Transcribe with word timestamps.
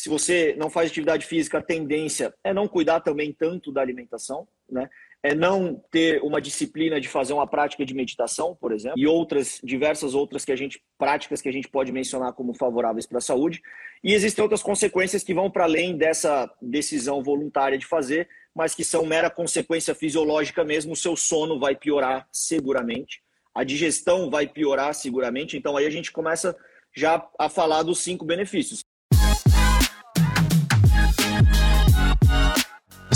Se 0.00 0.08
você 0.08 0.54
não 0.56 0.70
faz 0.70 0.90
atividade 0.90 1.26
física, 1.26 1.58
a 1.58 1.62
tendência 1.62 2.32
é 2.42 2.54
não 2.54 2.66
cuidar 2.66 3.00
também 3.00 3.34
tanto 3.34 3.70
da 3.70 3.82
alimentação, 3.82 4.48
né? 4.66 4.88
É 5.22 5.34
não 5.34 5.84
ter 5.90 6.22
uma 6.22 6.40
disciplina 6.40 6.98
de 6.98 7.06
fazer 7.06 7.34
uma 7.34 7.46
prática 7.46 7.84
de 7.84 7.92
meditação, 7.92 8.56
por 8.58 8.72
exemplo, 8.72 8.98
e 8.98 9.06
outras 9.06 9.60
diversas 9.62 10.14
outras 10.14 10.42
que 10.42 10.52
a 10.52 10.56
gente 10.56 10.82
práticas 10.96 11.42
que 11.42 11.50
a 11.50 11.52
gente 11.52 11.68
pode 11.68 11.92
mencionar 11.92 12.32
como 12.32 12.54
favoráveis 12.54 13.06
para 13.06 13.18
a 13.18 13.20
saúde. 13.20 13.60
E 14.02 14.14
existem 14.14 14.40
outras 14.40 14.62
consequências 14.62 15.22
que 15.22 15.34
vão 15.34 15.50
para 15.50 15.64
além 15.64 15.98
dessa 15.98 16.50
decisão 16.62 17.22
voluntária 17.22 17.76
de 17.76 17.84
fazer, 17.84 18.26
mas 18.54 18.74
que 18.74 18.82
são 18.82 19.04
mera 19.04 19.28
consequência 19.28 19.94
fisiológica 19.94 20.64
mesmo. 20.64 20.94
O 20.94 20.96
seu 20.96 21.14
sono 21.14 21.60
vai 21.60 21.76
piorar 21.76 22.26
seguramente, 22.32 23.20
a 23.54 23.64
digestão 23.64 24.30
vai 24.30 24.46
piorar 24.46 24.94
seguramente. 24.94 25.58
Então 25.58 25.76
aí 25.76 25.84
a 25.84 25.90
gente 25.90 26.10
começa 26.10 26.56
já 26.96 27.22
a 27.38 27.50
falar 27.50 27.82
dos 27.82 27.98
cinco 27.98 28.24
benefícios. 28.24 28.82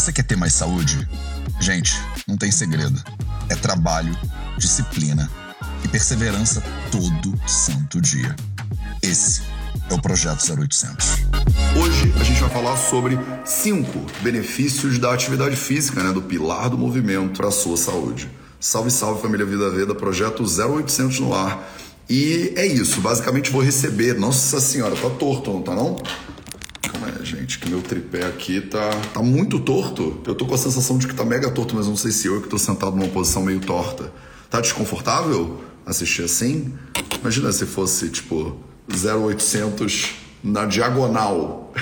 Você 0.05 0.13
quer 0.13 0.25
ter 0.25 0.37
mais 0.37 0.53
saúde? 0.53 1.09
Gente, 1.59 1.99
não 2.29 2.37
tem 2.37 2.51
segredo. 2.51 3.03
É 3.49 3.57
trabalho, 3.57 4.15
disciplina 4.59 5.31
e 5.83 5.89
perseverança 5.89 6.63
todo 6.93 7.33
santo 7.49 8.03
dia. 8.03 8.37
Esse 9.01 9.41
é 9.89 9.95
o 9.95 10.03
Projeto 10.03 10.45
0800. 10.61 11.07
Hoje 11.83 12.13
a 12.21 12.23
gente 12.23 12.39
vai 12.39 12.51
falar 12.51 12.77
sobre 12.77 13.19
cinco 13.47 14.05
benefícios 14.21 14.99
da 14.99 15.11
atividade 15.11 15.57
física, 15.57 16.03
né, 16.03 16.13
do 16.13 16.21
pilar 16.21 16.69
do 16.69 16.77
movimento 16.77 17.39
para 17.39 17.49
a 17.49 17.51
sua 17.51 17.79
saúde. 17.79 18.31
Salve, 18.61 18.91
salve 18.91 19.23
família 19.23 19.47
Vida 19.47 19.71
Veda, 19.71 19.95
projeto 19.95 20.43
0800 20.43 21.19
no 21.21 21.33
ar. 21.33 21.67
E 22.11 22.53
é 22.57 22.67
isso, 22.67 23.01
basicamente 23.01 23.51
vou 23.51 23.63
receber. 23.63 24.19
Nossa 24.19 24.61
senhora, 24.61 24.95
tá 24.95 25.09
torto, 25.09 25.51
não 25.51 25.63
tá 25.63 25.75
não? 25.75 25.97
Gente, 27.23 27.59
que 27.59 27.69
meu 27.69 27.83
tripé 27.83 28.27
aqui 28.27 28.61
tá, 28.61 28.91
tá 29.13 29.23
muito 29.23 29.59
torto. 29.61 30.21
Eu 30.27 30.35
tô 30.35 30.47
com 30.47 30.55
a 30.55 30.59
sensação 30.59 30.99
de 30.99 31.07
que 31.07 31.15
tá 31.15 31.25
mega 31.25 31.51
torto, 31.51 31.75
mas 31.75 31.87
não 31.87 31.97
sei 31.97 32.11
se 32.11 32.27
eu 32.27 32.41
que 32.41 32.49
tô 32.49 32.59
sentado 32.59 32.97
numa 32.97 33.09
posição 33.09 33.43
meio 33.43 33.61
torta. 33.61 34.13
Tá 34.51 34.61
desconfortável 34.61 35.61
assistir 35.85 36.23
assim? 36.23 36.73
Imagina 37.21 37.53
se 37.53 37.67
fosse 37.67 38.09
tipo 38.09 38.57
0800 38.89 40.11
na 40.43 40.65
diagonal. 40.67 41.73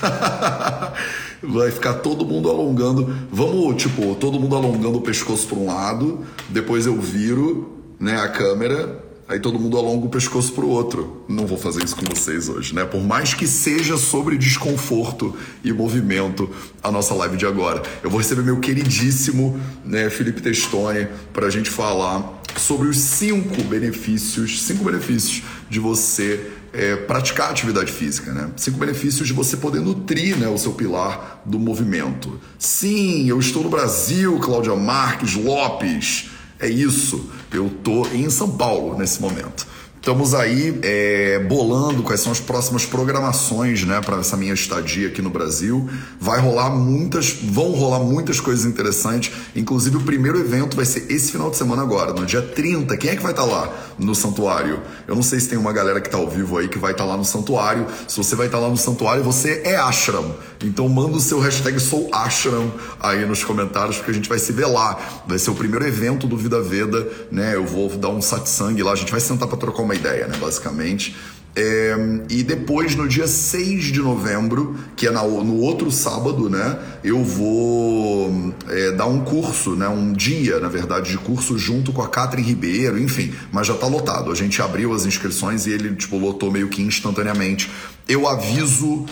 Vai 1.42 1.70
ficar 1.72 1.94
todo 1.94 2.24
mundo 2.24 2.48
alongando. 2.48 3.14
Vamos, 3.30 3.82
tipo, 3.82 4.14
todo 4.14 4.38
mundo 4.38 4.54
alongando 4.54 4.98
o 4.98 5.00
pescoço 5.00 5.48
para 5.48 5.58
um 5.58 5.66
lado, 5.66 6.24
depois 6.48 6.86
eu 6.86 7.00
viro, 7.00 7.82
né, 7.98 8.20
a 8.20 8.28
câmera 8.28 9.02
Aí 9.32 9.40
todo 9.40 9.58
mundo 9.58 9.78
alonga 9.78 10.04
o 10.04 10.10
pescoço 10.10 10.52
pro 10.52 10.68
outro. 10.68 11.24
Não 11.26 11.46
vou 11.46 11.56
fazer 11.56 11.82
isso 11.82 11.96
com 11.96 12.04
vocês 12.04 12.50
hoje, 12.50 12.74
né? 12.74 12.84
Por 12.84 13.02
mais 13.02 13.32
que 13.32 13.46
seja 13.46 13.96
sobre 13.96 14.36
desconforto 14.36 15.34
e 15.64 15.72
movimento 15.72 16.50
a 16.82 16.92
nossa 16.92 17.14
live 17.14 17.38
de 17.38 17.46
agora. 17.46 17.82
Eu 18.02 18.10
vou 18.10 18.20
receber 18.20 18.42
meu 18.42 18.60
queridíssimo 18.60 19.58
né, 19.86 20.10
Felipe 20.10 20.42
Testoni 20.42 21.08
para 21.32 21.46
a 21.46 21.50
gente 21.50 21.70
falar 21.70 22.42
sobre 22.58 22.88
os 22.88 22.98
cinco 22.98 23.62
benefícios, 23.62 24.62
cinco 24.64 24.84
benefícios 24.84 25.42
de 25.70 25.80
você 25.80 26.50
é, 26.70 26.96
praticar 26.96 27.50
atividade 27.50 27.90
física, 27.90 28.34
né? 28.34 28.50
Cinco 28.58 28.76
benefícios 28.76 29.26
de 29.26 29.32
você 29.32 29.56
poder 29.56 29.80
nutrir 29.80 30.36
né, 30.36 30.46
o 30.48 30.58
seu 30.58 30.74
pilar 30.74 31.40
do 31.46 31.58
movimento. 31.58 32.38
Sim, 32.58 33.30
eu 33.30 33.40
estou 33.40 33.62
no 33.62 33.70
Brasil, 33.70 34.38
Cláudia 34.40 34.76
Marques 34.76 35.36
Lopes. 35.36 36.28
É 36.60 36.68
isso. 36.68 37.30
Eu 37.52 37.70
tô 37.84 38.06
em 38.08 38.30
São 38.30 38.50
Paulo 38.56 38.96
nesse 38.96 39.20
momento. 39.20 39.66
Estamos 40.02 40.34
aí 40.34 40.80
é, 40.82 41.38
bolando 41.38 42.02
quais 42.02 42.20
são 42.20 42.32
as 42.32 42.40
próximas 42.40 42.84
programações, 42.84 43.84
né, 43.84 44.00
para 44.00 44.16
essa 44.16 44.36
minha 44.36 44.52
estadia 44.52 45.06
aqui 45.06 45.22
no 45.22 45.30
Brasil. 45.30 45.88
Vai 46.18 46.40
rolar 46.40 46.70
muitas, 46.70 47.30
vão 47.30 47.70
rolar 47.70 48.00
muitas 48.00 48.40
coisas 48.40 48.64
interessantes. 48.64 49.32
Inclusive 49.54 49.98
o 49.98 50.00
primeiro 50.00 50.40
evento 50.40 50.74
vai 50.74 50.84
ser 50.84 51.06
esse 51.08 51.30
final 51.30 51.50
de 51.50 51.56
semana 51.56 51.82
agora, 51.82 52.12
no 52.12 52.26
dia 52.26 52.42
30. 52.42 52.96
Quem 52.96 53.10
é 53.10 53.16
que 53.16 53.22
vai 53.22 53.30
estar 53.30 53.44
tá 53.44 53.48
lá 53.48 53.72
no 53.96 54.12
santuário? 54.12 54.80
Eu 55.06 55.14
não 55.14 55.22
sei 55.22 55.38
se 55.38 55.48
tem 55.48 55.56
uma 55.56 55.72
galera 55.72 56.00
que 56.00 56.08
está 56.08 56.18
ao 56.18 56.28
vivo 56.28 56.58
aí 56.58 56.66
que 56.66 56.80
vai 56.80 56.90
estar 56.90 57.04
tá 57.04 57.10
lá 57.10 57.16
no 57.16 57.24
santuário. 57.24 57.86
Se 58.08 58.16
você 58.16 58.34
vai 58.34 58.46
estar 58.46 58.58
tá 58.58 58.64
lá 58.64 58.70
no 58.70 58.76
santuário, 58.76 59.22
você 59.22 59.62
é 59.64 59.76
ashram. 59.76 60.34
Então 60.64 60.88
manda 60.88 61.16
o 61.16 61.20
seu 61.20 61.38
hashtag 61.38 61.78
sou 61.78 62.08
ashram 62.12 62.72
aí 63.00 63.24
nos 63.24 63.44
comentários 63.44 63.98
porque 63.98 64.10
a 64.10 64.14
gente 64.14 64.28
vai 64.28 64.40
se 64.40 64.50
ver 64.52 64.66
lá. 64.66 64.98
Vai 65.28 65.38
ser 65.38 65.50
o 65.50 65.54
primeiro 65.54 65.86
evento 65.86 66.26
do 66.26 66.36
Vida 66.36 66.60
Veda, 66.60 67.06
né? 67.30 67.54
Eu 67.54 67.64
vou 67.64 67.88
dar 67.90 68.08
um 68.08 68.20
satsang 68.20 68.82
lá, 68.82 68.90
a 68.90 68.96
gente 68.96 69.12
vai 69.12 69.20
sentar 69.20 69.46
para 69.46 69.58
trocar 69.58 69.82
uma 69.82 69.91
uma 69.92 69.94
ideia, 69.94 70.26
né, 70.26 70.36
basicamente. 70.38 71.14
É, 71.54 71.94
e 72.30 72.42
depois, 72.42 72.96
no 72.96 73.06
dia 73.06 73.26
6 73.26 73.84
de 73.84 74.00
novembro, 74.00 74.74
que 74.96 75.06
é 75.06 75.10
na, 75.10 75.22
no 75.22 75.58
outro 75.58 75.90
sábado, 75.90 76.48
né, 76.48 76.78
eu 77.04 77.22
vou 77.22 78.54
é, 78.68 78.92
dar 78.92 79.04
um 79.04 79.20
curso, 79.20 79.76
né, 79.76 79.86
um 79.86 80.14
dia, 80.14 80.58
na 80.58 80.68
verdade, 80.68 81.10
de 81.10 81.18
curso 81.18 81.58
junto 81.58 81.92
com 81.92 82.00
a 82.00 82.08
Catherine 82.08 82.48
Ribeiro, 82.48 82.98
enfim, 82.98 83.34
mas 83.52 83.66
já 83.66 83.74
está 83.74 83.86
lotado. 83.86 84.32
A 84.32 84.34
gente 84.34 84.62
abriu 84.62 84.94
as 84.94 85.04
inscrições 85.04 85.66
e 85.66 85.72
ele, 85.72 85.94
tipo, 85.94 86.16
lotou 86.16 86.50
meio 86.50 86.68
que 86.68 86.80
instantaneamente. 86.80 87.70
Eu 88.08 88.26
aviso 88.26 89.04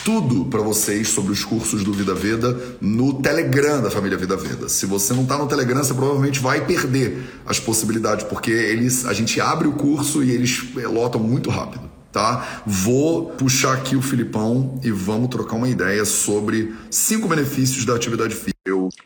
tudo 0.00 0.44
para 0.46 0.60
vocês 0.60 1.08
sobre 1.08 1.32
os 1.32 1.44
cursos 1.44 1.84
do 1.84 1.92
Vida 1.92 2.14
Veda 2.14 2.58
no 2.80 3.20
Telegram 3.20 3.82
da 3.82 3.90
família 3.90 4.16
Vida 4.16 4.36
Veda. 4.36 4.68
Se 4.68 4.86
você 4.86 5.12
não 5.12 5.22
está 5.22 5.36
no 5.36 5.46
Telegram, 5.46 5.82
você 5.82 5.94
provavelmente 5.94 6.40
vai 6.40 6.64
perder 6.64 7.24
as 7.46 7.60
possibilidades, 7.60 8.24
porque 8.24 8.50
eles, 8.50 9.04
a 9.04 9.12
gente 9.12 9.40
abre 9.40 9.68
o 9.68 9.72
curso 9.72 10.22
e 10.22 10.30
eles 10.30 10.62
lotam 10.74 11.20
muito 11.20 11.50
rápido. 11.50 11.88
Tá? 12.12 12.62
Vou 12.66 13.26
puxar 13.26 13.74
aqui 13.74 13.94
o 13.94 14.02
Filipão 14.02 14.80
e 14.82 14.90
vamos 14.90 15.28
trocar 15.28 15.56
uma 15.56 15.68
ideia 15.68 16.04
sobre 16.04 16.74
cinco 16.90 17.28
benefícios 17.28 17.84
da 17.84 17.94
atividade 17.94 18.34
física. 18.34 18.54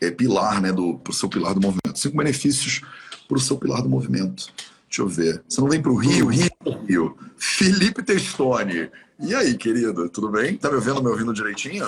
É 0.01 0.09
pilar, 0.09 0.61
né, 0.61 0.71
do 0.71 0.95
pro 0.95 1.13
seu 1.13 1.29
pilar 1.29 1.53
do 1.53 1.61
movimento. 1.61 1.99
Cinco 1.99 2.17
benefícios 2.17 2.81
para 3.27 3.37
o 3.37 3.41
seu 3.41 3.57
pilar 3.57 3.81
do 3.81 3.89
movimento. 3.89 4.47
Deixa 4.93 5.01
eu 5.01 5.07
ver. 5.07 5.43
Você 5.49 5.59
não 5.59 5.67
vem 5.67 5.81
para 5.81 5.91
o 5.91 5.95
Rio? 5.95 6.27
Rio, 6.27 6.51
Rio. 6.87 7.17
Felipe 7.35 8.03
Testoni. 8.03 8.91
E 9.19 9.33
aí, 9.33 9.57
querido, 9.57 10.07
tudo 10.07 10.29
bem? 10.29 10.55
Tá 10.55 10.69
me 10.69 10.75
ouvindo, 10.75 11.01
me 11.01 11.09
ouvindo 11.09 11.33
direitinho? 11.33 11.87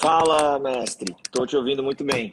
Fala, 0.00 0.60
mestre. 0.60 1.16
Tô 1.32 1.44
te 1.44 1.56
ouvindo 1.56 1.82
muito 1.82 2.04
bem. 2.04 2.32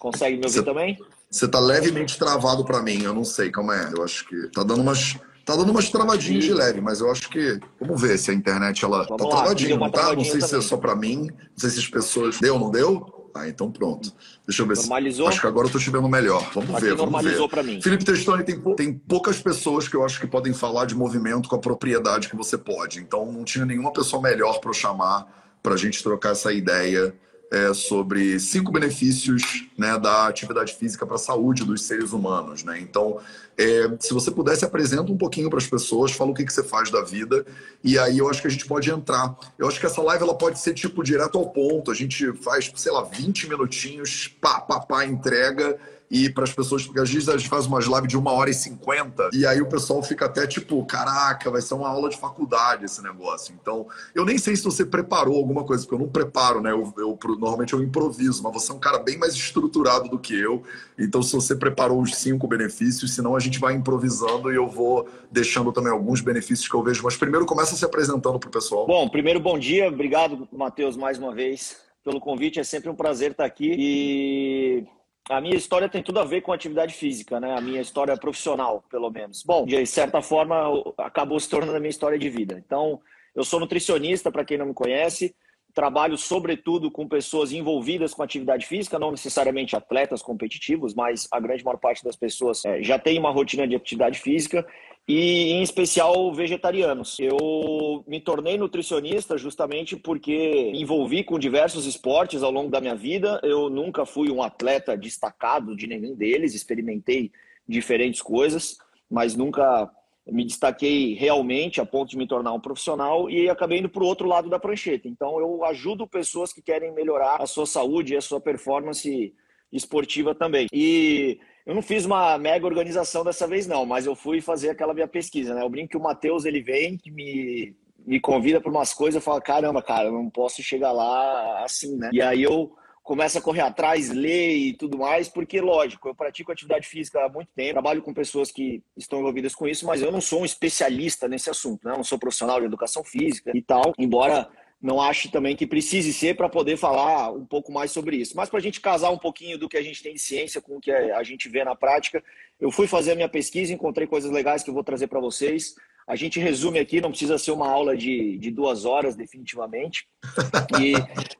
Consegue 0.00 0.38
me 0.38 0.46
ouvir 0.46 0.58
cê, 0.58 0.62
também? 0.64 0.98
Você 1.30 1.46
tá 1.46 1.60
levemente 1.60 2.18
travado 2.18 2.64
para 2.64 2.82
mim, 2.82 3.04
eu 3.04 3.14
não 3.14 3.22
sei 3.22 3.52
como 3.52 3.70
é. 3.70 3.92
Eu 3.96 4.02
acho 4.02 4.26
que 4.26 4.48
tá 4.48 4.64
dando 4.64 4.80
umas 4.82 5.16
tá 5.44 5.54
dando 5.54 5.70
umas 5.70 5.88
travadinhas 5.88 6.42
de 6.42 6.52
leve, 6.52 6.80
mas 6.80 7.00
eu 7.00 7.10
acho 7.10 7.28
que 7.28 7.60
vamos 7.78 8.00
ver 8.00 8.18
se 8.18 8.30
a 8.30 8.34
internet 8.34 8.84
ela 8.84 9.04
Vamos 9.04 9.22
tá 9.22 9.28
lá, 9.28 9.42
travadinha, 9.42 9.76
não 9.76 9.90
tá? 9.90 10.14
Não 10.14 10.24
sei 10.24 10.40
também. 10.40 10.48
se 10.48 10.56
é 10.56 10.60
só 10.62 10.76
para 10.78 10.96
mim, 10.96 11.28
não 11.28 11.58
sei 11.58 11.70
se 11.70 11.78
as 11.78 11.86
pessoas 11.86 12.40
deu 12.40 12.54
ou 12.54 12.60
não 12.60 12.70
deu. 12.72 13.23
Ah, 13.34 13.48
então 13.48 13.70
pronto. 13.70 14.12
Deixa 14.46 14.62
eu 14.62 14.66
ver 14.66 14.76
normalizou? 14.76 15.26
se. 15.26 15.32
Acho 15.32 15.40
que 15.40 15.46
agora 15.46 15.66
eu 15.66 15.72
tô 15.72 15.78
te 15.78 15.90
vendo 15.90 16.08
melhor. 16.08 16.48
Vamos 16.54 16.70
Aqui 16.70 16.84
ver, 16.84 16.94
vamos 16.94 17.12
normalizou 17.12 17.48
para 17.48 17.64
mim. 17.64 17.82
Felipe 17.82 18.04
Testoni, 18.04 18.44
tem, 18.44 18.60
tem 18.76 18.92
poucas 18.92 19.42
pessoas 19.42 19.88
que 19.88 19.96
eu 19.96 20.04
acho 20.04 20.20
que 20.20 20.26
podem 20.26 20.54
falar 20.54 20.84
de 20.84 20.94
movimento 20.94 21.48
com 21.48 21.56
a 21.56 21.58
propriedade 21.58 22.28
que 22.28 22.36
você 22.36 22.56
pode. 22.56 23.00
Então 23.00 23.32
não 23.32 23.42
tinha 23.42 23.66
nenhuma 23.66 23.92
pessoa 23.92 24.22
melhor 24.22 24.60
para 24.60 24.70
eu 24.70 24.74
chamar 24.74 25.26
para 25.60 25.74
a 25.74 25.76
gente 25.76 26.02
trocar 26.02 26.32
essa 26.32 26.52
ideia 26.52 27.14
é, 27.54 27.72
sobre 27.72 28.40
cinco 28.40 28.72
benefícios 28.72 29.68
né, 29.78 29.96
da 29.96 30.26
atividade 30.26 30.74
física 30.74 31.06
para 31.06 31.14
a 31.14 31.18
saúde 31.18 31.64
dos 31.64 31.82
seres 31.82 32.12
humanos. 32.12 32.64
Né? 32.64 32.80
Então, 32.80 33.18
é, 33.56 33.92
se 34.00 34.12
você 34.12 34.32
pudesse, 34.32 34.64
apresenta 34.64 35.12
um 35.12 35.16
pouquinho 35.16 35.48
para 35.48 35.60
as 35.60 35.66
pessoas, 35.68 36.10
fala 36.10 36.32
o 36.32 36.34
que, 36.34 36.44
que 36.44 36.52
você 36.52 36.64
faz 36.64 36.90
da 36.90 37.00
vida, 37.02 37.46
e 37.84 37.96
aí 37.96 38.18
eu 38.18 38.28
acho 38.28 38.42
que 38.42 38.48
a 38.48 38.50
gente 38.50 38.66
pode 38.66 38.90
entrar. 38.90 39.36
Eu 39.56 39.68
acho 39.68 39.78
que 39.78 39.86
essa 39.86 40.02
live 40.02 40.24
ela 40.24 40.36
pode 40.36 40.58
ser 40.58 40.74
tipo 40.74 41.04
direto 41.04 41.38
ao 41.38 41.48
ponto, 41.50 41.92
a 41.92 41.94
gente 41.94 42.32
faz, 42.42 42.72
sei 42.74 42.90
lá, 42.90 43.04
20 43.04 43.48
minutinhos, 43.48 44.26
pá, 44.40 44.60
pá, 44.60 44.80
pá, 44.80 45.06
entrega 45.06 45.78
e 46.14 46.30
para 46.30 46.44
as 46.44 46.52
pessoas, 46.52 46.84
porque 46.84 47.00
às 47.00 47.10
vezes 47.10 47.28
a 47.28 47.36
gente 47.36 47.48
faz 47.48 47.66
umas 47.66 47.86
lives 47.86 48.08
de 48.08 48.16
uma 48.16 48.30
hora 48.30 48.48
e 48.48 48.54
cinquenta, 48.54 49.28
e 49.32 49.44
aí 49.44 49.60
o 49.60 49.66
pessoal 49.66 50.00
fica 50.00 50.26
até 50.26 50.46
tipo, 50.46 50.84
caraca, 50.86 51.50
vai 51.50 51.60
ser 51.60 51.74
uma 51.74 51.88
aula 51.88 52.08
de 52.08 52.16
faculdade 52.16 52.84
esse 52.84 53.02
negócio. 53.02 53.52
Então, 53.60 53.86
eu 54.14 54.24
nem 54.24 54.38
sei 54.38 54.54
se 54.54 54.62
você 54.62 54.86
preparou 54.86 55.36
alguma 55.36 55.64
coisa, 55.64 55.82
porque 55.82 55.96
eu 55.96 55.98
não 55.98 56.08
preparo, 56.08 56.60
né? 56.60 56.70
Eu, 56.70 56.94
eu 56.96 57.18
normalmente 57.36 57.72
eu 57.72 57.82
improviso, 57.82 58.42
mas 58.44 58.52
você 58.52 58.70
é 58.70 58.74
um 58.76 58.78
cara 58.78 58.98
bem 58.98 59.18
mais 59.18 59.34
estruturado 59.34 60.08
do 60.08 60.18
que 60.18 60.38
eu. 60.38 60.62
Então, 60.96 61.20
se 61.20 61.32
você 61.34 61.56
preparou 61.56 62.00
os 62.00 62.14
cinco 62.14 62.46
benefícios, 62.46 63.12
senão 63.12 63.34
a 63.34 63.40
gente 63.40 63.58
vai 63.58 63.74
improvisando 63.74 64.52
e 64.52 64.54
eu 64.54 64.68
vou 64.68 65.08
deixando 65.32 65.72
também 65.72 65.90
alguns 65.90 66.20
benefícios 66.20 66.68
que 66.68 66.74
eu 66.74 66.82
vejo. 66.84 67.02
Mas 67.02 67.16
primeiro 67.16 67.44
começa 67.44 67.74
se 67.74 67.84
apresentando 67.84 68.38
para 68.38 68.48
o 68.48 68.52
pessoal. 68.52 68.86
Bom, 68.86 69.08
primeiro 69.08 69.40
bom 69.40 69.58
dia, 69.58 69.88
obrigado, 69.88 70.48
Matheus, 70.52 70.96
mais 70.96 71.18
uma 71.18 71.34
vez 71.34 71.76
pelo 72.04 72.20
convite. 72.20 72.60
É 72.60 72.64
sempre 72.64 72.88
um 72.88 72.94
prazer 72.94 73.32
estar 73.32 73.44
aqui. 73.44 73.74
E 73.76 74.86
a 75.30 75.40
minha 75.40 75.56
história 75.56 75.88
tem 75.88 76.02
tudo 76.02 76.20
a 76.20 76.24
ver 76.24 76.42
com 76.42 76.52
atividade 76.52 76.94
física, 76.94 77.40
né? 77.40 77.56
A 77.56 77.60
minha 77.60 77.80
história 77.80 78.16
profissional, 78.16 78.84
pelo 78.90 79.10
menos. 79.10 79.42
Bom, 79.42 79.64
de 79.64 79.86
certa 79.86 80.20
forma, 80.20 80.54
acabou 80.98 81.40
se 81.40 81.48
tornando 81.48 81.76
a 81.76 81.80
minha 81.80 81.90
história 81.90 82.18
de 82.18 82.28
vida. 82.28 82.62
Então, 82.64 83.00
eu 83.34 83.42
sou 83.42 83.58
nutricionista, 83.58 84.30
para 84.30 84.44
quem 84.44 84.58
não 84.58 84.66
me 84.66 84.74
conhece. 84.74 85.34
Trabalho, 85.72 86.16
sobretudo, 86.16 86.90
com 86.90 87.08
pessoas 87.08 87.52
envolvidas 87.52 88.14
com 88.14 88.22
atividade 88.22 88.66
física, 88.66 88.98
não 88.98 89.10
necessariamente 89.10 89.74
atletas 89.74 90.22
competitivos, 90.22 90.94
mas 90.94 91.26
a 91.32 91.40
grande 91.40 91.64
maior 91.64 91.78
parte 91.78 92.04
das 92.04 92.14
pessoas 92.14 92.64
é, 92.64 92.82
já 92.82 92.98
tem 92.98 93.18
uma 93.18 93.30
rotina 93.30 93.66
de 93.66 93.74
atividade 93.74 94.20
física. 94.20 94.64
E 95.06 95.52
em 95.52 95.62
especial 95.62 96.32
vegetarianos. 96.32 97.18
Eu 97.18 98.02
me 98.06 98.20
tornei 98.20 98.56
nutricionista 98.56 99.36
justamente 99.36 99.96
porque 99.96 100.70
envolvi 100.74 101.22
com 101.22 101.38
diversos 101.38 101.86
esportes 101.86 102.42
ao 102.42 102.50
longo 102.50 102.70
da 102.70 102.80
minha 102.80 102.94
vida. 102.94 103.38
Eu 103.42 103.68
nunca 103.68 104.06
fui 104.06 104.30
um 104.30 104.42
atleta 104.42 104.96
destacado 104.96 105.76
de 105.76 105.86
nenhum 105.86 106.14
deles, 106.14 106.54
experimentei 106.54 107.30
diferentes 107.68 108.22
coisas, 108.22 108.78
mas 109.10 109.34
nunca 109.36 109.90
me 110.26 110.44
destaquei 110.44 111.12
realmente 111.12 111.82
a 111.82 111.86
ponto 111.86 112.08
de 112.10 112.16
me 112.16 112.26
tornar 112.26 112.54
um 112.54 112.60
profissional 112.60 113.28
e 113.28 113.48
acabei 113.48 113.80
indo 113.80 113.90
para 113.90 114.02
o 114.02 114.06
outro 114.06 114.26
lado 114.26 114.48
da 114.48 114.58
prancheta. 114.58 115.06
Então, 115.06 115.38
eu 115.38 115.62
ajudo 115.64 116.06
pessoas 116.06 116.50
que 116.50 116.62
querem 116.62 116.94
melhorar 116.94 117.42
a 117.42 117.46
sua 117.46 117.66
saúde 117.66 118.14
e 118.14 118.16
a 118.16 118.22
sua 118.22 118.40
performance 118.40 119.34
esportiva 119.70 120.34
também. 120.34 120.66
E 120.72 121.38
eu 121.66 121.74
não 121.74 121.82
fiz 121.82 122.04
uma 122.04 122.36
mega 122.38 122.66
organização 122.66 123.24
dessa 123.24 123.46
vez, 123.46 123.66
não, 123.66 123.86
mas 123.86 124.06
eu 124.06 124.14
fui 124.14 124.40
fazer 124.40 124.70
aquela 124.70 124.92
minha 124.92 125.08
pesquisa, 125.08 125.54
né? 125.54 125.62
Eu 125.62 125.70
brinco 125.70 125.90
que 125.90 125.96
o 125.96 126.02
Matheus, 126.02 126.44
ele 126.44 126.60
vem, 126.60 126.96
que 126.96 127.10
me, 127.10 127.74
me 128.06 128.20
convida 128.20 128.60
para 128.60 128.70
umas 128.70 128.92
coisas, 128.92 129.14
eu 129.14 129.20
falo, 129.20 129.40
caramba, 129.40 129.82
cara, 129.82 130.08
eu 130.08 130.12
não 130.12 130.28
posso 130.28 130.62
chegar 130.62 130.92
lá 130.92 131.64
assim, 131.64 131.96
né? 131.96 132.10
E 132.12 132.20
aí 132.20 132.42
eu 132.42 132.72
começa 133.02 133.38
a 133.38 133.42
correr 133.42 133.60
atrás, 133.60 134.10
ler 134.10 134.56
e 134.56 134.72
tudo 134.72 134.96
mais, 134.96 135.28
porque, 135.28 135.60
lógico, 135.60 136.08
eu 136.08 136.14
pratico 136.14 136.50
atividade 136.50 136.86
física 136.86 137.22
há 137.24 137.28
muito 137.28 137.50
tempo, 137.54 137.72
trabalho 137.72 138.02
com 138.02 138.14
pessoas 138.14 138.50
que 138.50 138.82
estão 138.96 139.20
envolvidas 139.20 139.54
com 139.54 139.68
isso, 139.68 139.86
mas 139.86 140.00
eu 140.00 140.10
não 140.10 140.22
sou 140.22 140.40
um 140.40 140.44
especialista 140.44 141.28
nesse 141.28 141.50
assunto, 141.50 141.86
né? 141.86 141.92
Eu 141.92 141.98
não 141.98 142.04
sou 142.04 142.18
profissional 142.18 142.60
de 142.60 142.66
educação 142.66 143.04
física 143.04 143.52
e 143.54 143.60
tal, 143.60 143.92
embora 143.98 144.48
não 144.84 145.00
ache 145.00 145.30
também 145.30 145.56
que 145.56 145.66
precise 145.66 146.12
ser 146.12 146.36
para 146.36 146.46
poder 146.46 146.76
falar 146.76 147.32
um 147.32 147.46
pouco 147.46 147.72
mais 147.72 147.90
sobre 147.90 148.18
isso. 148.18 148.36
Mas 148.36 148.50
para 148.50 148.58
a 148.58 148.62
gente 148.62 148.82
casar 148.82 149.08
um 149.08 149.16
pouquinho 149.16 149.56
do 149.56 149.66
que 149.66 149.78
a 149.78 149.82
gente 149.82 150.02
tem 150.02 150.12
de 150.12 150.20
ciência 150.20 150.60
com 150.60 150.76
o 150.76 150.80
que 150.80 150.92
a 150.92 151.22
gente 151.22 151.48
vê 151.48 151.64
na 151.64 151.74
prática, 151.74 152.22
eu 152.60 152.70
fui 152.70 152.86
fazer 152.86 153.12
a 153.12 153.14
minha 153.14 153.28
pesquisa, 153.28 153.72
encontrei 153.72 154.06
coisas 154.06 154.30
legais 154.30 154.62
que 154.62 154.68
eu 154.68 154.74
vou 154.74 154.84
trazer 154.84 155.06
para 155.06 155.18
vocês. 155.20 155.74
A 156.06 156.14
gente 156.14 156.38
resume 156.38 156.78
aqui, 156.78 157.00
não 157.00 157.08
precisa 157.08 157.38
ser 157.38 157.52
uma 157.52 157.66
aula 157.66 157.96
de, 157.96 158.36
de 158.36 158.50
duas 158.50 158.84
horas, 158.84 159.16
definitivamente. 159.16 160.06
E, 160.78 160.92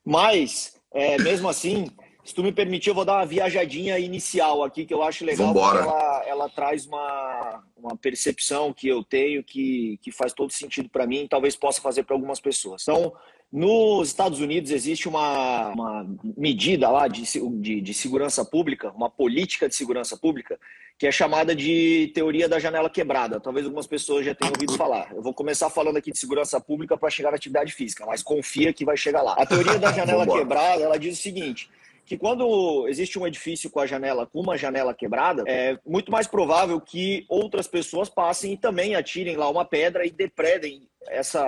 mas 0.04 0.80
é, 0.94 1.18
mesmo 1.18 1.48
assim, 1.48 1.86
se 2.24 2.34
tu 2.34 2.42
me 2.42 2.50
permitir, 2.50 2.88
eu 2.88 2.94
vou 2.94 3.04
dar 3.04 3.16
uma 3.16 3.26
viajadinha 3.26 3.98
inicial 3.98 4.64
aqui, 4.64 4.86
que 4.86 4.94
eu 4.94 5.02
acho 5.02 5.24
legal, 5.24 5.48
Vambora. 5.48 5.82
porque 5.82 5.90
ela, 5.90 6.24
ela 6.26 6.48
traz 6.48 6.86
uma, 6.86 7.62
uma 7.76 7.96
percepção 7.96 8.72
que 8.72 8.88
eu 8.88 9.04
tenho 9.04 9.44
que, 9.44 9.98
que 10.00 10.10
faz 10.10 10.32
todo 10.32 10.50
sentido 10.50 10.88
para 10.88 11.06
mim 11.06 11.24
e 11.24 11.28
talvez 11.28 11.54
possa 11.54 11.82
fazer 11.82 12.04
para 12.04 12.16
algumas 12.16 12.40
pessoas. 12.40 12.82
Então, 12.82 13.12
nos 13.54 14.08
Estados 14.08 14.40
Unidos 14.40 14.72
existe 14.72 15.08
uma, 15.08 15.68
uma 15.68 16.16
medida 16.36 16.90
lá 16.90 17.06
de, 17.06 17.22
de, 17.60 17.80
de, 17.80 17.94
segurança 17.94 18.44
pública, 18.44 18.90
uma 18.90 19.08
política 19.08 19.68
de 19.68 19.76
segurança 19.76 20.16
pública, 20.16 20.58
que 20.98 21.06
é 21.06 21.12
chamada 21.12 21.54
de 21.54 22.10
teoria 22.12 22.48
da 22.48 22.58
janela 22.58 22.90
quebrada. 22.90 23.38
Talvez 23.38 23.64
algumas 23.64 23.86
pessoas 23.86 24.26
já 24.26 24.34
tenham 24.34 24.52
ouvido 24.52 24.76
falar. 24.76 25.12
Eu 25.14 25.22
vou 25.22 25.32
começar 25.32 25.70
falando 25.70 25.98
aqui 25.98 26.10
de 26.10 26.18
segurança 26.18 26.60
pública 26.60 26.96
para 26.96 27.08
chegar 27.10 27.30
na 27.30 27.36
atividade 27.36 27.72
física, 27.72 28.04
mas 28.04 28.24
confia 28.24 28.72
que 28.72 28.84
vai 28.84 28.96
chegar 28.96 29.22
lá. 29.22 29.34
A 29.34 29.46
teoria 29.46 29.78
da 29.78 29.92
janela 29.92 30.26
quebrada, 30.26 30.82
ela 30.82 30.98
diz 30.98 31.16
o 31.16 31.22
seguinte: 31.22 31.70
que 32.04 32.18
quando 32.18 32.88
existe 32.88 33.20
um 33.20 33.26
edifício 33.26 33.70
com 33.70 33.78
a 33.78 33.86
janela, 33.86 34.26
com 34.26 34.40
uma 34.40 34.58
janela 34.58 34.92
quebrada, 34.92 35.44
é 35.46 35.78
muito 35.86 36.10
mais 36.10 36.26
provável 36.26 36.80
que 36.80 37.24
outras 37.28 37.68
pessoas 37.68 38.08
passem 38.08 38.54
e 38.54 38.56
também 38.56 38.96
atirem 38.96 39.36
lá 39.36 39.48
uma 39.48 39.64
pedra 39.64 40.04
e 40.04 40.10
depredem 40.10 40.88
essa 41.08 41.46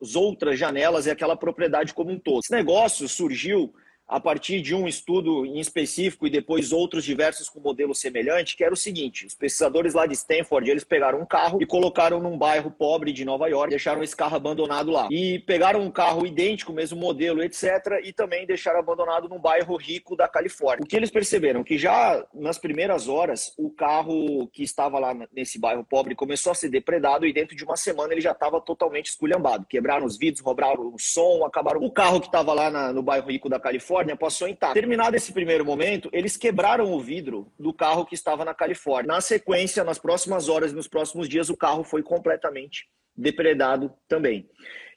as 0.00 0.16
outras 0.16 0.58
janelas 0.58 1.06
e 1.06 1.10
aquela 1.10 1.36
propriedade 1.36 1.92
como 1.94 2.10
um 2.10 2.18
todo. 2.18 2.40
Esse 2.40 2.52
negócio 2.52 3.08
surgiu 3.08 3.72
a 4.10 4.18
partir 4.18 4.60
de 4.60 4.74
um 4.74 4.88
estudo 4.88 5.46
em 5.46 5.60
específico 5.60 6.26
e 6.26 6.30
depois 6.30 6.72
outros 6.72 7.04
diversos 7.04 7.48
com 7.48 7.60
modelo 7.60 7.94
semelhante, 7.94 8.56
que 8.56 8.64
era 8.64 8.74
o 8.74 8.76
seguinte: 8.76 9.24
os 9.24 9.36
pesquisadores 9.36 9.94
lá 9.94 10.04
de 10.04 10.14
Stanford, 10.14 10.68
eles 10.68 10.82
pegaram 10.82 11.20
um 11.20 11.24
carro 11.24 11.62
e 11.62 11.66
colocaram 11.66 12.18
num 12.18 12.36
bairro 12.36 12.72
pobre 12.72 13.12
de 13.12 13.24
Nova 13.24 13.46
York, 13.46 13.70
deixaram 13.70 14.02
esse 14.02 14.16
carro 14.16 14.34
abandonado 14.34 14.90
lá. 14.90 15.06
E 15.12 15.38
pegaram 15.38 15.80
um 15.80 15.90
carro 15.90 16.26
idêntico, 16.26 16.72
mesmo 16.72 16.98
modelo, 16.98 17.40
etc, 17.42 18.00
e 18.02 18.12
também 18.12 18.44
deixaram 18.44 18.80
abandonado 18.80 19.28
num 19.28 19.38
bairro 19.38 19.76
rico 19.76 20.16
da 20.16 20.26
Califórnia. 20.26 20.82
O 20.82 20.88
que 20.88 20.96
eles 20.96 21.10
perceberam 21.10 21.62
que 21.62 21.78
já 21.78 22.26
nas 22.34 22.58
primeiras 22.58 23.06
horas, 23.06 23.54
o 23.56 23.70
carro 23.70 24.48
que 24.48 24.64
estava 24.64 24.98
lá 24.98 25.14
nesse 25.32 25.58
bairro 25.58 25.84
pobre 25.84 26.16
começou 26.16 26.50
a 26.50 26.54
ser 26.54 26.68
depredado 26.68 27.26
e 27.26 27.32
dentro 27.32 27.54
de 27.54 27.62
uma 27.62 27.76
semana 27.76 28.12
ele 28.12 28.20
já 28.20 28.32
estava 28.32 28.60
totalmente 28.60 29.10
esculhambado. 29.10 29.66
Quebraram 29.66 30.04
os 30.04 30.18
vidros, 30.18 30.44
roubaram 30.44 30.92
o 30.92 30.98
som, 30.98 31.44
acabaram 31.44 31.80
o 31.80 31.92
carro 31.92 32.20
que 32.20 32.26
estava 32.26 32.52
lá 32.52 32.70
na, 32.70 32.92
no 32.92 33.02
bairro 33.02 33.30
rico 33.30 33.48
da 33.48 33.60
Califórnia 33.60 33.99
Califórnia 34.00 34.16
passou 34.16 34.48
intacto. 34.48 34.74
Terminado 34.74 35.16
esse 35.16 35.32
primeiro 35.32 35.64
momento, 35.64 36.08
eles 36.12 36.36
quebraram 36.36 36.92
o 36.92 37.00
vidro 37.00 37.52
do 37.58 37.72
carro 37.72 38.06
que 38.06 38.14
estava 38.14 38.44
na 38.44 38.54
Califórnia. 38.54 39.14
Na 39.14 39.20
sequência, 39.20 39.84
nas 39.84 39.98
próximas 39.98 40.48
horas 40.48 40.72
e 40.72 40.74
nos 40.74 40.88
próximos 40.88 41.28
dias, 41.28 41.50
o 41.50 41.56
carro 41.56 41.84
foi 41.84 42.02
completamente 42.02 42.88
depredado 43.16 43.92
também. 44.08 44.48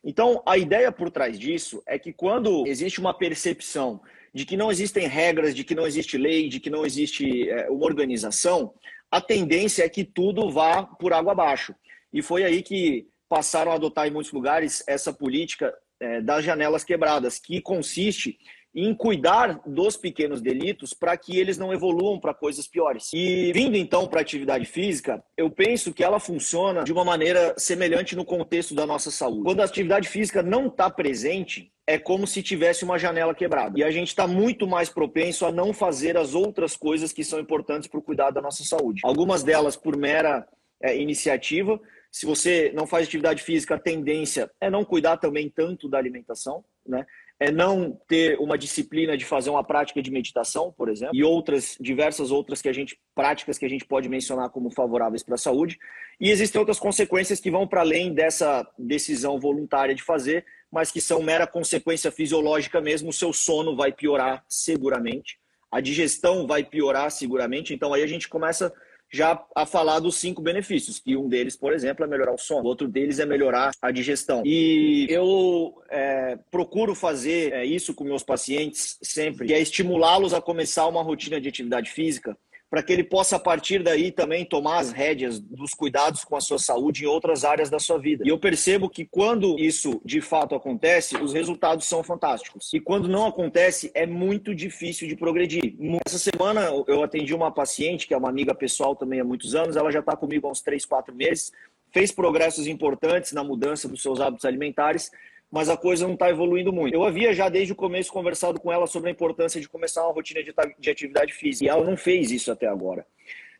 Então, 0.03 0.41
a 0.45 0.57
ideia 0.57 0.91
por 0.91 1.09
trás 1.09 1.37
disso 1.37 1.81
é 1.85 1.97
que 1.97 2.13
quando 2.13 2.65
existe 2.67 2.99
uma 2.99 3.13
percepção 3.13 4.01
de 4.33 4.45
que 4.45 4.57
não 4.57 4.71
existem 4.71 5.07
regras, 5.07 5.53
de 5.53 5.63
que 5.63 5.75
não 5.75 5.85
existe 5.85 6.17
lei, 6.17 6.49
de 6.49 6.59
que 6.59 6.69
não 6.69 6.85
existe 6.85 7.49
é, 7.49 7.69
uma 7.69 7.85
organização, 7.85 8.73
a 9.11 9.21
tendência 9.21 9.83
é 9.83 9.89
que 9.89 10.03
tudo 10.03 10.49
vá 10.49 10.83
por 10.83 11.13
água 11.13 11.33
abaixo. 11.33 11.75
E 12.11 12.21
foi 12.21 12.43
aí 12.43 12.61
que 12.61 13.07
passaram 13.29 13.71
a 13.71 13.75
adotar 13.75 14.07
em 14.07 14.11
muitos 14.11 14.31
lugares 14.31 14.83
essa 14.87 15.13
política 15.13 15.73
é, 16.03 16.21
das 16.21 16.43
janelas 16.43 16.83
quebradas, 16.83 17.39
que 17.39 17.61
consiste 17.61 18.37
em 18.75 18.93
cuidar 18.93 19.61
dos 19.67 19.95
pequenos 19.95 20.41
delitos 20.41 20.93
para 20.93 21.15
que 21.15 21.37
eles 21.39 21.57
não 21.57 21.71
evoluam 21.71 22.19
para 22.19 22.33
coisas 22.33 22.67
piores. 22.67 23.11
E 23.13 23.53
vindo 23.53 23.77
então 23.77 24.07
para 24.07 24.19
a 24.19 24.21
atividade 24.21 24.65
física, 24.65 25.23
eu 25.37 25.49
penso 25.49 25.93
que 25.93 26.03
ela 26.03 26.19
funciona 26.19 26.83
de 26.83 26.91
uma 26.91 27.05
maneira 27.05 27.53
semelhante 27.57 28.15
no 28.15 28.25
contexto 28.25 28.73
da 28.73 28.85
nossa 28.85 29.11
saúde. 29.11 29.43
Quando 29.43 29.61
a 29.61 29.65
atividade 29.65 30.09
física 30.09 30.41
não 30.41 30.67
está 30.67 30.89
presente, 30.89 31.71
é 31.85 31.99
como 31.99 32.25
se 32.25 32.41
tivesse 32.41 32.83
uma 32.83 32.97
janela 32.97 33.35
quebrada. 33.35 33.79
E 33.79 33.83
a 33.83 33.91
gente 33.91 34.07
está 34.07 34.25
muito 34.25 34.65
mais 34.65 34.89
propenso 34.89 35.45
a 35.45 35.51
não 35.51 35.71
fazer 35.71 36.17
as 36.17 36.33
outras 36.33 36.75
coisas 36.75 37.13
que 37.13 37.23
são 37.23 37.39
importantes 37.39 37.87
para 37.87 37.99
o 37.99 38.03
cuidado 38.03 38.33
da 38.33 38.41
nossa 38.41 38.63
saúde. 38.63 39.01
Algumas 39.03 39.43
delas 39.43 39.75
por 39.75 39.95
mera 39.95 40.47
é, 40.81 40.97
iniciativa. 40.97 41.79
Se 42.13 42.27
você 42.27 42.71
não 42.75 42.85
faz 42.85 43.07
atividade 43.07 43.41
física, 43.41 43.73
a 43.73 43.79
tendência 43.79 44.49
é 44.61 44.69
não 44.69 44.85
cuidar 44.85 45.17
também 45.17 45.49
tanto 45.49 45.89
da 45.89 45.97
alimentação, 45.97 46.63
né? 46.85 47.03
é 47.39 47.51
não 47.51 47.99
ter 48.07 48.39
uma 48.39 48.55
disciplina 48.55 49.17
de 49.17 49.25
fazer 49.25 49.49
uma 49.49 49.63
prática 49.63 49.99
de 49.99 50.11
meditação, 50.11 50.71
por 50.71 50.89
exemplo, 50.89 51.15
e 51.15 51.23
outras 51.23 51.75
diversas 51.79 52.29
outras 52.29 52.61
que 52.61 52.69
a 52.69 52.73
gente 52.73 52.99
práticas 53.15 53.57
que 53.57 53.65
a 53.65 53.69
gente 53.69 53.83
pode 53.83 54.07
mencionar 54.07 54.49
como 54.51 54.69
favoráveis 54.69 55.23
para 55.23 55.35
a 55.35 55.39
saúde. 55.39 55.79
E 56.21 56.29
existem 56.29 56.59
outras 56.59 56.79
consequências 56.79 57.39
que 57.39 57.49
vão 57.49 57.67
para 57.67 57.81
além 57.81 58.13
dessa 58.13 58.65
decisão 58.77 59.39
voluntária 59.39 59.95
de 59.95 60.03
fazer, 60.03 60.45
mas 60.71 60.91
que 60.91 61.01
são 61.01 61.23
mera 61.23 61.47
consequência 61.47 62.11
fisiológica 62.11 62.79
mesmo. 62.79 63.09
O 63.09 63.13
seu 63.13 63.33
sono 63.33 63.75
vai 63.75 63.91
piorar 63.91 64.45
seguramente, 64.47 65.39
a 65.71 65.81
digestão 65.81 66.45
vai 66.45 66.63
piorar 66.63 67.09
seguramente. 67.09 67.73
Então 67.73 67.91
aí 67.91 68.03
a 68.03 68.07
gente 68.07 68.29
começa 68.29 68.71
já 69.13 69.39
a 69.55 69.63
falar 69.63 69.99
dos 69.99 70.15
cinco 70.15 70.41
benefícios, 70.41 70.99
que 70.99 71.15
um 71.15 71.29
deles, 71.29 71.55
por 71.55 71.71
exemplo, 71.71 72.03
é 72.03 72.07
melhorar 72.07 72.33
o 72.33 72.37
sono, 72.37 72.63
o 72.63 72.67
outro 72.67 72.87
deles 72.87 73.19
é 73.19 73.25
melhorar 73.27 73.71
a 73.79 73.91
digestão. 73.91 74.41
E 74.43 75.05
eu 75.07 75.75
é, 75.91 76.39
procuro 76.49 76.95
fazer 76.95 77.53
é, 77.53 77.63
isso 77.63 77.93
com 77.93 78.03
meus 78.03 78.23
pacientes 78.23 78.97
sempre, 79.03 79.45
que 79.45 79.53
é 79.53 79.61
estimulá-los 79.61 80.33
a 80.33 80.41
começar 80.41 80.87
uma 80.87 81.03
rotina 81.03 81.39
de 81.39 81.47
atividade 81.47 81.91
física 81.91 82.35
para 82.73 82.81
que 82.81 82.91
ele 82.91 83.03
possa, 83.03 83.35
a 83.35 83.39
partir 83.39 83.83
daí, 83.83 84.11
também 84.11 84.43
tomar 84.43 84.79
as 84.79 84.91
rédeas 84.91 85.39
dos 85.39 85.75
cuidados 85.75 86.23
com 86.23 86.35
a 86.35 86.41
sua 86.41 86.57
saúde 86.57 87.03
em 87.03 87.05
outras 87.05 87.45
áreas 87.45 87.69
da 87.69 87.77
sua 87.77 87.99
vida. 87.99 88.23
E 88.25 88.29
eu 88.29 88.39
percebo 88.39 88.89
que 88.89 89.05
quando 89.05 89.59
isso 89.59 90.01
de 90.03 90.19
fato 90.19 90.55
acontece, 90.55 91.15
os 91.17 91.33
resultados 91.33 91.85
são 91.85 92.01
fantásticos. 92.01 92.73
E 92.73 92.79
quando 92.79 93.07
não 93.07 93.27
acontece, 93.27 93.91
é 93.93 94.07
muito 94.07 94.55
difícil 94.55 95.07
de 95.07 95.15
progredir. 95.15 95.75
Essa 96.03 96.17
semana 96.17 96.61
eu 96.87 97.03
atendi 97.03 97.31
uma 97.35 97.51
paciente, 97.51 98.07
que 98.07 98.13
é 98.15 98.17
uma 98.17 98.29
amiga 98.29 98.55
pessoal 98.55 98.95
também 98.95 99.19
há 99.19 99.23
muitos 99.23 99.53
anos, 99.53 99.75
ela 99.75 99.91
já 99.91 99.99
está 99.99 100.15
comigo 100.15 100.47
há 100.47 100.49
uns 100.49 100.61
3, 100.61 100.83
4 100.83 101.13
meses, 101.13 101.51
fez 101.91 102.11
progressos 102.11 102.65
importantes 102.65 103.33
na 103.33 103.43
mudança 103.43 103.87
dos 103.87 104.01
seus 104.01 104.19
hábitos 104.19 104.45
alimentares 104.45 105.11
mas 105.53 105.69
a 105.69 105.77
coisa 105.77 106.07
não 106.07 106.15
está 106.15 106.31
evoluindo 106.31 106.73
muito. 106.73 106.95
Eu 106.95 107.03
havia 107.03 107.31
já 107.31 107.47
desde 107.47 107.73
o 107.73 107.75
começo 107.75 108.11
conversado 108.11 108.59
com 108.59 108.73
ela 108.73 108.87
sobre 108.87 109.09
a 109.09 109.13
importância 109.13 109.61
de 109.61 109.69
começar 109.69 110.03
uma 110.03 110.11
rotina 110.11 110.41
de, 110.41 110.51
de 110.79 110.89
atividade 110.89 111.31
física, 111.31 111.63
e 111.63 111.69
ela 111.69 111.85
não 111.85 111.95
fez 111.95 112.31
isso 112.31 112.51
até 112.51 112.65
agora. 112.65 113.05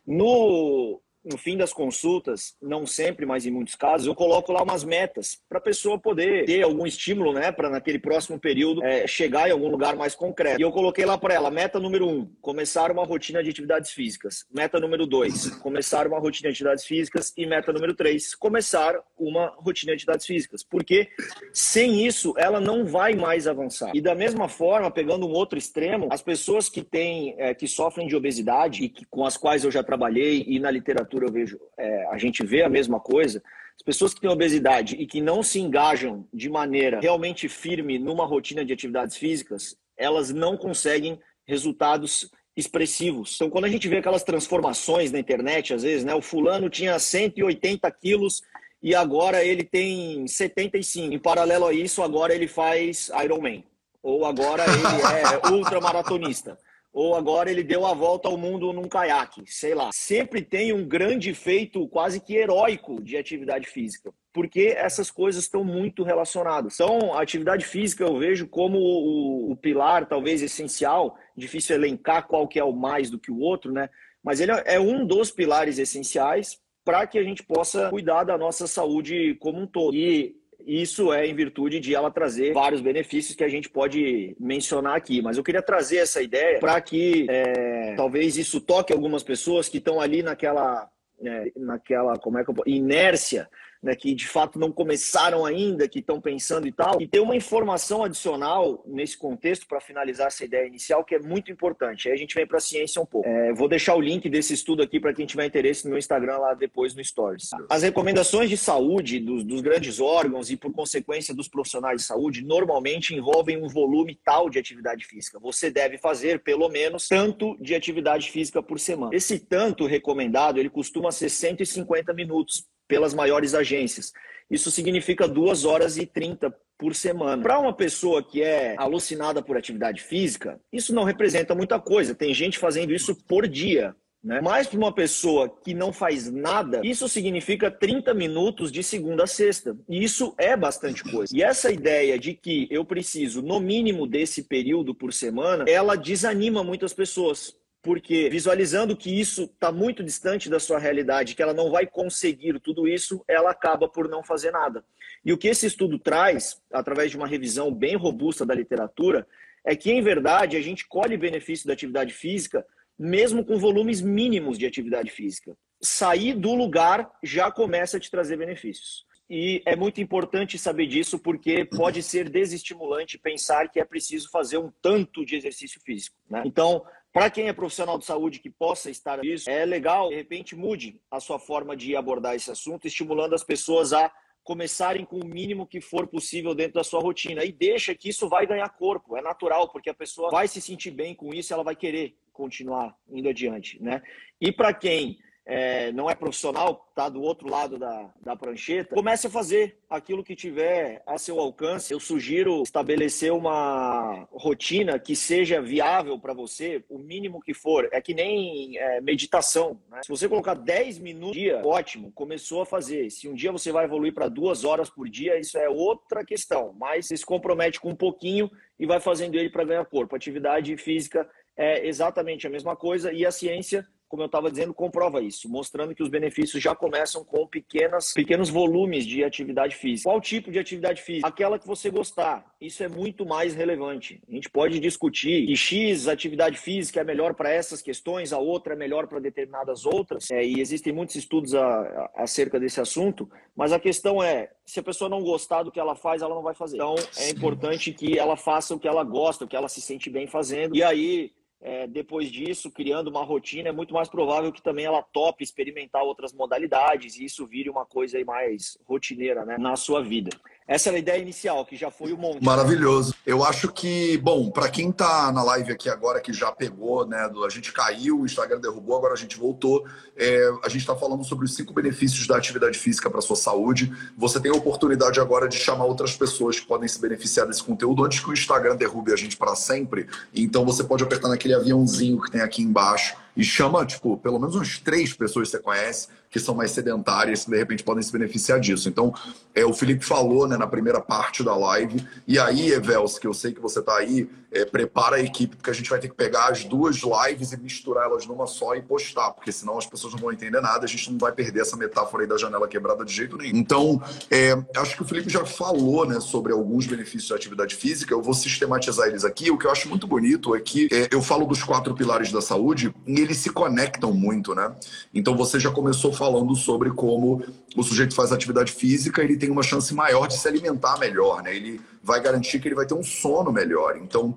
No, 0.04 1.00
no 1.24 1.38
fim 1.38 1.56
das 1.56 1.72
consultas, 1.72 2.54
não 2.60 2.86
sempre, 2.86 3.24
mas 3.24 3.46
em 3.46 3.50
muitos 3.50 3.74
casos, 3.74 4.06
eu 4.06 4.14
coloco 4.14 4.52
lá 4.52 4.62
umas 4.62 4.84
metas 4.84 5.38
para 5.48 5.58
a 5.58 5.62
pessoa 5.62 5.98
poder 5.98 6.44
ter 6.44 6.62
algum 6.62 6.86
estímulo, 6.86 7.32
né, 7.32 7.50
para 7.50 7.70
naquele 7.70 7.98
próximo 7.98 8.38
período 8.38 8.84
é, 8.84 9.06
chegar 9.06 9.48
em 9.48 9.52
algum 9.52 9.68
lugar 9.68 9.96
mais 9.96 10.14
concreto. 10.14 10.60
E 10.60 10.62
eu 10.62 10.70
coloquei 10.70 11.04
lá 11.04 11.16
para 11.16 11.34
ela: 11.34 11.50
meta 11.50 11.80
número 11.80 12.06
um, 12.06 12.26
começar 12.42 12.90
uma 12.90 13.04
rotina 13.04 13.42
de 13.42 13.50
atividades 13.50 13.90
físicas. 13.90 14.44
Meta 14.52 14.78
número 14.78 15.06
dois, 15.06 15.50
começar 15.56 16.06
uma 16.06 16.18
rotina 16.18 16.50
de 16.50 16.54
atividades 16.54 16.84
físicas. 16.84 17.32
E 17.36 17.46
meta 17.46 17.72
número 17.72 17.94
três, 17.94 18.34
começar 18.34 18.94
uma 19.16 19.46
rotina 19.56 19.92
de 19.92 19.96
atividades 19.96 20.26
físicas. 20.26 20.62
Porque 20.62 21.08
sem 21.52 22.06
isso, 22.06 22.34
ela 22.36 22.60
não 22.60 22.84
vai 22.84 23.14
mais 23.14 23.46
avançar. 23.46 23.92
E 23.94 24.00
da 24.00 24.14
mesma 24.14 24.48
forma, 24.48 24.90
pegando 24.90 25.26
um 25.26 25.32
outro 25.32 25.58
extremo, 25.58 26.08
as 26.10 26.22
pessoas 26.22 26.68
que 26.68 26.82
têm, 26.82 27.34
é, 27.38 27.54
que 27.54 27.66
sofrem 27.66 28.06
de 28.06 28.16
obesidade 28.16 28.84
e 28.84 28.88
que, 28.88 29.04
com 29.06 29.24
as 29.24 29.36
quais 29.36 29.64
eu 29.64 29.70
já 29.70 29.82
trabalhei 29.82 30.44
e 30.46 30.58
na 30.58 30.70
literatura 30.70 31.13
literatura 31.14 31.26
eu 31.26 31.32
vejo, 31.32 31.60
é, 31.78 32.06
a 32.08 32.18
gente 32.18 32.44
vê 32.44 32.62
a 32.62 32.68
mesma 32.68 33.00
coisa. 33.00 33.42
As 33.76 33.82
pessoas 33.82 34.14
que 34.14 34.20
têm 34.20 34.30
obesidade 34.30 34.96
e 34.96 35.06
que 35.06 35.20
não 35.20 35.42
se 35.42 35.60
engajam 35.60 36.26
de 36.32 36.48
maneira 36.48 37.00
realmente 37.00 37.48
firme 37.48 37.98
numa 37.98 38.26
rotina 38.26 38.64
de 38.64 38.72
atividades 38.72 39.16
físicas, 39.16 39.76
elas 39.96 40.30
não 40.30 40.56
conseguem 40.56 41.18
resultados 41.46 42.30
expressivos. 42.56 43.34
Então, 43.34 43.50
quando 43.50 43.64
a 43.64 43.68
gente 43.68 43.88
vê 43.88 43.98
aquelas 43.98 44.22
transformações 44.22 45.10
na 45.10 45.18
internet, 45.18 45.74
às 45.74 45.82
vezes, 45.82 46.04
né, 46.04 46.14
o 46.14 46.22
fulano 46.22 46.70
tinha 46.70 46.98
180 46.98 47.90
quilos 47.92 48.42
e 48.80 48.94
agora 48.94 49.44
ele 49.44 49.64
tem 49.64 50.26
75. 50.26 51.12
Em 51.12 51.18
paralelo 51.18 51.66
a 51.66 51.72
isso, 51.72 52.02
agora 52.02 52.34
ele 52.34 52.46
faz 52.46 53.10
Ironman. 53.24 53.64
Ou 54.02 54.24
agora 54.24 54.64
ele 54.64 55.50
é 55.50 55.50
ultramaratonista 55.50 56.56
ou 56.94 57.16
agora 57.16 57.50
ele 57.50 57.64
deu 57.64 57.84
a 57.84 57.92
volta 57.92 58.28
ao 58.28 58.38
mundo 58.38 58.72
num 58.72 58.88
caiaque, 58.88 59.42
sei 59.46 59.74
lá. 59.74 59.90
Sempre 59.92 60.40
tem 60.40 60.72
um 60.72 60.86
grande 60.86 61.34
feito 61.34 61.88
quase 61.88 62.20
que 62.20 62.36
heróico 62.36 63.02
de 63.02 63.16
atividade 63.16 63.66
física, 63.66 64.14
porque 64.32 64.72
essas 64.76 65.10
coisas 65.10 65.42
estão 65.42 65.64
muito 65.64 66.04
relacionadas. 66.04 66.74
Então, 66.74 67.12
a 67.12 67.20
atividade 67.20 67.64
física 67.64 68.04
eu 68.04 68.16
vejo 68.16 68.46
como 68.46 68.78
o, 68.78 69.50
o 69.50 69.56
pilar, 69.56 70.06
talvez 70.06 70.40
essencial, 70.40 71.18
difícil 71.36 71.74
elencar 71.74 72.28
qual 72.28 72.46
que 72.46 72.60
é 72.60 72.64
o 72.64 72.72
mais 72.72 73.10
do 73.10 73.18
que 73.18 73.32
o 73.32 73.40
outro, 73.40 73.72
né? 73.72 73.90
Mas 74.22 74.40
ele 74.40 74.52
é 74.64 74.78
um 74.78 75.04
dos 75.04 75.32
pilares 75.32 75.78
essenciais 75.78 76.60
para 76.84 77.06
que 77.08 77.18
a 77.18 77.24
gente 77.24 77.42
possa 77.42 77.90
cuidar 77.90 78.22
da 78.22 78.38
nossa 78.38 78.68
saúde 78.68 79.34
como 79.40 79.60
um 79.60 79.66
todo. 79.66 79.96
E 79.96 80.36
isso 80.66 81.12
é 81.12 81.26
em 81.26 81.34
virtude 81.34 81.80
de 81.80 81.94
ela 81.94 82.10
trazer 82.10 82.52
vários 82.52 82.80
benefícios 82.80 83.36
que 83.36 83.44
a 83.44 83.48
gente 83.48 83.68
pode 83.68 84.36
mencionar 84.38 84.96
aqui. 84.96 85.20
Mas 85.22 85.36
eu 85.36 85.44
queria 85.44 85.62
trazer 85.62 85.98
essa 85.98 86.22
ideia 86.22 86.58
para 86.58 86.80
que 86.80 87.26
é, 87.28 87.94
talvez 87.96 88.36
isso 88.36 88.60
toque 88.60 88.92
algumas 88.92 89.22
pessoas 89.22 89.68
que 89.68 89.78
estão 89.78 90.00
ali 90.00 90.22
naquela, 90.22 90.88
é, 91.22 91.52
naquela 91.56 92.18
como 92.18 92.38
é 92.38 92.44
que 92.44 92.50
eu, 92.50 92.56
inércia 92.66 93.48
né, 93.84 93.94
que 93.94 94.14
de 94.14 94.26
fato 94.26 94.58
não 94.58 94.72
começaram 94.72 95.44
ainda, 95.44 95.86
que 95.86 95.98
estão 95.98 96.18
pensando 96.18 96.66
e 96.66 96.72
tal. 96.72 97.00
E 97.00 97.06
tem 97.06 97.20
uma 97.20 97.36
informação 97.36 98.02
adicional 98.02 98.82
nesse 98.86 99.16
contexto 99.16 99.66
para 99.66 99.78
finalizar 99.78 100.28
essa 100.28 100.42
ideia 100.42 100.66
inicial 100.66 101.04
que 101.04 101.14
é 101.14 101.18
muito 101.18 101.52
importante. 101.52 102.08
Aí 102.08 102.14
a 102.14 102.16
gente 102.16 102.34
vem 102.34 102.46
para 102.46 102.56
a 102.56 102.60
ciência 102.60 103.00
um 103.00 103.04
pouco. 103.04 103.28
É, 103.28 103.52
vou 103.52 103.68
deixar 103.68 103.94
o 103.94 104.00
link 104.00 104.28
desse 104.30 104.54
estudo 104.54 104.82
aqui 104.82 104.98
para 104.98 105.12
quem 105.12 105.26
tiver 105.26 105.44
interesse 105.44 105.84
no 105.84 105.90
meu 105.90 105.98
Instagram 105.98 106.38
lá 106.38 106.54
depois 106.54 106.94
no 106.94 107.04
Stories. 107.04 107.50
As 107.68 107.82
recomendações 107.82 108.48
de 108.48 108.56
saúde 108.56 109.20
dos, 109.20 109.44
dos 109.44 109.60
grandes 109.60 110.00
órgãos 110.00 110.50
e 110.50 110.56
por 110.56 110.72
consequência 110.72 111.34
dos 111.34 111.46
profissionais 111.46 112.00
de 112.00 112.06
saúde 112.06 112.42
normalmente 112.42 113.14
envolvem 113.14 113.62
um 113.62 113.68
volume 113.68 114.18
tal 114.24 114.48
de 114.48 114.58
atividade 114.58 115.04
física. 115.04 115.38
Você 115.38 115.70
deve 115.70 115.98
fazer 115.98 116.40
pelo 116.40 116.70
menos 116.70 117.06
tanto 117.06 117.54
de 117.60 117.74
atividade 117.74 118.30
física 118.30 118.62
por 118.62 118.80
semana. 118.80 119.14
Esse 119.14 119.38
tanto 119.38 119.84
recomendado 119.84 120.58
ele 120.58 120.70
costuma 120.70 121.12
ser 121.12 121.28
150 121.28 122.14
minutos 122.14 122.64
pelas 122.88 123.14
maiores 123.14 123.54
agências. 123.54 124.12
Isso 124.50 124.70
significa 124.70 125.26
2 125.26 125.64
horas 125.64 125.96
e 125.96 126.06
30 126.06 126.54
por 126.78 126.94
semana. 126.94 127.42
Para 127.42 127.58
uma 127.58 127.72
pessoa 127.72 128.22
que 128.22 128.42
é 128.42 128.74
alucinada 128.76 129.42
por 129.42 129.56
atividade 129.56 130.02
física, 130.02 130.60
isso 130.72 130.94
não 130.94 131.04
representa 131.04 131.54
muita 131.54 131.80
coisa. 131.80 132.14
Tem 132.14 132.34
gente 132.34 132.58
fazendo 132.58 132.92
isso 132.92 133.14
por 133.26 133.48
dia. 133.48 133.94
Né? 134.22 134.40
Mas 134.40 134.66
para 134.66 134.78
uma 134.78 134.92
pessoa 134.92 135.50
que 135.62 135.74
não 135.74 135.92
faz 135.92 136.30
nada, 136.30 136.80
isso 136.82 137.06
significa 137.08 137.70
30 137.70 138.14
minutos 138.14 138.72
de 138.72 138.82
segunda 138.82 139.24
a 139.24 139.26
sexta. 139.26 139.76
E 139.86 140.02
isso 140.02 140.34
é 140.38 140.56
bastante 140.56 141.04
coisa. 141.04 141.36
E 141.36 141.42
essa 141.42 141.70
ideia 141.70 142.18
de 142.18 142.32
que 142.32 142.66
eu 142.70 142.86
preciso, 142.86 143.42
no 143.42 143.60
mínimo, 143.60 144.06
desse 144.06 144.42
período 144.44 144.94
por 144.94 145.12
semana, 145.12 145.66
ela 145.68 145.94
desanima 145.94 146.64
muitas 146.64 146.94
pessoas 146.94 147.54
porque 147.84 148.30
visualizando 148.30 148.96
que 148.96 149.20
isso 149.20 149.44
está 149.44 149.70
muito 149.70 150.02
distante 150.02 150.48
da 150.48 150.58
sua 150.58 150.78
realidade, 150.78 151.34
que 151.34 151.42
ela 151.42 151.52
não 151.52 151.70
vai 151.70 151.86
conseguir 151.86 152.58
tudo 152.58 152.88
isso, 152.88 153.22
ela 153.28 153.50
acaba 153.50 153.86
por 153.86 154.08
não 154.08 154.22
fazer 154.22 154.50
nada. 154.50 154.82
E 155.22 155.32
o 155.32 155.38
que 155.38 155.48
esse 155.48 155.66
estudo 155.66 155.98
traz, 155.98 156.60
através 156.72 157.10
de 157.10 157.18
uma 157.18 157.28
revisão 157.28 157.72
bem 157.72 157.94
robusta 157.94 158.46
da 158.46 158.54
literatura, 158.54 159.26
é 159.62 159.76
que, 159.76 159.92
em 159.92 160.02
verdade, 160.02 160.56
a 160.56 160.62
gente 160.62 160.88
colhe 160.88 161.16
benefício 161.16 161.66
da 161.66 161.74
atividade 161.74 162.12
física 162.12 162.64
mesmo 162.98 163.44
com 163.44 163.58
volumes 163.58 164.00
mínimos 164.00 164.58
de 164.58 164.66
atividade 164.66 165.10
física. 165.10 165.56
Sair 165.80 166.34
do 166.34 166.54
lugar 166.54 167.10
já 167.22 167.50
começa 167.50 167.96
a 167.96 168.00
te 168.00 168.10
trazer 168.10 168.36
benefícios. 168.36 169.04
E 169.28 169.62
é 169.66 169.74
muito 169.74 170.00
importante 170.00 170.58
saber 170.58 170.86
disso 170.86 171.18
porque 171.18 171.64
pode 171.64 172.02
ser 172.02 172.28
desestimulante 172.28 173.18
pensar 173.18 173.68
que 173.68 173.80
é 173.80 173.84
preciso 173.84 174.30
fazer 174.30 174.58
um 174.58 174.70
tanto 174.82 175.24
de 175.24 175.34
exercício 175.34 175.80
físico. 175.80 176.16
Né? 176.30 176.42
Então, 176.44 176.84
para 177.14 177.30
quem 177.30 177.46
é 177.46 177.52
profissional 177.52 177.96
de 177.96 178.04
saúde 178.04 178.40
que 178.40 178.50
possa 178.50 178.90
estar 178.90 179.22
nisso, 179.22 179.48
é 179.48 179.64
legal, 179.64 180.08
de 180.08 180.16
repente, 180.16 180.56
mude 180.56 181.00
a 181.08 181.20
sua 181.20 181.38
forma 181.38 181.76
de 181.76 181.94
abordar 181.94 182.34
esse 182.34 182.50
assunto, 182.50 182.88
estimulando 182.88 183.34
as 183.34 183.44
pessoas 183.44 183.92
a 183.92 184.12
começarem 184.42 185.04
com 185.04 185.20
o 185.20 185.24
mínimo 185.24 185.64
que 185.64 185.80
for 185.80 186.08
possível 186.08 186.56
dentro 186.56 186.74
da 186.74 186.82
sua 186.82 187.00
rotina. 187.00 187.44
E 187.44 187.52
deixa 187.52 187.94
que 187.94 188.08
isso 188.08 188.28
vai 188.28 188.48
ganhar 188.48 188.68
corpo, 188.68 189.16
é 189.16 189.22
natural, 189.22 189.70
porque 189.70 189.88
a 189.88 189.94
pessoa 189.94 190.28
vai 190.28 190.48
se 190.48 190.60
sentir 190.60 190.90
bem 190.90 191.14
com 191.14 191.32
isso, 191.32 191.54
ela 191.54 191.62
vai 191.62 191.76
querer 191.76 192.16
continuar 192.32 192.96
indo 193.08 193.28
adiante, 193.28 193.80
né? 193.80 194.02
E 194.40 194.50
para 194.50 194.74
quem 194.74 195.16
é, 195.46 195.92
não 195.92 196.08
é 196.08 196.14
profissional, 196.14 196.86
está 196.88 197.08
do 197.08 197.20
outro 197.20 197.48
lado 197.48 197.78
da, 197.78 198.10
da 198.22 198.34
prancheta, 198.34 198.94
comece 198.94 199.26
a 199.26 199.30
fazer 199.30 199.78
aquilo 199.90 200.24
que 200.24 200.34
tiver 200.34 201.02
a 201.06 201.18
seu 201.18 201.38
alcance. 201.38 201.92
Eu 201.92 202.00
sugiro 202.00 202.62
estabelecer 202.62 203.32
uma 203.32 204.26
rotina 204.32 204.98
que 204.98 205.14
seja 205.14 205.60
viável 205.60 206.18
para 206.18 206.32
você, 206.32 206.82
o 206.88 206.98
mínimo 206.98 207.42
que 207.42 207.52
for. 207.52 207.88
É 207.92 208.00
que 208.00 208.14
nem 208.14 208.78
é, 208.78 209.00
meditação. 209.00 209.78
Né? 209.90 210.00
Se 210.02 210.08
você 210.08 210.28
colocar 210.28 210.54
10 210.54 210.98
minutos 210.98 211.36
por 211.36 211.40
dia, 211.40 211.62
ótimo, 211.64 212.10
começou 212.12 212.62
a 212.62 212.66
fazer. 212.66 213.10
Se 213.10 213.28
um 213.28 213.34
dia 213.34 213.52
você 213.52 213.70
vai 213.70 213.84
evoluir 213.84 214.14
para 214.14 214.28
duas 214.28 214.64
horas 214.64 214.88
por 214.88 215.08
dia, 215.08 215.38
isso 215.38 215.58
é 215.58 215.68
outra 215.68 216.24
questão. 216.24 216.74
Mas 216.78 217.06
você 217.06 217.16
se 217.16 217.26
compromete 217.26 217.78
com 217.78 217.90
um 217.90 217.96
pouquinho 217.96 218.50
e 218.78 218.86
vai 218.86 218.98
fazendo 218.98 219.36
ele 219.36 219.50
para 219.50 219.64
ganhar 219.64 219.84
corpo. 219.84 220.16
Atividade 220.16 220.74
física 220.78 221.28
é 221.56 221.86
exatamente 221.86 222.46
a 222.46 222.50
mesma 222.50 222.74
coisa 222.74 223.12
e 223.12 223.24
a 223.26 223.30
ciência 223.30 223.86
como 224.14 224.22
eu 224.22 224.26
estava 224.26 224.48
dizendo, 224.48 224.72
comprova 224.72 225.20
isso, 225.20 225.48
mostrando 225.48 225.92
que 225.92 226.00
os 226.00 226.08
benefícios 226.08 226.62
já 226.62 226.72
começam 226.72 227.24
com 227.24 227.44
pequenas, 227.48 228.12
pequenos 228.12 228.48
volumes 228.48 229.04
de 229.04 229.24
atividade 229.24 229.74
física. 229.74 230.08
Qual 230.08 230.20
tipo 230.20 230.52
de 230.52 230.58
atividade 230.60 231.02
física? 231.02 231.26
Aquela 231.26 231.58
que 231.58 231.66
você 231.66 231.90
gostar. 231.90 232.54
Isso 232.60 232.84
é 232.84 232.88
muito 232.88 233.26
mais 233.26 233.56
relevante. 233.56 234.22
A 234.28 234.32
gente 234.32 234.48
pode 234.48 234.78
discutir 234.78 235.46
que 235.46 235.56
X 235.56 236.06
atividade 236.06 236.58
física 236.58 237.00
é 237.00 237.04
melhor 237.04 237.34
para 237.34 237.50
essas 237.50 237.82
questões, 237.82 238.32
a 238.32 238.38
outra 238.38 238.74
é 238.74 238.76
melhor 238.76 239.08
para 239.08 239.18
determinadas 239.18 239.84
outras, 239.84 240.30
é, 240.30 240.44
e 240.44 240.60
existem 240.60 240.92
muitos 240.92 241.16
estudos 241.16 241.52
a, 241.52 241.66
a, 241.66 242.10
acerca 242.22 242.60
desse 242.60 242.80
assunto, 242.80 243.28
mas 243.56 243.72
a 243.72 243.80
questão 243.80 244.22
é, 244.22 244.52
se 244.64 244.78
a 244.78 244.82
pessoa 244.84 245.10
não 245.10 245.24
gostar 245.24 245.64
do 245.64 245.72
que 245.72 245.80
ela 245.80 245.96
faz, 245.96 246.22
ela 246.22 246.36
não 246.36 246.42
vai 246.42 246.54
fazer. 246.54 246.76
Então, 246.76 246.94
é 247.18 247.30
importante 247.30 247.92
que 247.92 248.16
ela 248.16 248.36
faça 248.36 248.76
o 248.76 248.78
que 248.78 248.86
ela 248.86 249.02
gosta, 249.02 249.44
o 249.44 249.48
que 249.48 249.56
ela 249.56 249.68
se 249.68 249.80
sente 249.80 250.08
bem 250.08 250.28
fazendo, 250.28 250.76
e 250.76 250.84
aí 250.84 251.32
é, 251.66 251.86
depois 251.86 252.30
disso, 252.30 252.70
criando 252.70 253.08
uma 253.08 253.24
rotina, 253.24 253.70
é 253.70 253.72
muito 253.72 253.94
mais 253.94 254.06
provável 254.06 254.52
que 254.52 254.60
também 254.60 254.84
ela 254.84 255.02
tope 255.02 255.42
experimentar 255.42 256.02
outras 256.02 256.30
modalidades 256.30 257.16
e 257.16 257.24
isso 257.24 257.46
vire 257.46 257.70
uma 257.70 257.86
coisa 257.86 258.22
mais 258.22 258.76
rotineira 258.86 259.46
né, 259.46 259.56
na 259.56 259.74
sua 259.74 260.02
vida. 260.02 260.28
Essa 260.66 260.88
era 260.88 260.96
a 260.96 260.98
ideia 260.98 261.20
inicial, 261.20 261.66
que 261.66 261.76
já 261.76 261.90
foi 261.90 262.12
o 262.12 262.16
um 262.16 262.18
monte. 262.18 262.42
Maravilhoso. 262.42 263.14
Eu 263.26 263.44
acho 263.44 263.70
que, 263.70 264.16
bom, 264.16 264.50
para 264.50 264.70
quem 264.70 264.88
está 264.88 265.30
na 265.30 265.42
live 265.42 265.72
aqui 265.72 265.90
agora, 265.90 266.20
que 266.20 266.32
já 266.32 266.50
pegou, 266.50 267.06
né? 267.06 267.28
Do, 267.28 267.44
a 267.44 267.50
gente 267.50 267.70
caiu, 267.70 268.20
o 268.20 268.24
Instagram 268.24 268.60
derrubou, 268.60 268.96
agora 268.96 269.12
a 269.12 269.16
gente 269.16 269.36
voltou. 269.36 269.84
É, 270.16 270.50
a 270.64 270.68
gente 270.70 270.80
está 270.80 270.96
falando 270.96 271.22
sobre 271.22 271.44
os 271.44 271.54
cinco 271.54 271.74
benefícios 271.74 272.26
da 272.26 272.38
atividade 272.38 272.78
física 272.78 273.10
para 273.10 273.20
sua 273.20 273.36
saúde. 273.36 273.92
Você 274.16 274.40
tem 274.40 274.50
a 274.50 274.54
oportunidade 274.54 275.20
agora 275.20 275.48
de 275.48 275.58
chamar 275.58 275.84
outras 275.84 276.16
pessoas 276.16 276.58
que 276.58 276.66
podem 276.66 276.88
se 276.88 276.98
beneficiar 276.98 277.46
desse 277.46 277.62
conteúdo 277.62 278.02
antes 278.02 278.20
que 278.20 278.30
o 278.30 278.32
Instagram 278.32 278.76
derrube 278.76 279.12
a 279.12 279.16
gente 279.16 279.36
para 279.36 279.54
sempre. 279.54 280.06
Então 280.34 280.64
você 280.64 280.82
pode 280.82 281.04
apertar 281.04 281.28
naquele 281.28 281.52
aviãozinho 281.52 282.22
que 282.22 282.30
tem 282.30 282.40
aqui 282.40 282.62
embaixo 282.62 283.22
e 283.36 283.42
chama, 283.42 283.84
tipo, 283.84 284.16
pelo 284.18 284.38
menos 284.38 284.54
umas 284.54 284.78
três 284.78 285.12
pessoas 285.12 285.48
que 285.48 285.56
você 285.56 285.62
conhece 285.62 286.08
que 286.30 286.40
são 286.40 286.54
mais 286.54 286.72
sedentárias, 286.72 287.44
que 287.44 287.50
de 287.52 287.56
repente 287.56 287.84
podem 287.84 288.02
se 288.02 288.10
beneficiar 288.10 288.58
disso. 288.58 288.88
Então, 288.88 289.14
é, 289.54 289.64
o 289.64 289.72
Felipe 289.72 290.04
falou 290.04 290.48
né, 290.48 290.56
na 290.56 290.66
primeira 290.66 291.00
parte 291.00 291.44
da 291.44 291.54
live. 291.54 292.04
E 292.26 292.40
aí, 292.40 292.72
Evels, 292.72 293.20
que 293.20 293.26
eu 293.26 293.32
sei 293.32 293.52
que 293.52 293.60
você 293.60 293.78
está 293.78 293.96
aí, 293.98 294.28
é, 294.54 294.64
prepara 294.64 295.16
a 295.16 295.20
equipe, 295.20 295.56
porque 295.56 295.70
a 295.70 295.74
gente 295.74 295.90
vai 295.90 295.98
ter 295.98 296.08
que 296.08 296.14
pegar 296.14 296.48
as 296.48 296.64
duas 296.64 297.00
lives 297.02 297.52
e 297.52 297.56
misturar 297.56 298.06
elas 298.06 298.24
numa 298.24 298.46
só 298.46 298.74
e 298.76 298.82
postar, 298.82 299.32
porque 299.32 299.50
senão 299.50 299.76
as 299.76 299.86
pessoas 299.86 300.12
não 300.12 300.20
vão 300.20 300.32
entender 300.32 300.60
nada, 300.60 300.84
a 300.84 300.88
gente 300.88 301.10
não 301.10 301.18
vai 301.18 301.32
perder 301.32 301.62
essa 301.62 301.76
metáfora 301.76 302.22
aí 302.22 302.28
da 302.28 302.38
janela 302.38 302.68
quebrada 302.68 303.04
de 303.04 303.12
jeito 303.12 303.36
nenhum. 303.36 303.56
Então, 303.56 304.00
é, 304.30 304.56
acho 304.76 304.96
que 304.96 305.02
o 305.02 305.04
Felipe 305.04 305.28
já 305.28 305.44
falou 305.44 306.06
né, 306.06 306.20
sobre 306.20 306.52
alguns 306.52 306.86
benefícios 306.86 307.28
da 307.28 307.36
atividade 307.36 307.74
física, 307.74 308.14
eu 308.14 308.22
vou 308.22 308.34
sistematizar 308.34 309.08
eles 309.08 309.24
aqui. 309.24 309.50
O 309.50 309.58
que 309.58 309.66
eu 309.66 309.70
acho 309.70 309.88
muito 309.88 310.06
bonito 310.06 310.54
é 310.54 310.60
que 310.60 310.88
é, 310.92 311.08
eu 311.10 311.20
falo 311.20 311.44
dos 311.46 311.62
quatro 311.62 311.94
pilares 311.94 312.30
da 312.30 312.40
saúde 312.40 312.94
e 313.06 313.20
eles 313.20 313.38
se 313.38 313.50
conectam 313.50 314.12
muito, 314.12 314.54
né? 314.54 314.72
Então, 315.12 315.36
você 315.36 315.58
já 315.58 315.70
começou 315.70 316.12
falando 316.12 316.54
sobre 316.54 316.90
como 316.90 317.42
o 317.76 317.82
sujeito 317.82 318.14
faz 318.14 318.30
atividade 318.30 318.72
física, 318.72 319.22
ele 319.22 319.36
tem 319.36 319.50
uma 319.50 319.62
chance 319.62 319.92
maior 319.92 320.28
de 320.28 320.34
se 320.34 320.46
alimentar 320.46 320.98
melhor, 320.98 321.42
né? 321.42 321.54
Ele 321.54 321.80
vai 322.04 322.20
garantir 322.20 322.60
que 322.60 322.68
ele 322.68 322.74
vai 322.74 322.86
ter 322.86 322.94
um 322.94 323.02
sono 323.02 323.50
melhor. 323.50 323.96
Então, 323.96 324.36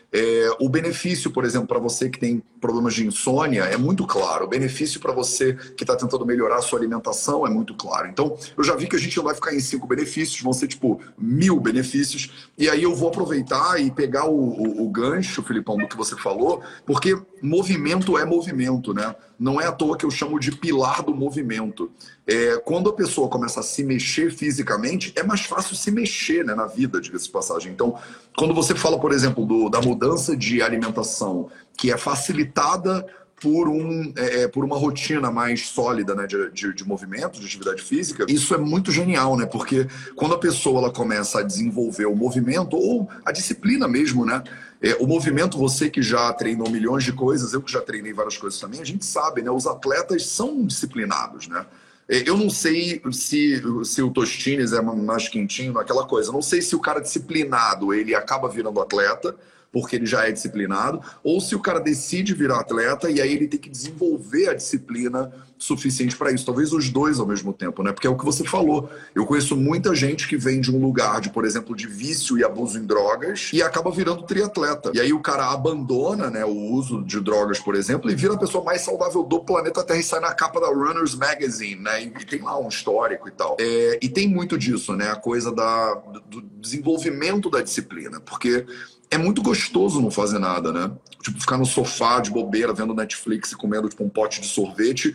é, 0.13 0.49
o 0.59 0.67
benefício, 0.67 1.31
por 1.31 1.45
exemplo, 1.45 1.67
para 1.67 1.79
você 1.79 2.09
que 2.09 2.19
tem 2.19 2.43
problemas 2.59 2.93
de 2.93 3.07
insônia 3.07 3.63
é 3.63 3.77
muito 3.77 4.05
claro. 4.05 4.45
O 4.45 4.47
benefício 4.47 4.99
para 4.99 5.13
você 5.13 5.53
que 5.53 5.83
está 5.83 5.95
tentando 5.95 6.25
melhorar 6.25 6.57
a 6.57 6.61
sua 6.61 6.79
alimentação 6.79 7.47
é 7.47 7.49
muito 7.49 7.73
claro. 7.73 8.09
Então, 8.09 8.37
eu 8.57 8.63
já 8.63 8.75
vi 8.75 8.87
que 8.87 8.95
a 8.95 8.99
gente 8.99 9.15
não 9.15 9.23
vai 9.23 9.33
ficar 9.33 9.55
em 9.55 9.59
cinco 9.61 9.87
benefícios, 9.87 10.41
vão 10.41 10.51
ser 10.51 10.67
tipo 10.67 10.99
mil 11.17 11.59
benefícios. 11.61 12.49
E 12.57 12.69
aí 12.69 12.83
eu 12.83 12.93
vou 12.93 13.07
aproveitar 13.07 13.81
e 13.81 13.89
pegar 13.89 14.25
o, 14.25 14.35
o, 14.35 14.85
o 14.85 14.89
gancho, 14.89 15.41
Filipão, 15.41 15.77
do 15.77 15.87
que 15.87 15.95
você 15.95 16.15
falou, 16.17 16.61
porque 16.85 17.17
movimento 17.41 18.17
é 18.17 18.25
movimento, 18.25 18.93
né? 18.93 19.15
Não 19.39 19.59
é 19.59 19.65
à 19.65 19.71
toa 19.71 19.97
que 19.97 20.05
eu 20.05 20.11
chamo 20.11 20.39
de 20.39 20.51
pilar 20.51 21.01
do 21.01 21.15
movimento. 21.15 21.89
É, 22.27 22.57
quando 22.63 22.89
a 22.89 22.93
pessoa 22.93 23.27
começa 23.27 23.61
a 23.61 23.63
se 23.63 23.83
mexer 23.83 24.31
fisicamente, 24.31 25.11
é 25.15 25.23
mais 25.23 25.41
fácil 25.41 25.75
se 25.75 25.89
mexer 25.89 26.45
né, 26.45 26.53
na 26.53 26.67
vida, 26.67 27.01
diga-se 27.01 27.25
de 27.25 27.31
passagem. 27.31 27.71
Então, 27.71 27.97
quando 28.37 28.53
você 28.53 28.75
fala, 28.75 28.99
por 28.99 29.11
exemplo, 29.11 29.43
do, 29.43 29.67
da 29.67 29.81
mudança 29.81 30.00
de 30.37 30.61
alimentação, 30.61 31.49
que 31.77 31.91
é 31.91 31.97
facilitada 31.97 33.05
por, 33.41 33.67
um, 33.67 34.13
é, 34.15 34.43
é, 34.43 34.47
por 34.47 34.63
uma 34.63 34.77
rotina 34.77 35.31
mais 35.31 35.67
sólida 35.67 36.13
né, 36.13 36.27
de, 36.27 36.51
de, 36.51 36.73
de 36.73 36.87
movimento, 36.87 37.39
de 37.39 37.45
atividade 37.45 37.81
física, 37.81 38.25
isso 38.29 38.53
é 38.53 38.57
muito 38.57 38.91
genial, 38.91 39.35
né? 39.35 39.47
Porque 39.47 39.87
quando 40.15 40.35
a 40.35 40.37
pessoa 40.37 40.79
ela 40.79 40.93
começa 40.93 41.39
a 41.39 41.43
desenvolver 41.43 42.05
o 42.05 42.15
movimento, 42.15 42.77
ou 42.77 43.09
a 43.25 43.31
disciplina 43.31 43.87
mesmo, 43.87 44.25
né? 44.25 44.43
É, 44.79 44.95
o 44.99 45.07
movimento, 45.07 45.57
você 45.57 45.89
que 45.89 46.03
já 46.03 46.31
treinou 46.33 46.69
milhões 46.69 47.03
de 47.03 47.13
coisas, 47.13 47.53
eu 47.53 47.61
que 47.61 47.71
já 47.71 47.81
treinei 47.81 48.13
várias 48.13 48.37
coisas 48.37 48.59
também, 48.59 48.79
a 48.79 48.85
gente 48.85 49.05
sabe, 49.05 49.41
né? 49.41 49.49
Os 49.49 49.65
atletas 49.65 50.27
são 50.27 50.63
disciplinados, 50.63 51.47
né? 51.47 51.65
É, 52.07 52.27
eu 52.29 52.37
não 52.37 52.49
sei 52.49 53.01
se, 53.11 53.63
se 53.85 54.01
o 54.03 54.11
Tostines 54.11 54.71
é 54.71 54.81
mais 54.81 55.27
quentinho 55.27 55.73
naquela 55.73 56.05
coisa. 56.05 56.29
Eu 56.29 56.33
não 56.33 56.41
sei 56.41 56.61
se 56.61 56.75
o 56.75 56.79
cara 56.79 56.99
disciplinado 56.99 57.93
ele 57.93 58.13
acaba 58.13 58.47
virando 58.49 58.81
atleta 58.81 59.35
porque 59.71 59.95
ele 59.95 60.05
já 60.05 60.27
é 60.27 60.31
disciplinado, 60.31 61.01
ou 61.23 61.39
se 61.39 61.55
o 61.55 61.59
cara 61.59 61.79
decide 61.79 62.33
virar 62.33 62.59
atleta 62.59 63.09
e 63.09 63.21
aí 63.21 63.33
ele 63.33 63.47
tem 63.47 63.59
que 63.59 63.69
desenvolver 63.69 64.49
a 64.49 64.53
disciplina 64.53 65.31
suficiente 65.57 66.17
para 66.17 66.31
isso. 66.31 66.45
Talvez 66.45 66.73
os 66.73 66.89
dois 66.89 67.19
ao 67.19 67.27
mesmo 67.27 67.53
tempo, 67.53 67.83
né? 67.83 67.91
Porque 67.91 68.07
é 68.07 68.09
o 68.09 68.17
que 68.17 68.25
você 68.25 68.43
falou. 68.43 68.89
Eu 69.13 69.25
conheço 69.25 69.55
muita 69.55 69.93
gente 69.95 70.27
que 70.27 70.35
vem 70.35 70.59
de 70.59 70.75
um 70.75 70.79
lugar 70.79 71.21
de, 71.21 71.29
por 71.29 71.45
exemplo, 71.45 71.75
de 71.75 71.87
vício 71.87 72.37
e 72.37 72.43
abuso 72.43 72.79
em 72.79 72.85
drogas 72.85 73.51
e 73.53 73.61
acaba 73.61 73.91
virando 73.91 74.23
triatleta. 74.23 74.91
E 74.93 74.99
aí 74.99 75.13
o 75.13 75.19
cara 75.19 75.51
abandona, 75.51 76.29
né, 76.29 76.43
o 76.43 76.73
uso 76.73 77.03
de 77.03 77.19
drogas, 77.19 77.59
por 77.59 77.75
exemplo, 77.75 78.09
e 78.09 78.15
vira 78.15 78.33
a 78.33 78.37
pessoa 78.37 78.63
mais 78.63 78.81
saudável 78.81 79.23
do 79.23 79.39
planeta 79.39 79.83
Terra 79.83 79.99
e 79.99 80.03
sai 80.03 80.19
na 80.19 80.33
capa 80.33 80.59
da 80.59 80.67
Runners 80.67 81.15
Magazine, 81.15 81.81
né? 81.81 82.03
E, 82.03 82.09
tem 82.25 82.41
lá 82.41 82.59
um 82.59 82.67
histórico 82.67 83.27
e 83.27 83.31
tal. 83.31 83.57
É, 83.59 83.99
e 84.01 84.09
tem 84.09 84.27
muito 84.27 84.57
disso, 84.57 84.95
né? 84.95 85.09
A 85.09 85.15
coisa 85.15 85.51
da, 85.51 85.93
do 86.27 86.41
desenvolvimento 86.41 87.49
da 87.49 87.61
disciplina, 87.61 88.19
porque 88.19 88.65
é 89.11 89.17
muito 89.17 89.41
gostoso 89.41 90.01
não 90.01 90.09
fazer 90.09 90.39
nada, 90.39 90.71
né? 90.71 90.89
Tipo, 91.21 91.39
ficar 91.39 91.57
no 91.57 91.65
sofá 91.65 92.21
de 92.21 92.31
bobeira, 92.31 92.73
vendo 92.73 92.93
Netflix 92.93 93.51
e 93.51 93.57
comendo 93.57 93.89
tipo, 93.89 94.05
um 94.05 94.09
pote 94.09 94.39
de 94.39 94.47
sorvete, 94.47 95.13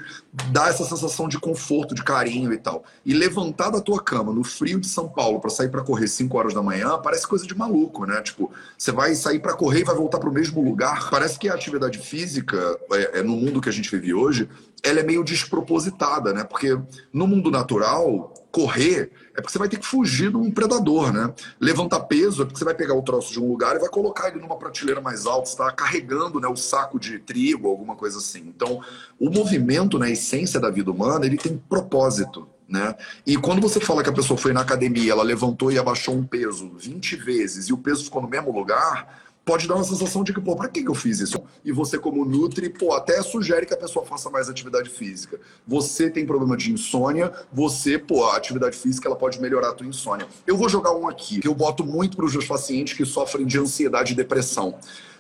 dá 0.53 0.69
essa 0.69 0.85
sensação 0.85 1.27
de 1.27 1.41
conforto, 1.41 1.95
de 1.95 2.05
carinho 2.05 2.53
e 2.53 2.59
tal. 2.59 2.85
E 3.07 3.15
levantar 3.15 3.71
da 3.71 3.81
tua 3.81 4.01
cama 4.01 4.35
no 4.35 4.45
frio 4.45 4.79
de 4.79 4.87
São 4.87 5.09
Paulo 5.09 5.41
para 5.41 5.49
sair 5.49 5.71
para 5.71 5.83
correr 5.83 6.07
5 6.09 6.37
horas 6.37 6.53
da 6.53 6.63
manhã, 6.63 6.99
parece 7.03 7.27
coisa 7.27 7.47
de 7.47 7.57
maluco, 7.57 8.05
né? 8.05 8.21
Tipo, 8.21 8.53
você 8.77 8.93
vai 8.93 9.15
sair 9.15 9.41
para 9.41 9.55
correr 9.55 9.81
e 9.81 9.85
vai 9.85 9.97
voltar 9.97 10.19
para 10.19 10.29
o 10.29 10.33
mesmo 10.33 10.63
lugar. 10.63 11.09
Parece 11.09 11.39
que 11.39 11.49
a 11.49 11.55
atividade 11.55 11.99
física, 11.99 12.79
é, 12.93 13.21
é, 13.21 13.23
no 13.23 13.35
mundo 13.35 13.63
que 13.63 13.71
a 13.71 13.73
gente 13.73 13.91
vive 13.91 14.13
hoje, 14.13 14.47
ela 14.83 15.01
é 15.01 15.03
meio 15.03 15.25
despropositada, 15.25 16.35
né? 16.35 16.45
Porque 16.45 16.79
no 17.11 17.27
mundo 17.27 17.51
natural, 17.51 18.35
correr 18.57 19.11
é 19.35 19.43
porque 19.43 19.53
você 19.53 19.59
vai 19.59 19.69
ter 19.69 19.79
que 19.79 19.87
fugir 19.87 20.31
de 20.31 20.37
um 20.39 20.51
predador, 20.51 21.13
né? 21.13 21.31
Levantar 21.61 22.01
peso 22.01 22.41
é 22.41 22.47
porque 22.47 22.59
você 22.59 22.65
vai 22.65 22.75
pegar 22.75 22.95
o 22.95 23.03
troço 23.03 23.31
de 23.31 23.39
um 23.39 23.47
lugar 23.47 23.77
e 23.77 23.79
vai 23.79 23.91
colocar 23.91 24.29
ele 24.29 24.41
numa 24.41 24.57
prateleira 24.57 24.99
mais 24.99 25.27
alta, 25.27 25.51
está 25.51 25.71
carregando 25.71 26.41
né, 26.41 26.49
o 26.49 26.57
saco 26.57 26.99
de 26.99 27.19
trigo, 27.19 27.69
alguma 27.69 27.95
coisa 27.95 28.17
assim. 28.17 28.41
Então, 28.47 28.81
o 29.21 29.29
movimento, 29.29 29.99
na 29.99 30.07
né, 30.07 30.13
essência 30.13 30.59
da 30.59 30.71
vida 30.71 30.91
humana, 30.91 31.27
ele 31.27 31.37
tem 31.37 31.59
propósito. 31.69 32.49
Né? 32.67 32.97
E 33.27 33.37
quando 33.37 33.61
você 33.61 33.79
fala 33.79 34.03
que 34.03 34.09
a 34.09 34.13
pessoa 34.13 34.39
foi 34.39 34.55
na 34.55 34.63
academia, 34.63 35.13
ela 35.13 35.23
levantou 35.23 35.71
e 35.71 35.79
abaixou 35.79 36.15
um 36.15 36.25
peso 36.25 36.73
20 36.77 37.15
vezes 37.17 37.69
e 37.69 37.75
o 37.75 37.79
peso 37.79 38.05
ficou 38.05 38.23
no 38.23 38.29
mesmo 38.29 38.51
lugar, 38.51 39.26
pode 39.47 39.69
dar 39.69 39.77
uma 39.77 39.85
sensação 39.85 40.25
de 40.25 40.35
que, 40.35 40.41
pô, 40.41 40.57
pra 40.57 40.69
que 40.69 40.85
eu 40.87 40.95
fiz 40.95 41.21
isso? 41.21 41.41
E 41.65 41.71
você, 41.71 41.97
como 41.97 42.25
Nutri, 42.25 42.69
pô, 42.69 42.93
até 42.93 43.23
sugere 43.23 43.65
que 43.65 43.73
a 43.73 43.77
pessoa 43.77 44.05
faça 44.05 44.29
mais 44.29 44.49
atividade 44.49 44.91
física. 44.91 45.39
Você 45.65 46.11
tem 46.11 46.27
problema 46.27 46.57
de 46.57 46.73
insônia, 46.73 47.33
você, 47.53 47.97
pô, 47.97 48.25
a 48.25 48.37
atividade 48.37 48.77
física 48.77 49.07
ela 49.07 49.15
pode 49.15 49.41
melhorar 49.41 49.69
a 49.69 49.73
tua 49.73 49.87
insônia. 49.87 50.27
Eu 50.45 50.57
vou 50.57 50.69
jogar 50.69 50.93
um 50.97 51.07
aqui, 51.07 51.39
que 51.39 51.47
eu 51.47 51.55
boto 51.55 51.85
muito 51.85 52.17
para 52.17 52.27
os 52.27 52.33
meus 52.33 52.45
pacientes 52.45 52.95
que 52.95 53.07
sofrem 53.07 53.47
de 53.47 53.57
ansiedade 53.57 54.15
e 54.15 54.17
depressão. 54.17 54.75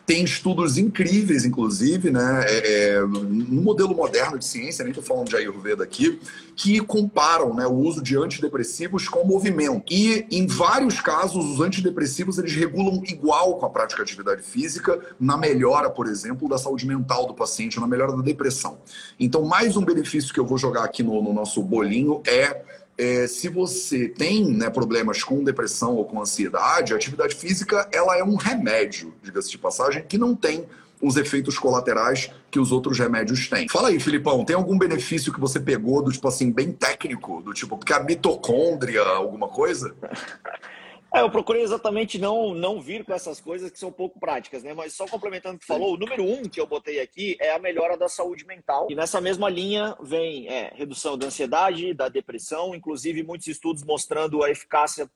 Tem 0.07 0.23
estudos 0.23 0.79
incríveis, 0.79 1.45
inclusive, 1.45 2.12
né, 2.12 2.45
é, 2.47 2.95
é, 2.95 3.01
no 3.01 3.61
modelo 3.61 3.95
moderno 3.95 4.38
de 4.38 4.45
ciência, 4.45 4.85
nem 4.85 4.92
estou 4.92 5.03
falando 5.03 5.29
de 5.29 5.37
Ayurveda 5.37 5.83
aqui, 5.83 6.21
que 6.55 6.81
comparam 6.81 7.53
né, 7.53 7.66
o 7.66 7.75
uso 7.75 8.01
de 8.01 8.16
antidepressivos 8.16 9.09
com 9.09 9.23
o 9.23 9.27
movimento. 9.27 9.83
E, 9.90 10.25
em 10.31 10.47
vários 10.47 11.01
casos, 11.01 11.45
os 11.45 11.61
antidepressivos 11.61 12.38
eles 12.38 12.55
regulam 12.55 13.03
igual 13.05 13.57
com 13.59 13.66
a 13.66 13.71
prática 13.71 14.05
de 14.05 14.12
atividade 14.12 14.42
física 14.42 14.99
na 15.19 15.37
melhora, 15.37 15.90
por 15.90 16.07
exemplo, 16.07 16.49
da 16.49 16.57
saúde 16.57 16.87
mental 16.87 17.27
do 17.27 17.35
paciente, 17.35 17.81
na 17.81 17.87
melhora 17.88 18.12
da 18.12 18.23
depressão. 18.23 18.79
Então, 19.19 19.45
mais 19.45 19.77
um 19.77 19.85
benefício 19.85 20.33
que 20.33 20.38
eu 20.38 20.47
vou 20.47 20.57
jogar 20.57 20.85
aqui 20.85 21.03
no, 21.03 21.21
no 21.21 21.33
nosso 21.33 21.61
bolinho 21.62 22.23
é 22.25 22.62
é, 22.98 23.26
se 23.26 23.48
você 23.48 24.09
tem 24.09 24.44
né, 24.52 24.70
problemas 24.70 25.22
com 25.22 25.44
depressão 25.44 25.94
ou 25.96 26.04
com 26.04 26.20
ansiedade, 26.20 26.92
a 26.92 26.96
atividade 26.96 27.35
física 27.35 27.88
ela 27.92 28.16
é 28.16 28.24
um 28.24 28.37
remédio, 28.37 29.14
diga-se 29.22 29.50
de 29.50 29.59
passagem, 29.59 30.02
que 30.09 30.16
não 30.16 30.35
tem 30.35 30.66
os 31.00 31.16
efeitos 31.16 31.59
colaterais 31.59 32.30
que 32.50 32.59
os 32.59 32.72
outros 32.72 32.98
remédios 32.98 33.48
têm. 33.48 33.68
Fala 33.68 33.88
aí, 33.88 34.00
Filipão, 34.00 34.44
tem 34.44 34.56
algum 34.56 34.78
benefício 34.78 35.32
que 35.32 35.38
você 35.38 35.61
pegou 35.61 36.02
do 36.02 36.11
tipo 36.11 36.26
assim, 36.26 36.50
bem 36.50 36.72
técnico, 36.72 37.42
do 37.42 37.52
tipo, 37.52 37.76
porque 37.76 37.92
a 37.92 38.02
mitocôndria, 38.02 39.02
alguma 39.02 39.48
coisa? 39.48 39.94
É, 41.16 41.22
eu 41.22 41.31
procurei 41.31 41.62
exatamente 41.62 42.18
não, 42.18 42.55
não 42.55 42.81
vir 42.81 43.05
com 43.05 43.12
essas 43.12 43.40
coisas 43.40 43.70
que 43.70 43.79
são 43.79 43.90
pouco 43.90 44.20
práticas, 44.20 44.62
né? 44.62 44.74
Mas 44.74 44.92
só 44.92 45.07
complementando 45.07 45.57
o 45.57 45.59
que 45.59 45.66
falou, 45.66 45.94
o 45.94 45.96
número 45.96 46.22
um 46.22 46.42
que 46.42 46.61
eu 46.61 46.66
botei 46.66 47.00
aqui 47.00 47.37
é 47.40 47.55
a 47.55 47.59
melhora 47.59 47.96
da 47.96 48.09
saúde 48.09 48.46
mental. 48.46 48.87
E 48.90 48.94
nessa 48.94 49.20
mesma 49.20 49.48
linha 49.48 49.96
vem 50.00 50.46
é, 50.48 50.72
redução 50.74 51.16
da 51.16 51.26
ansiedade, 51.26 51.94
da 51.94 52.09
depressão, 52.09 52.74
inclusive 52.74 53.22
muitos 53.22 53.46
estudos 53.46 53.83
mostrando 53.83 54.42
a 54.42 54.50
eficácia 54.50 55.11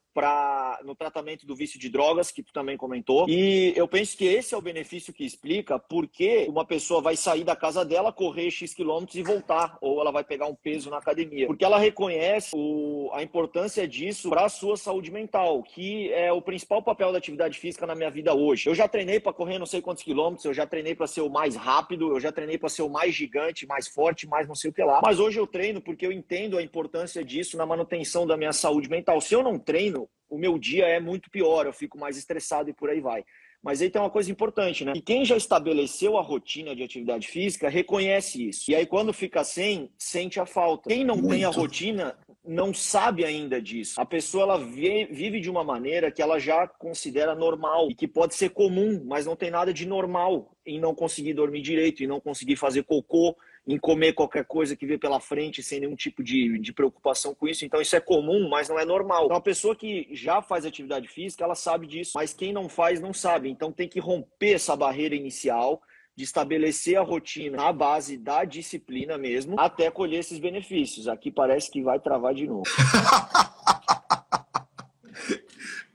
no 0.85 0.95
tratamento 0.95 1.47
do 1.47 1.55
vício 1.55 1.79
de 1.79 1.89
drogas, 1.89 2.31
que 2.31 2.43
tu 2.43 2.53
também 2.53 2.77
comentou. 2.77 3.29
E 3.29 3.73
eu 3.77 3.87
penso 3.87 4.17
que 4.17 4.25
esse 4.25 4.55
é 4.55 4.59
o 4.59 4.63
benefício 4.63 5.13
que 5.13 5.25
explica 5.25 5.79
por 5.79 6.07
que 6.09 6.47
uma 6.49 6.65
pessoa 6.65 7.01
vai 7.01 7.17
sair 7.17 7.45
da 7.45 7.57
casa 7.57 7.85
dela, 7.85 8.13
correr 8.13 8.51
X 8.51 8.75
quilômetros 8.75 9.17
e 9.17 9.23
voltar, 9.23 9.79
ou 9.81 10.01
ela 10.01 10.11
vai 10.11 10.25
pegar 10.25 10.47
um 10.47 10.55
peso 10.55 10.91
na 10.91 10.99
academia. 10.99 11.47
Porque 11.47 11.65
ela 11.65 11.79
reconhece 11.79 12.51
o, 12.55 13.11
a 13.13 13.23
importância 13.23 13.87
disso 13.87 14.29
para 14.31 14.45
a 14.45 14.49
sua 14.49 14.77
saúde 14.77 15.11
mental, 15.11 15.63
que 15.63 16.13
é 16.13 16.33
o 16.33 16.43
principal 16.43 16.83
papel 16.83 17.13
da 17.13 17.19
atividade 17.19 17.59
física 17.59 17.87
na 17.87 17.95
minha 17.95 18.11
vida 18.11 18.35
hoje. 18.35 18.69
Eu 18.69 18.75
já 18.75 18.89
treinei 18.89 19.21
para 19.21 19.33
correr 19.33 19.59
não 19.59 19.67
sei 19.67 19.81
quantos 19.81 20.03
quilômetros, 20.03 20.45
eu 20.45 20.55
já 20.55 20.67
treinei 20.67 20.95
para 20.95 21.07
ser 21.07 21.21
o 21.21 21.31
mais 21.31 21.57
rápido, 21.57 22.13
eu 22.13 22.21
já 22.21 22.33
treinei 22.33 22.59
para 22.59 22.69
ser 22.69 22.83
o 22.83 22.89
mais 22.89 23.15
gigante, 23.15 23.67
mais 23.67 23.89
forte, 23.89 24.27
mais 24.27 24.47
não 24.49 24.55
sei 24.55 24.71
o 24.71 24.73
que 24.73 24.83
lá. 24.83 25.01
Mas 25.03 25.19
hoje 25.19 25.39
eu 25.39 25.47
treino 25.47 25.81
porque 25.81 26.07
eu 26.07 26.13
entendo 26.13 26.57
a 26.57 26.63
importância 26.63 27.25
disso 27.25 27.57
na 27.57 27.67
manutenção 27.67 28.27
da 28.27 28.37
minha 28.37 28.53
saúde 28.53 28.89
mental. 28.89 29.21
Se 29.21 29.35
eu 29.35 29.43
não 29.43 29.59
treino, 29.59 30.00
o 30.29 30.39
meu 30.39 30.59
dia 30.59 30.87
é 30.87 31.01
muito 31.01 31.31
pior, 31.31 31.67
eu 31.67 31.73
fico 31.73 31.99
mais 31.99 32.17
estressado 32.17 32.71
e 32.71 32.75
por 32.75 32.89
aí 32.89 33.01
vai. 33.01 33.25
Mas 33.63 33.83
aí 33.83 33.91
tem 33.91 34.01
uma 34.01 34.11
coisa 34.11 34.31
importante, 34.31 34.85
né? 34.85 34.93
E 34.97 35.03
quem 35.03 35.23
já 35.23 35.37
estabeleceu 35.37 36.17
a 36.17 36.23
rotina 36.23 36.75
de 36.75 36.83
atividade 36.83 37.29
física 37.29 37.69
reconhece 37.69 38.49
isso. 38.49 38.71
E 38.71 38.75
aí, 38.75 38.87
quando 38.87 39.13
fica 39.13 39.45
sem, 39.45 39.91
sente 39.99 40.41
a 40.41 40.47
falta. 40.47 40.89
Quem 40.89 41.05
não 41.05 41.17
muito. 41.17 41.31
tem 41.31 41.45
a 41.45 41.51
rotina 41.51 42.17
não 42.43 42.73
sabe 42.73 43.23
ainda 43.23 43.61
disso. 43.61 44.01
A 44.01 44.07
pessoa 44.07 44.45
ela 44.45 44.59
vive 44.59 45.41
de 45.41 45.51
uma 45.51 45.63
maneira 45.63 46.11
que 46.11 46.23
ela 46.23 46.39
já 46.39 46.67
considera 46.67 47.35
normal 47.35 47.91
e 47.91 47.95
que 47.95 48.09
pode 48.09 48.35
ser 48.35 48.49
comum, 48.51 49.05
mas 49.05 49.27
não 49.27 49.37
tem 49.37 49.51
nada 49.51 49.75
de 49.75 49.87
normal 49.87 50.57
em 50.65 50.81
não 50.81 50.95
conseguir 50.95 51.35
dormir 51.35 51.61
direito, 51.61 52.03
em 52.03 52.07
não 52.07 52.19
conseguir 52.19 52.57
fazer 52.57 52.83
cocô, 52.85 53.37
em 53.71 53.79
comer 53.79 54.15
qualquer 54.15 54.45
coisa 54.45 54.75
que 54.75 54.85
vê 54.85 54.99
pela 54.99 55.21
frente 55.21 55.63
sem 55.63 55.79
nenhum 55.79 55.95
tipo 55.95 56.25
de, 56.25 56.59
de 56.59 56.73
preocupação 56.73 57.33
com 57.33 57.47
isso. 57.47 57.65
Então, 57.65 57.81
isso 57.81 57.95
é 57.95 58.01
comum, 58.01 58.49
mas 58.49 58.69
não 58.69 58.77
é 58.77 58.85
normal. 58.85 59.27
Então, 59.27 59.37
a 59.37 59.41
pessoa 59.41 59.77
que 59.77 60.09
já 60.11 60.43
faz 60.43 60.67
atividade 60.67 61.07
física, 61.07 61.45
ela 61.45 61.55
sabe 61.55 61.87
disso, 61.87 62.13
mas 62.17 62.33
quem 62.33 62.53
não 62.53 62.69
faz, 62.69 63.01
não 63.01 63.15
sabe. 63.15 63.49
Então, 63.49 63.71
tem 63.71 63.89
que 63.89 64.01
romper 64.01 64.55
essa 64.55 64.75
barreira 64.75 65.15
inicial 65.15 65.81
de 66.17 66.25
estabelecer 66.25 66.99
a 66.99 67.03
rotina 67.03 67.59
na 67.59 67.73
base 67.73 68.19
da 68.19 68.45
disciplina 68.45 69.17
mesmo, 69.17 69.55
até 69.59 69.89
colher 69.89 70.19
esses 70.19 70.41
benefícios. 70.41 71.07
Aqui 71.07 71.31
parece 71.31 71.71
que 71.71 71.81
vai 71.81 72.01
travar 72.01 72.35
de 72.35 72.49
novo. 72.49 72.65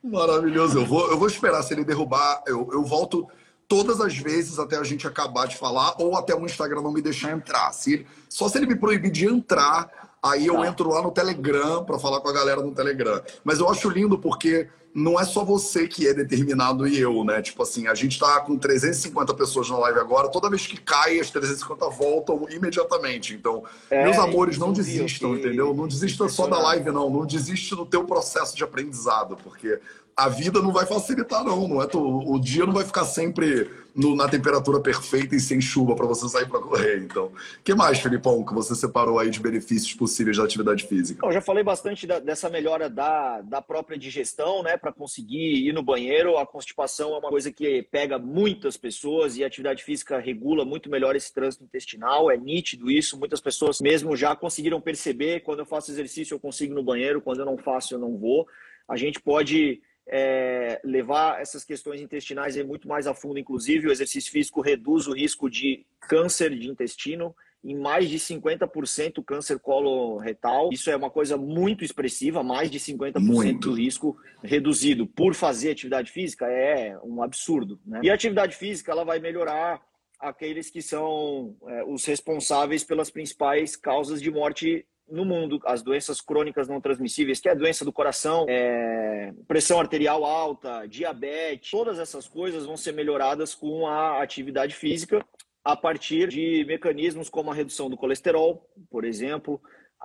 Maravilhoso. 0.02 0.80
Eu 0.80 0.86
vou, 0.86 1.12
eu 1.12 1.18
vou 1.18 1.28
esperar 1.28 1.62
se 1.62 1.74
ele 1.74 1.84
derrubar. 1.84 2.42
Eu, 2.48 2.70
eu 2.72 2.84
volto 2.84 3.28
todas 3.76 4.00
as 4.00 4.18
vezes 4.18 4.58
até 4.58 4.78
a 4.78 4.84
gente 4.84 5.06
acabar 5.06 5.48
de 5.48 5.58
falar 5.58 5.96
ou 6.00 6.16
até 6.16 6.34
o 6.34 6.46
Instagram 6.46 6.82
não 6.82 6.94
me 6.94 7.02
deixar 7.02 7.32
entrar. 7.32 7.74
Se 7.74 7.94
ele, 7.94 8.08
só 8.30 8.48
se 8.48 8.58
ele 8.58 8.68
me 8.68 8.76
proibir 8.76 9.12
de 9.12 9.26
entrar, 9.26 10.18
aí 10.24 10.48
eu 10.48 10.56
tá. 10.56 10.68
entro 10.68 10.90
lá 10.90 11.02
no 11.02 11.12
Telegram 11.12 11.84
para 11.84 12.00
falar 12.00 12.22
com 12.22 12.30
a 12.30 12.34
galera 12.34 12.62
no 12.62 12.72
Telegram. 12.72 13.22
Mas 13.44 13.60
eu 13.60 13.70
acho 13.70 13.90
lindo 13.90 14.18
porque 14.18 14.70
não 14.96 15.20
é 15.20 15.26
só 15.26 15.44
você 15.44 15.90
que 15.90 16.08
é 16.08 16.14
determinado 16.14 16.88
e 16.88 16.98
eu, 16.98 17.22
né? 17.26 17.42
Tipo 17.42 17.64
assim, 17.64 17.86
a 17.86 17.94
gente 17.94 18.18
tá 18.18 18.40
com 18.40 18.58
350 18.58 19.34
pessoas 19.34 19.70
na 19.70 19.78
live 19.78 20.00
agora, 20.00 20.30
toda 20.30 20.50
vez 20.50 20.66
que 20.66 20.78
cai, 20.78 21.20
as 21.20 21.30
350 21.30 21.90
voltam 21.90 22.48
imediatamente. 22.50 23.34
Então, 23.34 23.66
é, 23.90 24.06
meus 24.06 24.18
amores, 24.18 24.58
não 24.58 24.72
desistam, 24.72 25.36
entendeu? 25.36 25.74
Não 25.74 25.86
desista 25.86 26.30
só 26.30 26.48
da 26.48 26.58
live, 26.60 26.92
não. 26.92 27.10
Não 27.10 27.26
desiste 27.26 27.76
do 27.76 27.86
teu 27.86 28.06
processo 28.06 28.56
de 28.56 28.64
aprendizado, 28.64 29.36
porque 29.44 29.78
a 30.16 30.30
vida 30.30 30.62
não 30.62 30.72
vai 30.72 30.86
facilitar, 30.86 31.44
não. 31.44 31.68
não 31.68 31.82
é 31.82 31.88
o 31.94 32.40
dia 32.40 32.66
não 32.66 32.74
vai 32.74 32.86
ficar 32.86 33.04
sempre 33.04 33.70
no, 33.96 34.16
na 34.16 34.28
temperatura 34.28 34.82
perfeita 34.82 35.36
e 35.36 35.40
sem 35.40 35.62
chuva 35.62 35.96
para 35.96 36.06
você 36.06 36.28
sair 36.28 36.48
para 36.48 36.60
correr. 36.60 36.98
Então, 36.98 37.32
que 37.64 37.74
mais, 37.74 38.00
Felipão, 38.00 38.44
que 38.44 38.54
você 38.54 38.76
separou 38.76 39.18
aí 39.18 39.30
de 39.30 39.40
benefícios 39.40 39.94
possíveis 39.94 40.38
da 40.38 40.44
atividade 40.44 40.86
física? 40.86 41.26
Eu 41.26 41.32
já 41.32 41.42
falei 41.42 41.64
bastante 41.64 42.06
da, 42.06 42.20
dessa 42.20 42.50
melhora 42.50 42.90
da, 42.90 43.42
da 43.42 43.62
própria 43.62 43.98
digestão, 43.98 44.62
né, 44.62 44.76
para 44.76 44.92
conseguir 44.92 45.66
ir 45.66 45.74
no 45.74 45.82
banheiro. 45.82 46.38
A 46.38 46.46
constipação 46.46 47.16
é 47.16 47.20
uma 47.20 47.30
coisa 47.30 47.52
que 47.52 47.84
pega 47.84 48.20
muitas 48.20 48.76
pessoas 48.76 49.38
e 49.38 49.44
a 49.44 49.48
atividade 49.48 49.84
física 49.84 50.20
regula 50.20 50.66
muito 50.66 50.90
melhor 50.90 51.16
esse 51.16 51.34
trânsito 51.34 51.64
intestinal. 51.64 52.30
É 52.30 52.36
nítido 52.36 52.92
isso. 52.92 53.18
Muitas 53.18 53.40
pessoas 53.40 53.80
mesmo 53.80 54.16
já 54.16 54.36
conseguiram 54.36 54.82
perceber. 54.82 55.40
Quando 55.40 55.60
eu 55.60 55.66
faço 55.66 55.92
exercício, 55.92 56.36
eu 56.36 56.40
consigo 56.40 56.74
ir 56.74 56.76
no 56.76 56.84
banheiro. 56.84 57.22
Quando 57.22 57.40
eu 57.40 57.46
não 57.46 57.58
faço, 57.58 57.94
eu 57.94 58.00
não 58.00 58.18
vou. 58.18 58.46
A 58.88 58.98
gente 58.98 59.22
pode 59.22 59.82
é, 60.08 60.80
levar 60.84 61.42
essas 61.42 61.64
questões 61.64 62.02
intestinais 62.02 62.56
muito 62.64 62.88
mais 62.88 63.08
a 63.08 63.14
fundo. 63.14 63.40
Inclusive, 63.40 63.88
o 63.88 63.92
exercício 63.92 64.32
físico 64.32 64.62
reduz 64.62 65.08
o 65.08 65.14
risco 65.14 65.50
de 65.50 65.86
câncer 66.00 66.56
de 66.58 66.70
intestino 66.70 67.36
em 67.64 67.76
mais 67.76 68.08
de 68.08 68.20
50% 68.20 69.24
câncer 69.26 69.58
coloretal. 69.60 70.70
Isso 70.72 70.90
é 70.92 70.96
uma 70.96 71.10
coisa 71.10 71.36
muito 71.36 71.84
expressiva, 71.84 72.44
mais 72.44 72.70
de 72.70 72.80
50% 72.80 73.20
muito. 73.20 73.70
do 73.70 73.76
risco 73.76 74.16
reduzido 74.44 75.08
por 75.08 75.34
fazer 75.34 75.72
atividade 75.72 76.12
física 76.12 76.46
é 76.46 76.96
um 77.04 77.24
absurdo. 77.24 77.80
Né? 77.84 78.02
E 78.04 78.10
a 78.12 78.14
atividade 78.14 78.56
física 78.56 78.92
ela 78.92 79.04
vai 79.04 79.20
melhorar 79.20 79.82
aqueles 80.20 80.70
que 80.70 80.82
são 80.82 81.56
é, 81.68 81.84
os 81.84 82.06
responsáveis 82.06 82.84
pelas 82.84 83.10
principais 83.10 83.76
causas 83.76 84.22
de 84.22 84.30
morte 84.30 84.86
no 85.10 85.24
mundo, 85.24 85.60
as 85.66 85.82
doenças 85.82 86.20
crônicas 86.20 86.68
não 86.68 86.82
transmissíveis, 86.82 87.40
que 87.40 87.48
é 87.48 87.52
a 87.52 87.56
doença 87.56 87.86
do 87.86 87.94
coração, 87.94 88.46
é, 88.50 89.34
pressão 89.48 89.80
arterial 89.80 90.26
alta, 90.26 90.88
diabetes, 90.88 91.72
todas 91.72 92.00
essas 92.00 92.28
coisas 92.28 92.66
vão 92.66 92.76
ser 92.76 92.94
melhoradas 92.94 93.54
com 93.54 93.88
a 93.88 94.22
atividade 94.22 94.74
física 94.74 95.26
a 95.66 95.76
partir 95.76 96.30
de 96.30 96.64
mecanismos 96.66 97.28
como 97.28 97.50
a 97.50 97.54
redução 97.54 97.90
do 97.90 97.98
colesterol, 97.98 98.70
por 98.88 99.04
exemplo, 99.04 99.60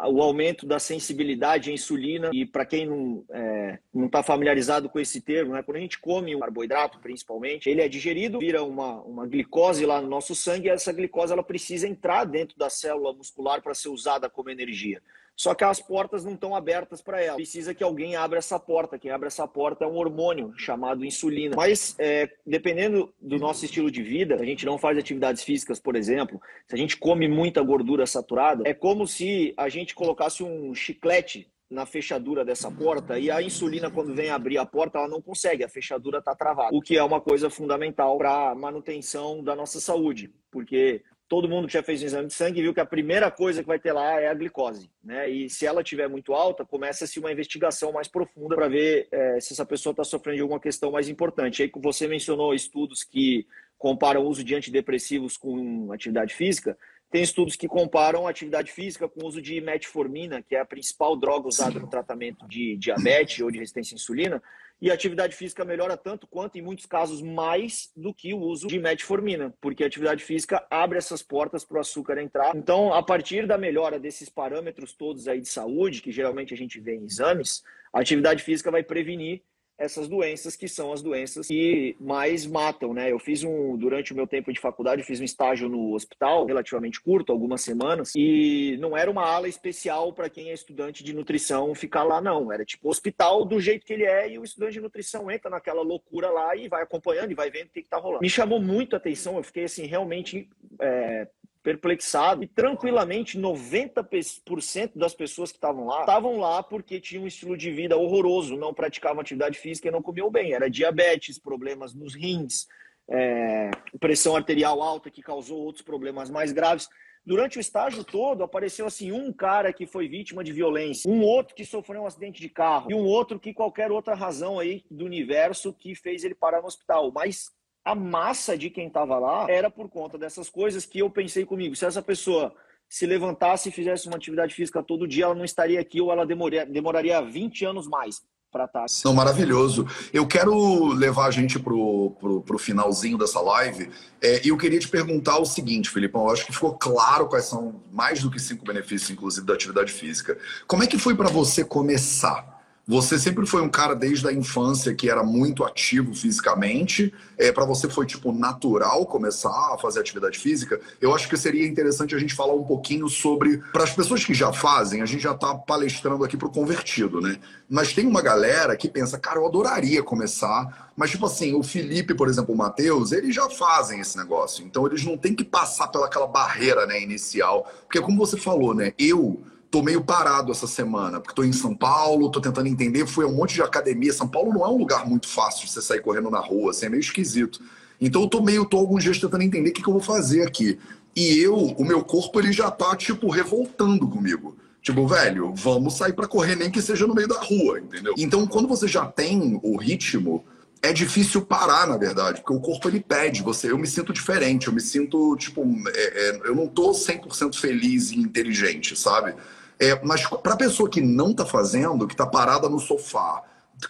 o 0.08 0.22
aumento 0.22 0.64
da 0.64 0.78
sensibilidade 0.78 1.68
à 1.68 1.72
insulina. 1.74 2.30
E 2.32 2.46
para 2.46 2.64
quem 2.64 2.86
não 2.86 3.22
é, 3.30 3.78
está 4.06 4.22
familiarizado 4.22 4.88
com 4.88 4.98
esse 4.98 5.20
termo, 5.20 5.52
né, 5.52 5.62
quando 5.62 5.76
a 5.76 5.80
gente 5.80 5.98
come 5.98 6.34
um 6.34 6.40
carboidrato, 6.40 6.98
principalmente, 6.98 7.68
ele 7.68 7.82
é 7.82 7.88
digerido, 7.88 8.38
vira 8.38 8.62
uma, 8.62 9.02
uma 9.02 9.26
glicose 9.26 9.84
lá 9.84 10.00
no 10.00 10.08
nosso 10.08 10.34
sangue 10.34 10.68
e 10.68 10.70
essa 10.70 10.94
glicose 10.94 11.32
ela 11.32 11.42
precisa 11.42 11.86
entrar 11.86 12.24
dentro 12.24 12.56
da 12.56 12.70
célula 12.70 13.12
muscular 13.12 13.60
para 13.60 13.74
ser 13.74 13.90
usada 13.90 14.30
como 14.30 14.48
energia. 14.48 15.02
Só 15.40 15.54
que 15.54 15.64
as 15.64 15.80
portas 15.80 16.22
não 16.22 16.34
estão 16.34 16.54
abertas 16.54 17.00
para 17.00 17.18
ela. 17.18 17.36
Precisa 17.36 17.72
que 17.72 17.82
alguém 17.82 18.14
abra 18.14 18.38
essa 18.38 18.60
porta. 18.60 18.98
Quem 18.98 19.10
abre 19.10 19.26
essa 19.26 19.48
porta 19.48 19.86
é 19.86 19.88
um 19.88 19.96
hormônio 19.96 20.52
chamado 20.54 21.02
insulina. 21.02 21.56
Mas 21.56 21.96
é, 21.98 22.28
dependendo 22.46 23.10
do 23.18 23.38
nosso 23.38 23.64
estilo 23.64 23.90
de 23.90 24.02
vida, 24.02 24.34
a 24.34 24.44
gente 24.44 24.66
não 24.66 24.76
faz 24.76 24.98
atividades 24.98 25.42
físicas, 25.42 25.80
por 25.80 25.96
exemplo, 25.96 26.38
se 26.68 26.74
a 26.74 26.78
gente 26.78 26.94
come 26.98 27.26
muita 27.26 27.62
gordura 27.62 28.04
saturada, 28.04 28.64
é 28.66 28.74
como 28.74 29.06
se 29.06 29.54
a 29.56 29.70
gente 29.70 29.94
colocasse 29.94 30.42
um 30.42 30.74
chiclete 30.74 31.50
na 31.70 31.86
fechadura 31.86 32.44
dessa 32.44 32.70
porta 32.70 33.18
e 33.18 33.30
a 33.30 33.40
insulina, 33.40 33.90
quando 33.90 34.14
vem 34.14 34.28
abrir 34.28 34.58
a 34.58 34.66
porta, 34.66 34.98
ela 34.98 35.08
não 35.08 35.22
consegue, 35.22 35.64
a 35.64 35.70
fechadura 35.70 36.18
está 36.18 36.34
travada. 36.34 36.76
O 36.76 36.82
que 36.82 36.98
é 36.98 37.02
uma 37.02 37.18
coisa 37.20 37.48
fundamental 37.48 38.18
para 38.18 38.54
manutenção 38.54 39.42
da 39.42 39.56
nossa 39.56 39.80
saúde, 39.80 40.30
porque 40.50 41.02
todo 41.30 41.48
mundo 41.48 41.68
que 41.68 41.74
já 41.74 41.82
fez 41.82 42.02
um 42.02 42.06
exame 42.06 42.26
de 42.26 42.34
sangue 42.34 42.60
viu 42.60 42.74
que 42.74 42.80
a 42.80 42.84
primeira 42.84 43.30
coisa 43.30 43.62
que 43.62 43.68
vai 43.68 43.78
ter 43.78 43.92
lá 43.92 44.20
é 44.20 44.26
a 44.26 44.34
glicose, 44.34 44.90
né? 45.02 45.30
E 45.30 45.48
se 45.48 45.64
ela 45.64 45.80
estiver 45.80 46.08
muito 46.08 46.34
alta, 46.34 46.64
começa-se 46.64 47.20
uma 47.20 47.30
investigação 47.30 47.92
mais 47.92 48.08
profunda 48.08 48.56
para 48.56 48.66
ver 48.66 49.06
é, 49.12 49.38
se 49.38 49.52
essa 49.52 49.64
pessoa 49.64 49.92
está 49.92 50.02
sofrendo 50.02 50.38
de 50.38 50.42
alguma 50.42 50.58
questão 50.58 50.90
mais 50.90 51.08
importante. 51.08 51.62
Aí 51.62 51.70
você 51.76 52.08
mencionou 52.08 52.52
estudos 52.52 53.04
que 53.04 53.46
comparam 53.78 54.22
o 54.22 54.28
uso 54.28 54.42
de 54.42 54.56
antidepressivos 54.56 55.36
com 55.36 55.92
atividade 55.92 56.34
física. 56.34 56.76
Tem 57.10 57.22
estudos 57.22 57.56
que 57.56 57.66
comparam 57.66 58.28
atividade 58.28 58.70
física 58.70 59.08
com 59.08 59.24
o 59.24 59.26
uso 59.26 59.42
de 59.42 59.60
metformina, 59.60 60.40
que 60.40 60.54
é 60.54 60.60
a 60.60 60.64
principal 60.64 61.16
droga 61.16 61.48
usada 61.48 61.80
no 61.80 61.88
tratamento 61.88 62.46
de 62.46 62.76
diabetes 62.76 63.40
ou 63.40 63.50
de 63.50 63.58
resistência 63.58 63.94
à 63.94 63.96
insulina, 63.96 64.42
e 64.80 64.90
a 64.90 64.94
atividade 64.94 65.34
física 65.34 65.64
melhora 65.64 65.96
tanto 65.96 66.26
quanto, 66.26 66.56
em 66.56 66.62
muitos 66.62 66.86
casos, 66.86 67.20
mais 67.20 67.90
do 67.96 68.14
que 68.14 68.32
o 68.32 68.38
uso 68.38 68.68
de 68.68 68.78
metformina, 68.78 69.52
porque 69.60 69.82
a 69.82 69.88
atividade 69.88 70.22
física 70.22 70.64
abre 70.70 70.98
essas 70.98 71.20
portas 71.20 71.64
para 71.64 71.78
o 71.78 71.80
açúcar 71.80 72.16
entrar. 72.18 72.56
Então, 72.56 72.94
a 72.94 73.02
partir 73.02 73.46
da 73.46 73.58
melhora 73.58 73.98
desses 73.98 74.28
parâmetros 74.28 74.92
todos 74.92 75.26
aí 75.26 75.40
de 75.40 75.48
saúde, 75.48 76.00
que 76.00 76.12
geralmente 76.12 76.54
a 76.54 76.56
gente 76.56 76.78
vê 76.78 76.94
em 76.94 77.04
exames, 77.04 77.62
a 77.92 78.00
atividade 78.00 78.42
física 78.42 78.70
vai 78.70 78.84
prevenir 78.84 79.42
essas 79.80 80.06
doenças 80.06 80.54
que 80.54 80.68
são 80.68 80.92
as 80.92 81.00
doenças 81.00 81.46
que 81.46 81.96
mais 81.98 82.46
matam, 82.46 82.92
né? 82.92 83.10
Eu 83.10 83.18
fiz 83.18 83.42
um 83.42 83.78
durante 83.78 84.12
o 84.12 84.16
meu 84.16 84.26
tempo 84.26 84.52
de 84.52 84.60
faculdade, 84.60 85.00
eu 85.00 85.06
fiz 85.06 85.20
um 85.20 85.24
estágio 85.24 85.70
no 85.70 85.94
hospital, 85.94 86.44
relativamente 86.44 87.00
curto, 87.00 87.32
algumas 87.32 87.62
semanas, 87.62 88.12
e 88.14 88.76
não 88.78 88.94
era 88.94 89.10
uma 89.10 89.26
ala 89.26 89.48
especial 89.48 90.12
para 90.12 90.28
quem 90.28 90.50
é 90.50 90.52
estudante 90.52 91.02
de 91.02 91.14
nutrição 91.14 91.74
ficar 91.74 92.04
lá 92.04 92.20
não, 92.20 92.52
era 92.52 92.62
tipo 92.62 92.90
hospital 92.90 93.44
do 93.44 93.58
jeito 93.58 93.86
que 93.86 93.94
ele 93.94 94.04
é 94.04 94.30
e 94.30 94.38
o 94.38 94.44
estudante 94.44 94.74
de 94.74 94.80
nutrição 94.82 95.30
entra 95.30 95.50
naquela 95.50 95.80
loucura 95.80 96.28
lá 96.28 96.54
e 96.54 96.68
vai 96.68 96.82
acompanhando 96.82 97.30
e 97.30 97.34
vai 97.34 97.50
vendo 97.50 97.68
o 97.68 97.70
que, 97.70 97.80
está 97.80 97.96
rolando. 97.96 98.20
Me 98.20 98.28
chamou 98.28 98.60
muito 98.60 98.94
a 98.94 98.98
atenção, 98.98 99.38
eu 99.38 99.42
fiquei 99.42 99.64
assim 99.64 99.86
realmente 99.86 100.46
é, 100.78 101.26
perplexado 101.62 102.42
e 102.42 102.46
tranquilamente 102.46 103.38
90% 103.38 104.92
das 104.94 105.14
pessoas 105.14 105.50
que 105.50 105.58
estavam 105.58 105.86
lá 105.86 106.00
estavam 106.00 106.38
lá 106.38 106.62
porque 106.62 107.00
tinham 107.00 107.24
um 107.24 107.26
estilo 107.26 107.56
de 107.56 107.70
vida 107.70 107.96
horroroso, 107.96 108.56
não 108.56 108.72
praticavam 108.72 109.20
atividade 109.20 109.58
física 109.58 109.88
e 109.88 109.90
não 109.90 110.02
comiam 110.02 110.30
bem. 110.30 110.52
Era 110.52 110.70
diabetes, 110.70 111.38
problemas 111.38 111.94
nos 111.94 112.14
rins, 112.14 112.66
é, 113.10 113.70
pressão 113.98 114.36
arterial 114.36 114.82
alta 114.82 115.10
que 115.10 115.22
causou 115.22 115.60
outros 115.60 115.84
problemas 115.84 116.30
mais 116.30 116.52
graves. 116.52 116.88
Durante 117.24 117.58
o 117.58 117.60
estágio 117.60 118.02
todo, 118.02 118.42
apareceu 118.42 118.86
assim 118.86 119.12
um 119.12 119.30
cara 119.30 119.72
que 119.72 119.86
foi 119.86 120.08
vítima 120.08 120.42
de 120.42 120.52
violência, 120.52 121.10
um 121.10 121.22
outro 121.22 121.54
que 121.54 121.66
sofreu 121.66 122.02
um 122.02 122.06
acidente 122.06 122.40
de 122.40 122.48
carro 122.48 122.90
e 122.90 122.94
um 122.94 123.04
outro 123.04 123.38
que 123.38 123.52
qualquer 123.52 123.92
outra 123.92 124.14
razão 124.14 124.58
aí 124.58 124.82
do 124.90 125.04
universo 125.04 125.74
que 125.74 125.94
fez 125.94 126.24
ele 126.24 126.34
parar 126.34 126.62
no 126.62 126.66
hospital. 126.66 127.12
Mas 127.12 127.50
a 127.84 127.94
massa 127.94 128.56
de 128.56 128.70
quem 128.70 128.88
estava 128.88 129.18
lá 129.18 129.46
era 129.50 129.70
por 129.70 129.88
conta 129.88 130.18
dessas 130.18 130.50
coisas 130.50 130.84
que 130.84 130.98
eu 130.98 131.10
pensei 131.10 131.44
comigo. 131.44 131.74
Se 131.74 131.84
essa 131.84 132.02
pessoa 132.02 132.54
se 132.88 133.06
levantasse 133.06 133.68
e 133.68 133.72
fizesse 133.72 134.08
uma 134.08 134.16
atividade 134.16 134.54
física 134.54 134.82
todo 134.82 135.06
dia, 135.06 135.24
ela 135.24 135.34
não 135.34 135.44
estaria 135.44 135.80
aqui 135.80 136.00
ou 136.00 136.10
ela 136.10 136.26
demoraria, 136.26 136.66
demoraria 136.66 137.22
20 137.22 137.64
anos 137.64 137.86
mais 137.86 138.22
para 138.50 138.64
estar. 138.64 138.86
Tá 138.86 138.92
não, 139.04 139.14
maravilhoso. 139.14 139.86
Eu 140.12 140.26
quero 140.26 140.88
levar 140.88 141.26
a 141.26 141.30
gente 141.30 141.58
pro, 141.58 142.10
pro 142.44 142.58
finalzinho 142.58 143.16
dessa 143.16 143.40
live 143.40 143.90
é, 144.20 144.44
e 144.44 144.48
eu 144.48 144.58
queria 144.58 144.78
te 144.78 144.88
perguntar 144.88 145.38
o 145.38 145.44
seguinte, 145.44 145.88
Filipão. 145.88 146.24
Eu 146.24 146.32
acho 146.32 146.44
que 146.44 146.52
ficou 146.52 146.76
claro 146.76 147.28
quais 147.28 147.44
são 147.44 147.80
mais 147.92 148.20
do 148.22 148.30
que 148.30 148.40
cinco 148.40 148.64
benefícios, 148.64 149.10
inclusive, 149.10 149.46
da 149.46 149.54
atividade 149.54 149.92
física. 149.92 150.36
Como 150.66 150.82
é 150.82 150.86
que 150.86 150.98
foi 150.98 151.14
para 151.14 151.28
você 151.28 151.64
começar? 151.64 152.49
Você 152.90 153.20
sempre 153.20 153.46
foi 153.46 153.62
um 153.62 153.68
cara 153.68 153.94
desde 153.94 154.26
a 154.26 154.32
infância 154.32 154.92
que 154.92 155.08
era 155.08 155.22
muito 155.22 155.62
ativo 155.62 156.12
fisicamente. 156.12 157.14
É, 157.38 157.52
para 157.52 157.64
você 157.64 157.88
foi 157.88 158.04
tipo 158.04 158.32
natural 158.32 159.06
começar 159.06 159.74
a 159.74 159.78
fazer 159.78 160.00
atividade 160.00 160.36
física. 160.36 160.80
Eu 161.00 161.14
acho 161.14 161.28
que 161.28 161.36
seria 161.36 161.68
interessante 161.68 162.16
a 162.16 162.18
gente 162.18 162.34
falar 162.34 162.52
um 162.52 162.64
pouquinho 162.64 163.08
sobre 163.08 163.58
para 163.72 163.84
as 163.84 163.94
pessoas 163.94 164.24
que 164.24 164.34
já 164.34 164.52
fazem. 164.52 165.02
A 165.02 165.06
gente 165.06 165.22
já 165.22 165.30
está 165.30 165.54
palestrando 165.54 166.24
aqui 166.24 166.36
para 166.36 166.48
o 166.48 166.50
convertido, 166.50 167.20
né? 167.20 167.38
Mas 167.68 167.92
tem 167.92 168.04
uma 168.04 168.20
galera 168.20 168.76
que 168.76 168.88
pensa, 168.88 169.16
cara, 169.16 169.38
eu 169.38 169.46
adoraria 169.46 170.02
começar. 170.02 170.90
Mas 170.96 171.12
tipo 171.12 171.26
assim, 171.26 171.54
o 171.54 171.62
Felipe, 171.62 172.12
por 172.12 172.26
exemplo, 172.26 172.52
o 172.52 172.58
Matheus, 172.58 173.12
eles 173.12 173.32
já 173.32 173.48
fazem 173.48 174.00
esse 174.00 174.18
negócio. 174.18 174.64
Então 174.66 174.84
eles 174.84 175.04
não 175.04 175.16
têm 175.16 175.32
que 175.32 175.44
passar 175.44 175.86
pelaquela 175.86 176.26
barreira, 176.26 176.84
né, 176.86 177.00
inicial. 177.00 177.72
Porque 177.82 178.00
como 178.00 178.18
você 178.18 178.36
falou, 178.36 178.74
né? 178.74 178.92
Eu 178.98 179.40
tô 179.70 179.82
meio 179.82 180.02
parado 180.02 180.50
essa 180.50 180.66
semana, 180.66 181.20
porque 181.20 181.34
tô 181.34 181.44
em 181.44 181.52
São 181.52 181.74
Paulo, 181.74 182.30
tô 182.30 182.40
tentando 182.40 182.66
entender, 182.66 183.06
fui 183.06 183.24
a 183.24 183.28
um 183.28 183.34
monte 183.34 183.54
de 183.54 183.62
academia. 183.62 184.12
São 184.12 184.26
Paulo 184.26 184.52
não 184.52 184.64
é 184.64 184.68
um 184.68 184.76
lugar 184.76 185.08
muito 185.08 185.28
fácil 185.28 185.66
de 185.66 185.72
você 185.72 185.80
sair 185.80 186.00
correndo 186.00 186.30
na 186.30 186.40
rua, 186.40 186.70
assim, 186.70 186.86
é 186.86 186.88
meio 186.88 187.00
esquisito. 187.00 187.60
Então 188.00 188.22
eu 188.22 188.28
tô 188.28 188.42
meio, 188.42 188.64
tô 188.64 188.78
alguns 188.78 189.04
dias 189.04 189.18
tentando 189.18 189.42
entender 189.42 189.70
o 189.70 189.72
que, 189.72 189.82
que 189.82 189.88
eu 189.88 189.92
vou 189.92 190.02
fazer 190.02 190.42
aqui. 190.42 190.78
E 191.14 191.38
eu, 191.38 191.54
o 191.54 191.84
meu 191.84 192.02
corpo, 192.02 192.40
ele 192.40 192.52
já 192.52 192.70
tá, 192.70 192.96
tipo, 192.96 193.28
revoltando 193.30 194.08
comigo. 194.08 194.56
Tipo, 194.82 195.06
velho, 195.06 195.52
vamos 195.54 195.94
sair 195.94 196.14
para 196.14 196.26
correr, 196.26 196.56
nem 196.56 196.70
que 196.70 196.80
seja 196.80 197.06
no 197.06 197.14
meio 197.14 197.28
da 197.28 197.40
rua, 197.40 197.78
entendeu? 197.78 198.14
Então, 198.16 198.46
quando 198.46 198.66
você 198.66 198.88
já 198.88 199.04
tem 199.04 199.60
o 199.62 199.76
ritmo, 199.76 200.42
é 200.82 200.92
difícil 200.92 201.42
parar, 201.42 201.86
na 201.86 201.98
verdade, 201.98 202.40
porque 202.40 202.54
o 202.54 202.60
corpo 202.60 202.88
ele 202.88 203.00
pede. 203.00 203.42
Você, 203.42 203.70
eu 203.70 203.76
me 203.76 203.86
sinto 203.86 204.12
diferente, 204.12 204.68
eu 204.68 204.72
me 204.72 204.80
sinto, 204.80 205.36
tipo, 205.36 205.62
é, 205.94 206.30
é, 206.30 206.40
eu 206.44 206.54
não 206.54 206.66
tô 206.66 206.92
100% 206.92 207.54
feliz 207.54 208.10
e 208.10 208.18
inteligente, 208.18 208.96
sabe? 208.96 209.34
É, 209.80 209.98
mas 210.04 210.26
para 210.26 210.52
a 210.52 210.58
pessoa 210.58 210.90
que 210.90 211.00
não 211.00 211.30
está 211.30 211.46
fazendo, 211.46 212.06
que 212.06 212.14
está 212.14 212.26
parada 212.26 212.68
no 212.68 212.78
sofá, 212.78 213.42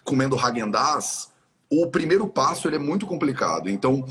comendo 0.05 0.37
Häagen-Dazs, 0.37 1.31
o 1.69 1.87
primeiro 1.87 2.27
passo 2.27 2.69
ele 2.69 2.77
é 2.77 2.81
muito 2.81 3.07
complicado. 3.07 3.69
Então, 3.69 4.05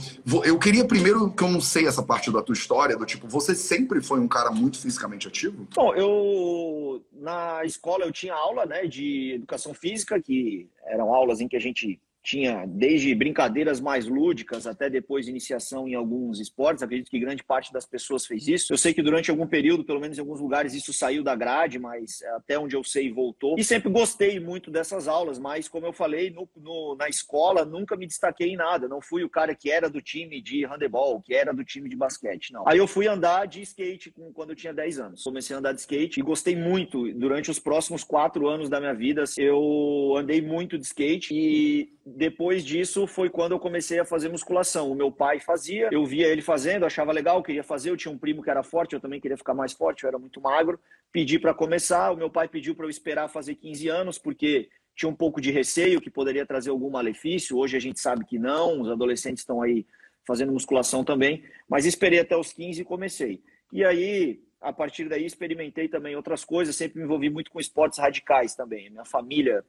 eu 0.46 0.58
queria 0.58 0.86
primeiro 0.86 1.30
que 1.32 1.44
eu 1.44 1.50
não 1.50 1.60
sei 1.60 1.88
essa 1.88 2.02
parte 2.02 2.32
da 2.32 2.42
tua 2.42 2.54
história, 2.54 2.96
do 2.96 3.06
tipo, 3.06 3.28
você 3.28 3.54
sempre 3.54 4.02
foi 4.02 4.20
um 4.20 4.28
cara 4.28 4.50
muito 4.50 4.80
fisicamente 4.80 5.28
ativo? 5.28 5.68
Bom, 5.76 5.94
eu 5.94 7.04
na 7.14 7.66
escola 7.66 8.06
eu 8.06 8.12
tinha 8.12 8.34
aula, 8.34 8.66
né, 8.66 8.86
de 8.86 9.34
educação 9.36 9.74
física, 9.74 10.22
que 10.22 10.70
eram 10.86 11.14
aulas 11.14 11.42
em 11.42 11.48
que 11.48 11.58
a 11.58 11.60
gente 11.60 12.00
tinha 12.24 12.66
desde 12.68 13.14
brincadeiras 13.16 13.80
mais 13.80 14.06
lúdicas 14.06 14.68
até 14.68 14.90
depois 14.90 15.28
iniciação 15.28 15.88
em 15.88 15.96
alguns 15.96 16.40
esportes. 16.40 16.84
Acredito 16.84 17.10
que 17.10 17.20
grande 17.20 17.44
parte 17.44 17.72
das 17.72 17.86
pessoas 17.86 18.26
fez 18.26 18.48
isso. 18.48 18.74
Eu 18.74 18.78
sei 18.78 18.94
que 18.94 19.02
durante 19.02 19.32
algum 19.32 19.48
período, 19.48 19.84
pelo 19.84 20.00
menos 20.00 20.18
em 20.18 20.22
alguns 20.22 20.40
lugares, 20.40 20.74
isso 20.74 20.94
saiu 20.94 21.24
da 21.24 21.36
grade, 21.36 21.80
mas 21.80 22.22
até 22.36 22.60
onde 22.60 22.76
eu 22.76 22.84
sei 22.84 23.12
voltou. 23.12 23.56
E 23.58 23.64
sempre 23.64 23.90
gostei 23.90 24.40
muito 24.40 24.70
dessas 24.70 25.08
aulas, 25.08 25.40
mas 25.40 25.68
como 25.68 25.86
eu 25.86 25.94
falei, 25.94 26.30
no, 26.30 26.48
no, 26.56 26.96
na 26.96 27.08
escola 27.08 27.64
nunca 27.66 27.96
me 27.96 28.06
destaquei 28.06 28.50
em 28.50 28.58
nada. 28.58 28.88
Não 28.88 29.02
fui 29.02 29.24
o 29.24 29.30
cara 29.30 29.56
que 29.56 29.72
era 29.72 29.90
do 29.90 30.02
time 30.02 30.42
de 30.42 30.66
handebol, 30.66 31.22
que 31.22 31.34
era 31.34 31.54
do 31.54 31.64
time 31.64 31.90
de 31.90 31.96
basquete, 31.96 32.52
não. 32.52 32.68
Aí 32.68 32.78
eu 32.78 32.88
fui 32.88 33.08
andar 33.08 33.48
de 33.48 33.62
skate 33.62 34.14
quando 34.34 34.52
eu 34.52 34.56
tinha 34.56 34.74
10 34.74 35.00
anos. 35.00 35.24
Comecei 35.24 35.56
a 35.56 35.60
andar 35.60 35.74
de 35.74 35.80
skate 35.80 36.20
e 36.20 36.24
gostei 36.24 36.56
muito. 36.56 37.12
Durante 37.14 37.50
os 37.50 37.60
próximos 37.60 38.04
quatro 38.04 38.48
anos 38.48 38.70
da 38.70 38.80
minha 38.80 38.94
vida, 38.94 39.24
eu 39.38 40.16
andei 40.18 40.42
muito 40.42 40.78
de 40.78 40.86
skate 40.86 41.34
e 41.34 41.99
depois 42.16 42.64
disso 42.64 43.06
foi 43.06 43.30
quando 43.30 43.52
eu 43.54 43.60
comecei 43.60 44.00
a 44.00 44.06
fazer 44.06 44.30
musculação. 44.30 44.92
O 44.92 44.96
meu 44.96 45.12
pai 45.12 45.40
fazia, 45.40 45.90
eu 45.92 46.06
via 46.06 46.28
ele 46.28 46.42
fazendo, 46.42 46.86
achava 46.86 47.12
legal, 47.12 47.44
queria 47.44 47.64
fazer. 47.64 47.90
Eu 47.90 47.98
tinha 47.98 48.12
um 48.12 48.18
primo 48.18 48.42
que 48.42 48.50
era 48.50 48.64
forte, 48.64 48.94
eu 48.94 49.00
também 49.00 49.20
queria 49.20 49.38
ficar 49.38 49.54
mais 49.54 49.74
forte, 49.74 50.04
eu 50.04 50.08
era 50.08 50.18
muito 50.18 50.42
magro. 50.42 50.80
Pedi 51.12 51.38
para 51.38 51.54
começar, 51.54 52.12
o 52.12 52.18
meu 52.18 52.30
pai 52.30 52.48
pediu 52.48 52.76
para 52.76 52.86
eu 52.86 52.90
esperar 52.90 53.28
fazer 53.28 53.56
15 53.56 53.88
anos, 53.88 54.18
porque 54.18 54.70
tinha 54.96 55.10
um 55.10 55.16
pouco 55.16 55.40
de 55.40 55.52
receio 55.52 56.02
que 56.02 56.10
poderia 56.10 56.46
trazer 56.46 56.70
algum 56.70 56.90
malefício. 56.90 57.58
Hoje 57.58 57.78
a 57.78 57.80
gente 57.80 58.00
sabe 58.00 58.26
que 58.26 58.38
não, 58.38 58.82
os 58.82 58.90
adolescentes 58.90 59.42
estão 59.42 59.62
aí 59.62 59.86
fazendo 60.26 60.52
musculação 60.52 61.04
também, 61.04 61.44
mas 61.68 61.86
esperei 61.86 62.20
até 62.20 62.36
os 62.36 62.52
15 62.52 62.82
e 62.82 62.86
comecei. 62.86 63.42
E 63.72 63.84
aí, 63.84 64.42
a 64.62 64.74
partir 64.74 65.08
daí, 65.08 65.26
experimentei 65.26 65.88
também 65.88 66.16
outras 66.16 66.44
coisas, 66.44 66.76
sempre 66.76 67.00
me 67.00 67.06
envolvi 67.06 67.30
muito 67.30 67.50
com 67.50 67.60
esportes 67.60 68.00
radicais 68.00 68.54
também. 68.56 68.90
Minha 68.90 69.06
família 69.06 69.64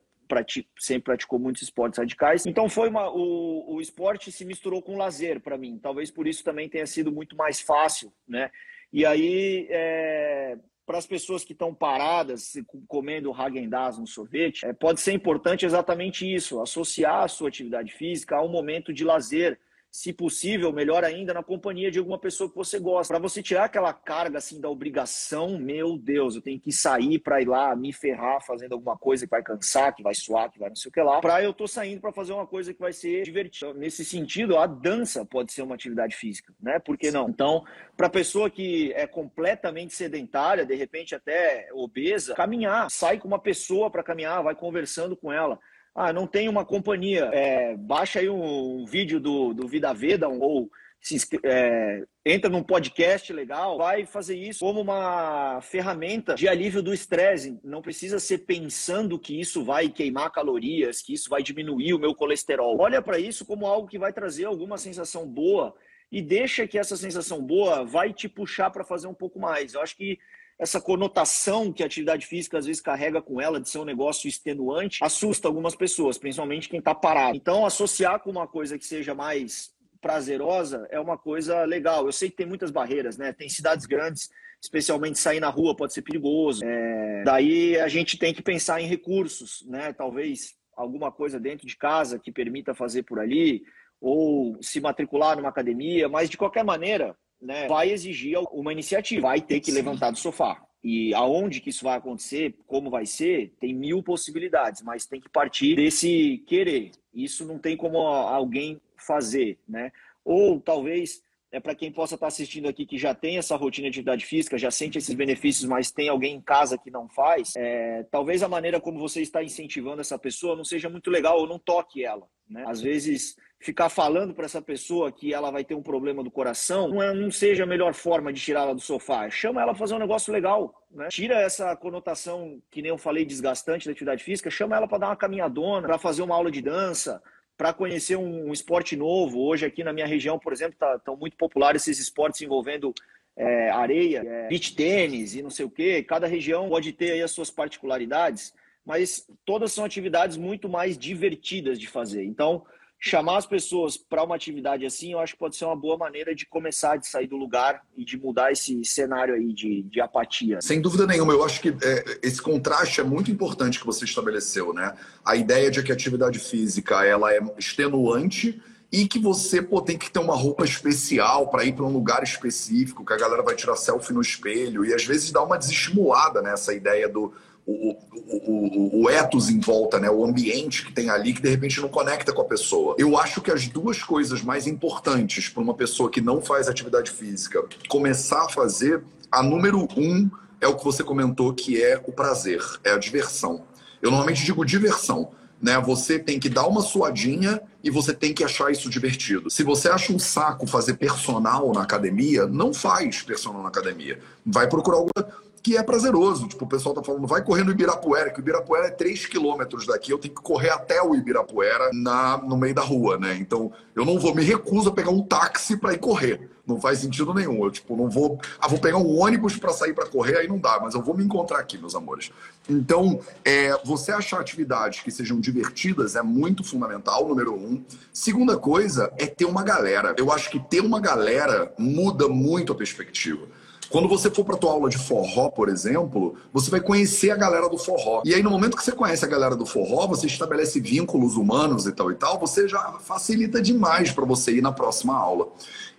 sempre 0.79 1.05
praticou 1.05 1.38
muitos 1.38 1.62
esportes 1.62 1.99
radicais. 1.99 2.47
Então 2.47 2.69
foi 2.69 2.88
uma, 2.88 3.11
o, 3.11 3.75
o 3.75 3.81
esporte 3.81 4.31
se 4.31 4.45
misturou 4.45 4.83
com 4.83 4.95
o 4.95 4.99
lazer 4.99 5.40
para 5.40 5.59
mim. 5.59 5.79
Talvez 5.79 6.11
por 6.11 6.27
isso 6.27 6.45
também 6.45 6.69
tenha 6.69 6.87
sido 6.87 7.11
muito 7.12 7.37
mais 7.37 7.61
fácil, 7.61 8.12
né? 8.27 8.51
E 8.93 9.07
aí, 9.07 9.69
é, 9.71 10.59
para 10.85 10.99
as 10.99 11.07
pessoas 11.07 11.45
que 11.45 11.53
estão 11.53 11.73
paradas 11.73 12.55
comendo 12.88 13.31
Häagen-Dazs 13.31 14.01
no 14.01 14.07
sorvete, 14.07 14.66
é, 14.66 14.73
pode 14.73 15.01
ser 15.01 15.12
importante 15.12 15.64
exatamente 15.64 16.27
isso, 16.27 16.61
associar 16.61 17.23
a 17.23 17.29
sua 17.29 17.49
atividade 17.49 17.93
física 17.93 18.37
a 18.37 18.43
um 18.43 18.49
momento 18.49 18.93
de 18.93 19.05
lazer, 19.05 19.61
se 19.90 20.12
possível, 20.12 20.72
melhor 20.72 21.05
ainda, 21.05 21.35
na 21.35 21.42
companhia 21.42 21.90
de 21.90 21.98
alguma 21.98 22.18
pessoa 22.18 22.48
que 22.48 22.55
você 22.55 22.79
gosta. 22.79 23.12
Para 23.12 23.20
você 23.20 23.42
tirar 23.42 23.64
aquela 23.64 23.92
carga 23.92 24.38
assim 24.38 24.61
da 24.61 24.68
obrigação, 24.68 25.59
meu 25.59 25.98
Deus, 25.98 26.37
eu 26.37 26.42
tenho 26.42 26.61
que 26.61 26.70
sair 26.70 27.18
para 27.18 27.42
ir 27.42 27.48
lá 27.48 27.74
me 27.74 27.92
ferrar 27.92 28.40
fazendo 28.44 28.74
alguma 28.74 28.96
coisa 28.96 29.26
que 29.26 29.31
vai 29.31 29.42
cansar, 29.42 29.94
que 29.94 30.03
vai 30.03 30.14
suar, 30.14 30.50
que 30.50 30.59
vai 30.61 30.68
não 30.68 30.76
sei 30.76 30.90
o 30.90 30.92
que 30.92 31.03
lá. 31.03 31.20
Para 31.20 31.42
eu 31.42 31.53
tô 31.53 31.66
saindo 31.66 32.00
para 32.00 32.12
fazer 32.12 32.33
uma 32.33 32.46
coisa 32.46 32.72
que 32.72 32.81
vai 32.81 32.92
ser 32.92 33.24
divertida. 33.24 33.74
Nesse 33.74 34.05
sentido, 34.05 34.57
a 34.57 34.66
dança 34.66 35.24
pode 35.24 35.53
ser 35.53 35.62
uma 35.62 35.74
atividade 35.74 36.14
física, 36.14 36.55
né? 36.61 36.79
Por 36.79 36.96
que 36.96 37.11
não? 37.11 37.29
Então, 37.29 37.64
para 37.96 38.09
pessoa 38.09 38.48
que 38.48 38.92
é 38.92 39.07
completamente 39.07 39.94
sedentária, 39.94 40.64
de 40.64 40.74
repente 40.74 41.14
até 41.16 41.68
obesa, 41.72 42.35
caminhar, 42.35 42.88
sai 42.90 43.18
com 43.18 43.26
uma 43.26 43.40
pessoa 43.40 43.90
para 43.90 44.05
caminhar, 44.05 44.42
vai 44.42 44.55
conversando 44.55 45.16
com 45.16 45.33
ela. 45.33 45.59
Ah, 45.94 46.12
não 46.12 46.26
tem 46.26 46.48
uma 46.48 46.64
companhia. 46.64 47.31
É, 47.33 47.76
baixa 47.76 48.20
aí 48.20 48.29
um, 48.29 48.85
vídeo 48.85 49.20
do, 49.20 49.53
do 49.53 49.66
Vida 49.66 49.92
Veda 49.92 50.29
ou 50.29 50.70
se, 51.00 51.16
é, 51.44 52.05
entra 52.24 52.50
num 52.50 52.62
podcast 52.62 53.33
legal, 53.33 53.79
vai 53.79 54.05
fazer 54.05 54.37
isso 54.37 54.61
como 54.61 54.81
uma 54.81 55.61
ferramenta 55.62 56.35
de 56.35 56.46
alívio 56.46 56.83
do 56.83 56.92
estresse. 56.92 57.59
Não 57.64 57.81
precisa 57.81 58.18
ser 58.18 58.38
pensando 58.38 59.18
que 59.18 59.40
isso 59.40 59.64
vai 59.64 59.88
queimar 59.88 60.31
calorias, 60.31 61.00
que 61.00 61.14
isso 61.14 61.31
vai 61.31 61.42
diminuir 61.42 61.94
o 61.94 61.98
meu 61.98 62.14
colesterol. 62.14 62.79
Olha 62.79 63.00
para 63.00 63.18
isso 63.18 63.46
como 63.46 63.66
algo 63.66 63.88
que 63.88 63.98
vai 63.98 64.12
trazer 64.12 64.44
alguma 64.44 64.76
sensação 64.76 65.26
boa 65.26 65.74
e 66.12 66.20
deixa 66.20 66.66
que 66.66 66.79
essa 66.79 66.96
sensação 66.96 67.40
boa 67.40 67.85
vai 67.85 68.12
te 68.12 68.29
puxar 68.29 68.70
para 68.70 68.85
fazer 68.85 69.07
um 69.07 69.14
pouco 69.14 69.38
mais. 69.38 69.74
Eu 69.74 69.81
acho 69.81 69.96
que 69.96 70.18
essa 70.61 70.79
conotação 70.79 71.73
que 71.73 71.83
a 71.83 71.87
atividade 71.87 72.27
física 72.27 72.59
às 72.59 72.66
vezes 72.66 72.83
carrega 72.83 73.23
com 73.23 73.40
ela 73.40 73.59
de 73.59 73.70
ser 73.70 73.79
um 73.79 73.85
negócio 73.85 74.29
extenuante 74.29 75.03
assusta 75.03 75.49
algumas 75.49 75.75
pessoas, 75.75 76.18
principalmente 76.18 76.68
quem 76.68 76.81
está 76.81 76.94
parado. 76.94 77.35
Então, 77.35 77.64
associar 77.64 78.20
com 78.20 78.31
uma 78.31 78.46
coisa 78.46 78.79
que 78.79 78.85
seja 78.85 79.14
mais 79.14 79.73
prazerosa 80.03 80.87
é 80.90 81.01
uma 81.01 81.16
coisa 81.16 81.64
legal. 81.64 82.05
Eu 82.05 82.12
sei 82.12 82.29
que 82.29 82.37
tem 82.37 82.46
muitas 82.46 82.70
barreiras, 82.70 83.16
né? 83.16 83.33
Tem 83.33 83.49
cidades 83.49 83.87
grandes, 83.87 84.29
especialmente 84.62 85.18
sair 85.18 85.40
na 85.40 85.49
rua 85.49 85.75
pode 85.75 85.94
ser 85.94 86.03
perigoso. 86.03 86.62
É... 86.62 87.23
Daí 87.25 87.79
a 87.79 87.88
gente 87.88 88.18
tem 88.18 88.35
que 88.35 88.42
pensar 88.42 88.83
em 88.83 88.87
recursos, 88.87 89.64
né? 89.66 89.94
Talvez 89.94 90.55
alguma 90.77 91.11
coisa 91.11 91.40
dentro 91.40 91.66
de 91.66 91.77
casa 91.77 92.18
que 92.18 92.31
permita 92.31 92.75
fazer 92.75 93.05
por 93.05 93.18
ali, 93.18 93.62
ou 93.99 94.59
se 94.62 94.79
matricular 94.79 95.37
numa 95.37 95.49
academia, 95.49 96.07
mas 96.07 96.29
de 96.29 96.37
qualquer 96.37 96.64
maneira, 96.64 97.16
né, 97.40 97.66
vai 97.66 97.90
exigir 97.90 98.38
uma 98.53 98.72
iniciativa, 98.72 99.22
vai 99.29 99.40
ter 99.40 99.61
que 99.61 99.70
Sim. 99.70 99.76
levantar 99.76 100.11
do 100.11 100.18
sofá. 100.18 100.62
E 100.83 101.12
aonde 101.14 101.61
que 101.61 101.68
isso 101.70 101.85
vai 101.85 101.98
acontecer, 101.98 102.55
como 102.66 102.90
vai 102.90 103.05
ser, 103.05 103.55
tem 103.61 103.74
mil 103.74 104.03
possibilidades, 104.03 104.83
mas 104.83 105.05
tem 105.05 105.20
que 105.20 105.29
partir 105.29 105.76
desse 105.76 106.42
querer. 106.46 106.92
Isso 107.12 107.44
não 107.44 107.59
tem 107.59 107.76
como 107.76 107.98
alguém 107.98 108.81
fazer, 108.96 109.59
né? 109.68 109.92
Ou 110.24 110.59
talvez 110.61 111.22
é 111.53 111.59
para 111.59 111.74
quem 111.74 111.90
possa 111.90 112.14
estar 112.14 112.29
assistindo 112.29 112.68
aqui 112.68 112.87
que 112.87 112.96
já 112.96 113.14
tem 113.14 113.37
essa 113.37 113.57
rotina 113.57 113.90
de 113.90 113.98
atividade 113.98 114.24
física, 114.24 114.57
já 114.57 114.70
sente 114.70 114.98
esses 114.98 115.14
benefícios, 115.14 115.68
mas 115.68 115.90
tem 115.90 116.09
alguém 116.09 116.37
em 116.37 116.40
casa 116.40 116.79
que 116.79 116.90
não 116.90 117.09
faz, 117.09 117.55
é, 117.57 118.05
talvez 118.11 118.42
a 118.42 118.48
maneira 118.48 118.81
como 118.81 119.00
você 119.00 119.20
está 119.20 119.42
incentivando 119.42 120.00
essa 120.00 120.18
pessoa 120.18 120.57
não 120.57 120.64
seja 120.64 120.88
muito 120.88 121.11
legal 121.11 121.38
ou 121.40 121.48
não 121.48 121.59
toque 121.59 122.05
ela. 122.05 122.26
Né? 122.48 122.64
Às 122.66 122.81
vezes, 122.81 123.35
ficar 123.61 123.90
falando 123.90 124.33
para 124.33 124.46
essa 124.46 124.62
pessoa 124.62 125.12
que 125.12 125.35
ela 125.35 125.51
vai 125.51 125.62
ter 125.62 125.75
um 125.75 125.83
problema 125.83 126.25
do 126.25 126.31
coração 126.31 126.88
não, 126.88 127.03
é, 127.03 127.12
não 127.12 127.31
seja 127.31 127.64
a 127.64 127.66
melhor 127.66 127.92
forma 127.92 128.33
de 128.33 128.40
tirá-la 128.40 128.73
do 128.73 128.81
sofá. 128.81 129.29
Chama 129.29 129.61
ela 129.61 129.73
a 129.73 129.75
fazer 129.75 129.94
um 129.94 129.99
negócio 129.99 130.33
legal. 130.33 130.83
Né? 130.90 131.09
Tira 131.11 131.38
essa 131.38 131.77
conotação, 131.77 132.61
que 132.70 132.81
nem 132.81 132.88
eu 132.88 132.96
falei, 132.96 133.25
desgastante 133.25 133.85
da 133.85 133.92
atividade 133.92 134.25
física, 134.25 134.51
chama 134.51 134.77
ela 134.77 134.88
para 134.88 134.99
dar 134.99 135.07
uma 135.09 135.16
caminhadona, 135.16 135.87
para 135.87 135.99
fazer 135.99 136.23
uma 136.23 136.35
aula 136.35 136.51
de 136.51 136.62
dança 136.62 137.23
para 137.61 137.75
conhecer 137.75 138.16
um, 138.16 138.49
um, 138.49 138.53
esporte 138.55 138.96
novo. 138.96 139.38
Hoje 139.38 139.66
aqui 139.66 139.85
na 139.85 139.92
minha 139.92 140.07
região, 140.07 140.38
por 140.38 140.51
exemplo, 140.51 140.73
estão 140.73 141.14
tá, 141.14 141.20
muito 141.20 141.37
populares 141.37 141.87
esses 141.87 142.05
esportes 142.05 142.40
envolvendo 142.40 142.94
é, 143.37 143.68
areia, 143.68 144.23
é, 144.25 144.49
beach 144.49 144.75
tênis 144.75 145.35
e 145.35 145.42
não 145.42 145.51
sei 145.51 145.66
o 145.66 145.70
quê. 145.70 146.03
Cada 146.03 146.27
região 146.27 146.70
pode 146.70 146.90
ter 146.94 147.12
aí 147.12 147.23
as 147.23 147.33
suas 147.33 147.51
particularidades, 147.51 148.55
mas 148.83 149.29
todas 149.44 149.73
são 149.73 149.85
atividades 149.85 150.38
muito 150.38 150.70
mais 150.70 150.96
divertidas 150.96 151.79
de 151.79 151.87
fazer. 151.87 152.25
Então, 152.25 152.64
chamar 153.01 153.39
as 153.39 153.47
pessoas 153.47 153.97
para 153.97 154.23
uma 154.23 154.37
atividade 154.37 154.85
assim, 154.85 155.13
eu 155.13 155.19
acho 155.19 155.33
que 155.33 155.39
pode 155.39 155.57
ser 155.57 155.65
uma 155.65 155.75
boa 155.75 155.97
maneira 155.97 156.35
de 156.35 156.45
começar 156.45 156.99
de 156.99 157.09
sair 157.09 157.27
do 157.27 157.37
lugar 157.37 157.83
e 157.97 158.05
de 158.05 158.19
mudar 158.19 158.53
esse 158.53 158.85
cenário 158.85 159.35
aí 159.35 159.55
de, 159.55 159.83
de 159.85 160.01
apatia. 160.03 160.61
Sem 160.61 160.83
dúvida 160.83 161.07
nenhuma, 161.07 161.33
eu 161.33 161.43
acho 161.43 161.63
que 161.63 161.71
é, 161.71 162.19
esse 162.23 162.43
contraste 162.43 163.01
é 163.01 163.05
muito 163.05 163.31
importante 163.31 163.81
que 163.81 163.87
você 163.87 164.05
estabeleceu, 164.05 164.75
né? 164.75 164.95
A 165.25 165.35
ideia 165.35 165.71
de 165.71 165.83
que 165.83 165.91
a 165.91 165.95
atividade 165.95 166.39
física 166.39 167.03
ela 167.03 167.33
é 167.33 167.41
extenuante 167.57 168.61
e 168.93 169.07
que 169.07 169.19
você 169.19 169.63
pô, 169.63 169.81
tem 169.81 169.97
que 169.97 170.11
ter 170.11 170.19
uma 170.19 170.35
roupa 170.35 170.65
especial 170.65 171.49
para 171.49 171.65
ir 171.65 171.73
para 171.73 171.85
um 171.85 171.93
lugar 171.93 172.23
específico, 172.23 173.05
que 173.05 173.13
a 173.15 173.17
galera 173.17 173.43
vai 173.43 173.55
tirar 173.55 173.77
selfie 173.77 174.13
no 174.13 174.21
espelho 174.21 174.85
e 174.85 174.93
às 174.93 175.05
vezes 175.05 175.31
dá 175.31 175.43
uma 175.43 175.57
desestimulada 175.57 176.43
nessa 176.43 176.75
ideia 176.75 177.09
do 177.09 177.33
o, 177.66 177.96
o, 178.16 179.03
o, 179.03 179.11
ethos 179.11 179.49
em 179.49 179.61
volta, 179.61 179.99
né? 179.99 180.11
o 180.11 180.25
ambiente 180.25 180.85
que 180.85 180.92
tem 180.92 181.11
ali, 181.11 181.33
que 181.33 181.42
de 181.42 181.49
repente 181.49 181.81
não 181.81 181.88
conecta 181.88 182.33
com 182.33 182.42
a 182.42 182.44
pessoa. 182.44 182.94
Eu 182.99 183.16
acho 183.18 183.40
que 183.40 183.51
as 183.51 183.68
duas 183.68 184.03
coisas 184.03 184.42
mais 184.42 184.66
importantes 184.66 185.49
para 185.49 185.62
uma 185.62 185.75
pessoa 185.75 186.11
que 186.11 186.20
não 186.20 186.40
faz 186.40 186.68
atividade 186.68 187.11
física 187.11 187.62
começar 187.88 188.44
a 188.44 188.49
fazer, 188.49 189.03
a 189.31 189.42
número 189.42 189.87
um 189.96 190.31
é 190.61 190.66
o 190.66 190.77
que 190.77 190.85
você 190.85 191.03
comentou, 191.03 191.55
que 191.55 191.83
é 191.83 192.01
o 192.07 192.12
prazer, 192.12 192.62
é 192.85 192.90
a 192.90 192.99
diversão. 192.99 193.62
Eu 194.03 194.11
normalmente 194.11 194.44
digo 194.44 194.64
diversão. 194.64 195.31
Né? 195.61 195.79
Você 195.81 196.18
tem 196.18 196.40
que 196.40 196.49
dar 196.49 196.66
uma 196.66 196.81
suadinha 196.81 197.61
e 197.85 197.90
você 197.90 198.14
tem 198.14 198.33
que 198.33 198.42
achar 198.42 198.70
isso 198.70 198.88
divertido. 198.88 199.51
Se 199.51 199.62
você 199.62 199.88
acha 199.88 200.12
um 200.12 200.18
saco 200.18 200.66
fazer 200.66 200.94
personal 200.94 201.73
na 201.73 201.83
academia, 201.83 202.46
não 202.46 202.73
faz 202.73 203.23
personal 203.23 203.62
na 203.62 203.68
academia. 203.68 204.18
Vai 204.44 204.68
procurar 204.68 204.96
alguma 204.96 205.29
que 205.62 205.77
é 205.77 205.83
prazeroso. 205.83 206.49
Tipo, 206.49 206.64
o 206.64 206.68
pessoal 206.68 206.94
tá 206.94 207.03
falando, 207.03 207.27
vai 207.27 207.42
correr 207.42 207.64
no 207.64 207.70
Ibirapuera, 207.70 208.31
que 208.31 208.40
o 208.40 208.42
Ibirapuera 208.42 208.87
é 208.87 208.90
3 208.90 209.27
quilômetros 209.27 209.87
daqui, 209.87 210.12
eu 210.12 210.18
tenho 210.18 210.35
que 210.35 210.42
correr 210.42 210.70
até 210.70 211.03
o 211.03 211.14
Ibirapuera 211.14 211.90
na, 211.92 212.38
no 212.38 212.57
meio 212.57 212.75
da 212.75 212.83
rua, 212.83 213.18
né? 213.18 213.37
Então, 213.37 213.73
eu 213.94 214.05
não 214.05 214.18
vou, 214.18 214.35
me 214.35 214.42
recuso 214.42 214.88
a 214.88 214.92
pegar 214.92 215.11
um 215.11 215.23
táxi 215.23 215.77
para 215.77 215.92
ir 215.92 215.99
correr. 215.99 216.51
Não 216.66 216.81
faz 216.81 217.01
sentido 217.01 217.35
nenhum. 217.35 217.64
Eu, 217.64 217.70
tipo, 217.70 217.96
não 217.96 218.09
vou. 218.09 218.38
Ah, 218.61 218.68
vou 218.68 218.79
pegar 218.79 218.99
um 218.99 219.18
ônibus 219.18 219.57
para 219.57 219.73
sair 219.73 219.92
para 219.92 220.07
correr, 220.07 220.37
aí 220.37 220.46
não 220.46 220.59
dá, 220.59 220.79
mas 220.81 220.94
eu 220.94 221.03
vou 221.03 221.16
me 221.16 221.25
encontrar 221.25 221.59
aqui, 221.59 221.77
meus 221.77 221.94
amores. 221.94 222.31
Então, 222.68 223.20
é, 223.44 223.77
você 223.85 224.12
achar 224.12 224.40
atividades 224.40 225.01
que 225.01 225.11
sejam 225.11 225.40
divertidas 225.40 226.14
é 226.14 226.23
muito 226.23 226.62
fundamental, 226.62 227.27
número 227.27 227.55
um. 227.55 227.83
Segunda 228.12 228.57
coisa 228.57 229.12
é 229.18 229.27
ter 229.27 229.46
uma 229.46 229.64
galera. 229.64 230.14
Eu 230.16 230.31
acho 230.31 230.49
que 230.49 230.61
ter 230.61 230.81
uma 230.81 231.01
galera 231.01 231.73
muda 231.77 232.29
muito 232.29 232.73
a 232.73 232.77
perspectiva. 232.77 233.46
Quando 233.90 234.09
você 234.09 234.31
for 234.31 234.44
para 234.44 234.57
tua 234.57 234.70
aula 234.70 234.88
de 234.88 234.96
forró, 234.96 235.50
por 235.50 235.68
exemplo, 235.68 236.37
você 236.53 236.70
vai 236.70 236.81
conhecer 236.81 237.33
a 237.33 237.37
galera 237.37 237.68
do 237.68 237.76
forró. 237.76 238.22
E 238.24 238.33
aí, 238.33 238.42
no 238.42 238.50
momento 238.50 238.76
que 238.76 238.85
você 238.85 238.92
conhece 238.92 239.24
a 239.24 239.29
galera 239.29 239.57
do 239.57 239.66
forró, 239.66 240.07
você 240.07 240.26
estabelece 240.26 240.79
vínculos 240.79 241.37
humanos 241.37 241.87
e 241.87 241.92
tal 241.92 242.12
e 242.12 242.14
tal, 242.14 242.38
você 242.38 242.68
já 242.68 242.81
facilita 243.00 243.61
demais 243.61 244.12
para 244.12 244.24
você 244.24 244.53
ir 244.53 244.62
na 244.62 244.70
próxima 244.70 245.16
aula. 245.16 245.48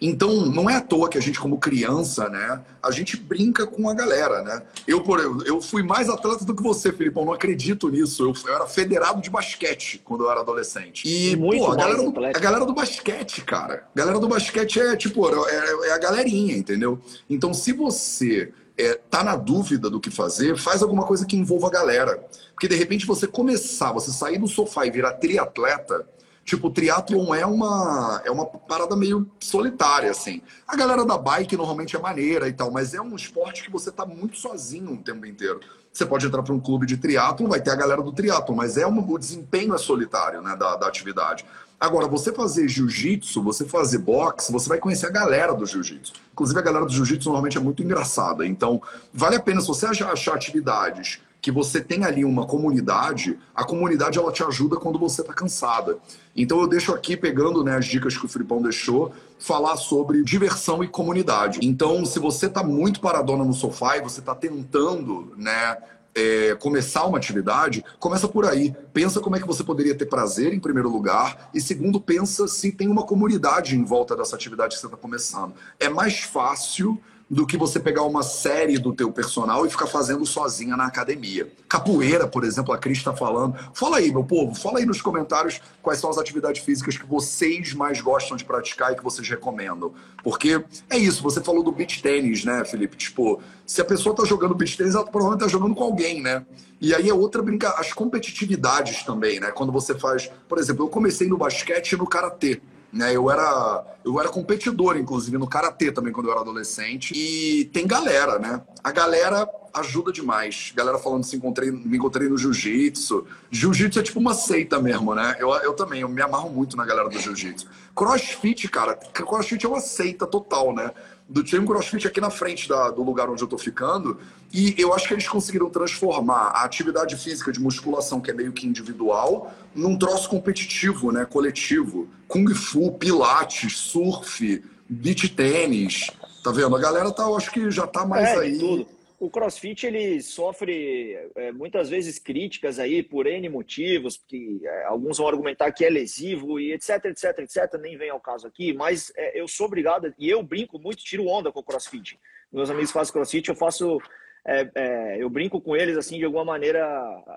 Então, 0.01 0.47
não 0.47 0.67
é 0.67 0.77
à 0.77 0.81
toa 0.81 1.07
que 1.07 1.17
a 1.17 1.21
gente, 1.21 1.39
como 1.39 1.59
criança, 1.59 2.27
né, 2.27 2.61
a 2.81 2.89
gente 2.89 3.15
brinca 3.15 3.67
com 3.67 3.87
a 3.87 3.93
galera, 3.93 4.41
né? 4.41 4.63
Eu, 4.87 5.01
por 5.03 5.19
eu 5.45 5.61
fui 5.61 5.83
mais 5.83 6.09
atleta 6.09 6.43
do 6.43 6.55
que 6.55 6.63
você, 6.63 6.91
Filipão, 6.91 7.23
não 7.23 7.33
acredito 7.33 7.87
nisso. 7.87 8.23
Eu, 8.23 8.33
eu 8.49 8.55
era 8.55 8.65
federado 8.65 9.21
de 9.21 9.29
basquete 9.29 10.01
quando 10.03 10.23
eu 10.23 10.31
era 10.31 10.39
adolescente. 10.39 11.07
E, 11.07 11.35
Muito 11.35 11.63
pô, 11.63 11.71
a 11.71 11.75
galera, 11.75 12.01
do, 12.01 12.25
a 12.25 12.39
galera 12.39 12.65
do 12.65 12.73
basquete, 12.73 13.41
cara. 13.41 13.85
A 13.95 13.99
galera 13.99 14.19
do 14.19 14.27
basquete 14.27 14.79
é, 14.79 14.95
tipo, 14.95 15.27
é, 15.47 15.89
é 15.89 15.91
a 15.91 15.99
galerinha, 15.99 16.57
entendeu? 16.57 16.99
Então, 17.29 17.53
se 17.53 17.71
você 17.81 18.53
é, 18.77 18.95
tá 19.09 19.23
na 19.23 19.35
dúvida 19.35 19.89
do 19.89 19.99
que 19.99 20.09
fazer, 20.09 20.57
faz 20.57 20.81
alguma 20.81 21.05
coisa 21.05 21.25
que 21.25 21.35
envolva 21.35 21.67
a 21.67 21.71
galera. 21.71 22.23
Porque, 22.53 22.67
de 22.67 22.75
repente, 22.75 23.05
você 23.05 23.27
começar, 23.27 23.91
você 23.91 24.11
sair 24.11 24.37
do 24.37 24.47
sofá 24.47 24.85
e 24.85 24.91
virar 24.91 25.13
triatleta 25.13 26.07
Tipo, 26.43 26.71
triatlon 26.71 27.35
é 27.35 27.45
uma, 27.45 28.21
é 28.25 28.31
uma 28.31 28.45
parada 28.45 28.95
meio 28.95 29.29
solitária, 29.39 30.09
assim. 30.09 30.41
A 30.67 30.75
galera 30.75 31.05
da 31.05 31.17
bike 31.17 31.55
normalmente 31.55 31.95
é 31.95 31.99
maneira 31.99 32.47
e 32.47 32.53
tal, 32.53 32.71
mas 32.71 32.93
é 32.93 33.01
um 33.01 33.15
esporte 33.15 33.63
que 33.63 33.71
você 33.71 33.91
tá 33.91 34.05
muito 34.05 34.37
sozinho 34.37 34.93
o 34.93 34.97
tempo 34.97 35.25
inteiro. 35.25 35.59
Você 35.93 36.05
pode 36.05 36.25
entrar 36.25 36.41
para 36.41 36.53
um 36.53 36.59
clube 36.59 36.85
de 36.85 36.97
triatlon, 36.97 37.47
vai 37.47 37.61
ter 37.61 37.69
a 37.69 37.75
galera 37.75 38.01
do 38.01 38.11
triatlon, 38.11 38.55
mas 38.55 38.75
é 38.75 38.85
uma, 38.87 39.01
o 39.01 39.19
desempenho 39.19 39.75
é 39.75 39.77
solitário, 39.77 40.41
né, 40.41 40.55
da, 40.55 40.75
da 40.75 40.87
atividade. 40.87 41.45
Agora, 41.81 42.07
você 42.07 42.31
fazer 42.31 42.67
jiu-jitsu, 42.67 43.41
você 43.41 43.65
fazer 43.65 43.97
boxe, 43.97 44.51
você 44.51 44.69
vai 44.69 44.77
conhecer 44.77 45.07
a 45.07 45.09
galera 45.09 45.51
do 45.51 45.65
jiu-jitsu. 45.65 46.13
Inclusive, 46.31 46.59
a 46.59 46.61
galera 46.61 46.85
do 46.85 46.91
jiu-jitsu 46.91 47.27
normalmente 47.27 47.57
é 47.57 47.59
muito 47.59 47.81
engraçada. 47.81 48.45
Então, 48.45 48.79
vale 49.11 49.37
a 49.37 49.39
pena, 49.39 49.59
se 49.61 49.67
você 49.67 49.87
achar, 49.87 50.35
atividades 50.35 51.19
que 51.41 51.51
você 51.51 51.81
tem 51.81 52.05
ali 52.05 52.23
uma 52.23 52.45
comunidade, 52.45 53.39
a 53.55 53.63
comunidade 53.63 54.19
ela 54.19 54.31
te 54.31 54.43
ajuda 54.43 54.75
quando 54.75 54.99
você 54.99 55.21
está 55.21 55.33
cansada. 55.33 55.97
Então 56.35 56.61
eu 56.61 56.67
deixo 56.67 56.93
aqui, 56.93 57.17
pegando 57.17 57.63
né, 57.63 57.75
as 57.75 57.87
dicas 57.87 58.15
que 58.15 58.27
o 58.27 58.29
Filipão 58.29 58.61
deixou, 58.61 59.11
falar 59.39 59.75
sobre 59.75 60.23
diversão 60.23 60.83
e 60.83 60.87
comunidade. 60.87 61.59
Então, 61.63 62.05
se 62.05 62.19
você 62.19 62.45
está 62.45 62.63
muito 62.63 63.01
paradona 63.01 63.43
no 63.43 63.55
sofá 63.55 63.97
e 63.97 64.01
você 64.01 64.19
está 64.19 64.35
tentando 64.35 65.33
né, 65.35 65.77
é, 66.15 66.55
começar 66.55 67.05
uma 67.05 67.17
atividade, 67.17 67.83
começa 67.99 68.27
por 68.27 68.45
aí. 68.45 68.75
Pensa 68.93 69.19
como 69.19 69.35
é 69.35 69.39
que 69.39 69.47
você 69.47 69.63
poderia 69.63 69.95
ter 69.95 70.05
prazer, 70.05 70.53
em 70.53 70.59
primeiro 70.59 70.89
lugar, 70.89 71.49
e 71.53 71.61
segundo, 71.61 71.99
pensa 71.99 72.47
se 72.47 72.71
tem 72.71 72.87
uma 72.87 73.03
comunidade 73.03 73.75
em 73.75 73.83
volta 73.83 74.15
dessa 74.15 74.35
atividade 74.35 74.75
que 74.75 74.81
você 74.81 74.87
está 74.87 74.97
começando. 74.97 75.53
É 75.79 75.89
mais 75.89 76.19
fácil 76.19 77.01
do 77.31 77.47
que 77.47 77.55
você 77.55 77.79
pegar 77.79 78.03
uma 78.03 78.23
série 78.23 78.77
do 78.77 78.93
teu 78.93 79.09
personal 79.09 79.65
e 79.65 79.69
ficar 79.69 79.87
fazendo 79.87 80.25
sozinha 80.25 80.75
na 80.75 80.85
academia. 80.85 81.49
Capoeira, 81.69 82.27
por 82.27 82.43
exemplo, 82.43 82.73
a 82.73 82.77
Cris 82.77 82.97
está 82.97 83.15
falando. 83.15 83.55
Fala 83.73 83.99
aí, 83.99 84.11
meu 84.11 84.25
povo, 84.25 84.53
fala 84.53 84.79
aí 84.79 84.85
nos 84.85 85.01
comentários 85.01 85.61
quais 85.81 85.97
são 85.97 86.09
as 86.09 86.17
atividades 86.17 86.61
físicas 86.61 86.97
que 86.97 87.05
vocês 87.05 87.73
mais 87.73 88.01
gostam 88.01 88.35
de 88.35 88.43
praticar 88.43 88.91
e 88.91 88.97
que 88.97 89.03
vocês 89.03 89.29
recomendam. 89.29 89.93
Porque 90.21 90.61
é 90.89 90.97
isso, 90.97 91.23
você 91.23 91.39
falou 91.39 91.63
do 91.63 91.71
beach 91.71 92.01
tênis, 92.01 92.43
né, 92.43 92.65
Felipe? 92.65 92.97
Tipo, 92.97 93.41
se 93.65 93.79
a 93.79 93.85
pessoa 93.85 94.11
está 94.11 94.25
jogando 94.25 94.53
beach 94.53 94.75
tênis, 94.75 94.93
ela 94.93 95.05
provavelmente 95.05 95.45
está 95.45 95.57
jogando 95.57 95.73
com 95.73 95.85
alguém, 95.85 96.21
né? 96.21 96.45
E 96.81 96.93
aí 96.93 97.07
é 97.07 97.13
outra 97.13 97.41
brincadeira, 97.41 97.79
as 97.79 97.93
competitividades 97.93 99.03
também, 99.03 99.39
né? 99.39 99.51
Quando 99.51 99.71
você 99.71 99.97
faz, 99.97 100.29
por 100.49 100.57
exemplo, 100.57 100.83
eu 100.83 100.89
comecei 100.89 101.29
no 101.29 101.37
basquete 101.37 101.93
e 101.93 101.97
no 101.97 102.05
karatê. 102.05 102.59
Né? 102.91 103.15
Eu, 103.15 103.29
era, 103.31 103.85
eu 104.03 104.19
era 104.19 104.29
competidor, 104.29 104.97
inclusive, 104.97 105.37
no 105.37 105.47
Karatê 105.47 105.91
também, 105.91 106.11
quando 106.11 106.27
eu 106.27 106.31
era 106.31 106.41
adolescente. 106.41 107.13
E 107.15 107.65
tem 107.65 107.87
galera, 107.87 108.37
né? 108.37 108.61
A 108.83 108.91
galera 108.91 109.47
ajuda 109.73 110.11
demais. 110.11 110.73
Galera 110.75 110.97
falando 110.97 111.23
se 111.23 111.35
encontrei, 111.35 111.71
me 111.71 111.97
encontrei 111.97 112.27
no 112.27 112.37
jiu-jitsu. 112.37 113.25
Jiu-jitsu 113.49 113.99
é 113.99 114.03
tipo 114.03 114.19
uma 114.19 114.33
seita 114.33 114.79
mesmo, 114.79 115.15
né? 115.15 115.35
Eu, 115.39 115.49
eu 115.55 115.73
também, 115.73 116.01
eu 116.01 116.09
me 116.09 116.21
amarro 116.21 116.49
muito 116.49 116.75
na 116.75 116.85
galera 116.85 117.09
do 117.09 117.17
jiu-jitsu. 117.17 117.67
Crossfit, 117.95 118.67
cara, 118.67 118.95
crossfit 118.95 119.65
é 119.65 119.69
uma 119.69 119.79
seita 119.79 120.27
total, 120.27 120.73
né? 120.73 120.91
Do 121.31 121.43
time 121.43 121.65
CrossFit 121.65 122.05
aqui 122.07 122.19
na 122.19 122.29
frente 122.29 122.67
da, 122.67 122.91
do 122.91 123.01
lugar 123.01 123.29
onde 123.29 123.41
eu 123.41 123.47
tô 123.47 123.57
ficando. 123.57 124.19
E 124.53 124.75
eu 124.77 124.93
acho 124.93 125.07
que 125.07 125.13
eles 125.13 125.27
conseguiram 125.27 125.69
transformar 125.69 126.51
a 126.53 126.63
atividade 126.63 127.15
física 127.15 127.53
de 127.53 127.59
musculação, 127.59 128.19
que 128.19 128.29
é 128.29 128.33
meio 128.33 128.51
que 128.51 128.67
individual, 128.67 129.53
num 129.73 129.97
troço 129.97 130.29
competitivo, 130.29 131.11
né? 131.11 131.25
Coletivo. 131.25 132.09
Kung 132.27 132.53
Fu, 132.53 132.91
Pilates, 132.91 133.77
surf, 133.77 134.61
beach 134.89 135.29
tênis. 135.29 136.11
Tá 136.43 136.51
vendo? 136.51 136.75
A 136.75 136.79
galera 136.79 137.11
tá, 137.11 137.23
eu 137.23 137.37
acho 137.37 137.49
que 137.49 137.71
já 137.71 137.87
tá 137.87 138.05
mais 138.05 138.27
é, 138.27 138.39
aí. 138.39 138.57
Tudo 138.57 139.00
o 139.21 139.29
CrossFit 139.29 139.85
ele 139.85 140.19
sofre 140.19 141.15
é, 141.35 141.51
muitas 141.51 141.87
vezes 141.87 142.17
críticas 142.17 142.79
aí 142.79 143.03
por 143.03 143.27
N 143.27 143.47
motivos, 143.49 144.17
porque 144.17 144.59
é, 144.63 144.85
alguns 144.85 145.19
vão 145.19 145.27
argumentar 145.27 145.71
que 145.71 145.85
é 145.85 145.91
lesivo 145.91 146.59
e 146.59 146.73
etc, 146.73 147.05
etc, 147.05 147.37
etc, 147.37 147.79
nem 147.79 147.95
vem 147.95 148.09
ao 148.09 148.19
caso 148.19 148.47
aqui, 148.47 148.73
mas 148.73 149.13
é, 149.15 149.39
eu 149.39 149.47
sou 149.47 149.67
obrigado, 149.67 150.11
e 150.17 150.27
eu 150.27 150.41
brinco 150.41 150.79
muito, 150.79 151.03
tiro 151.03 151.27
onda 151.27 151.51
com 151.51 151.59
o 151.59 151.63
CrossFit. 151.63 152.19
Meus 152.51 152.71
amigos 152.71 152.91
fazem 152.91 153.13
CrossFit, 153.13 153.47
eu 153.47 153.55
faço 153.55 153.99
é, 154.45 154.71
é, 154.73 155.23
eu 155.23 155.29
brinco 155.29 155.61
com 155.61 155.75
eles 155.75 155.95
assim 155.95 156.17
de 156.17 156.25
alguma 156.25 156.43
maneira 156.43 156.83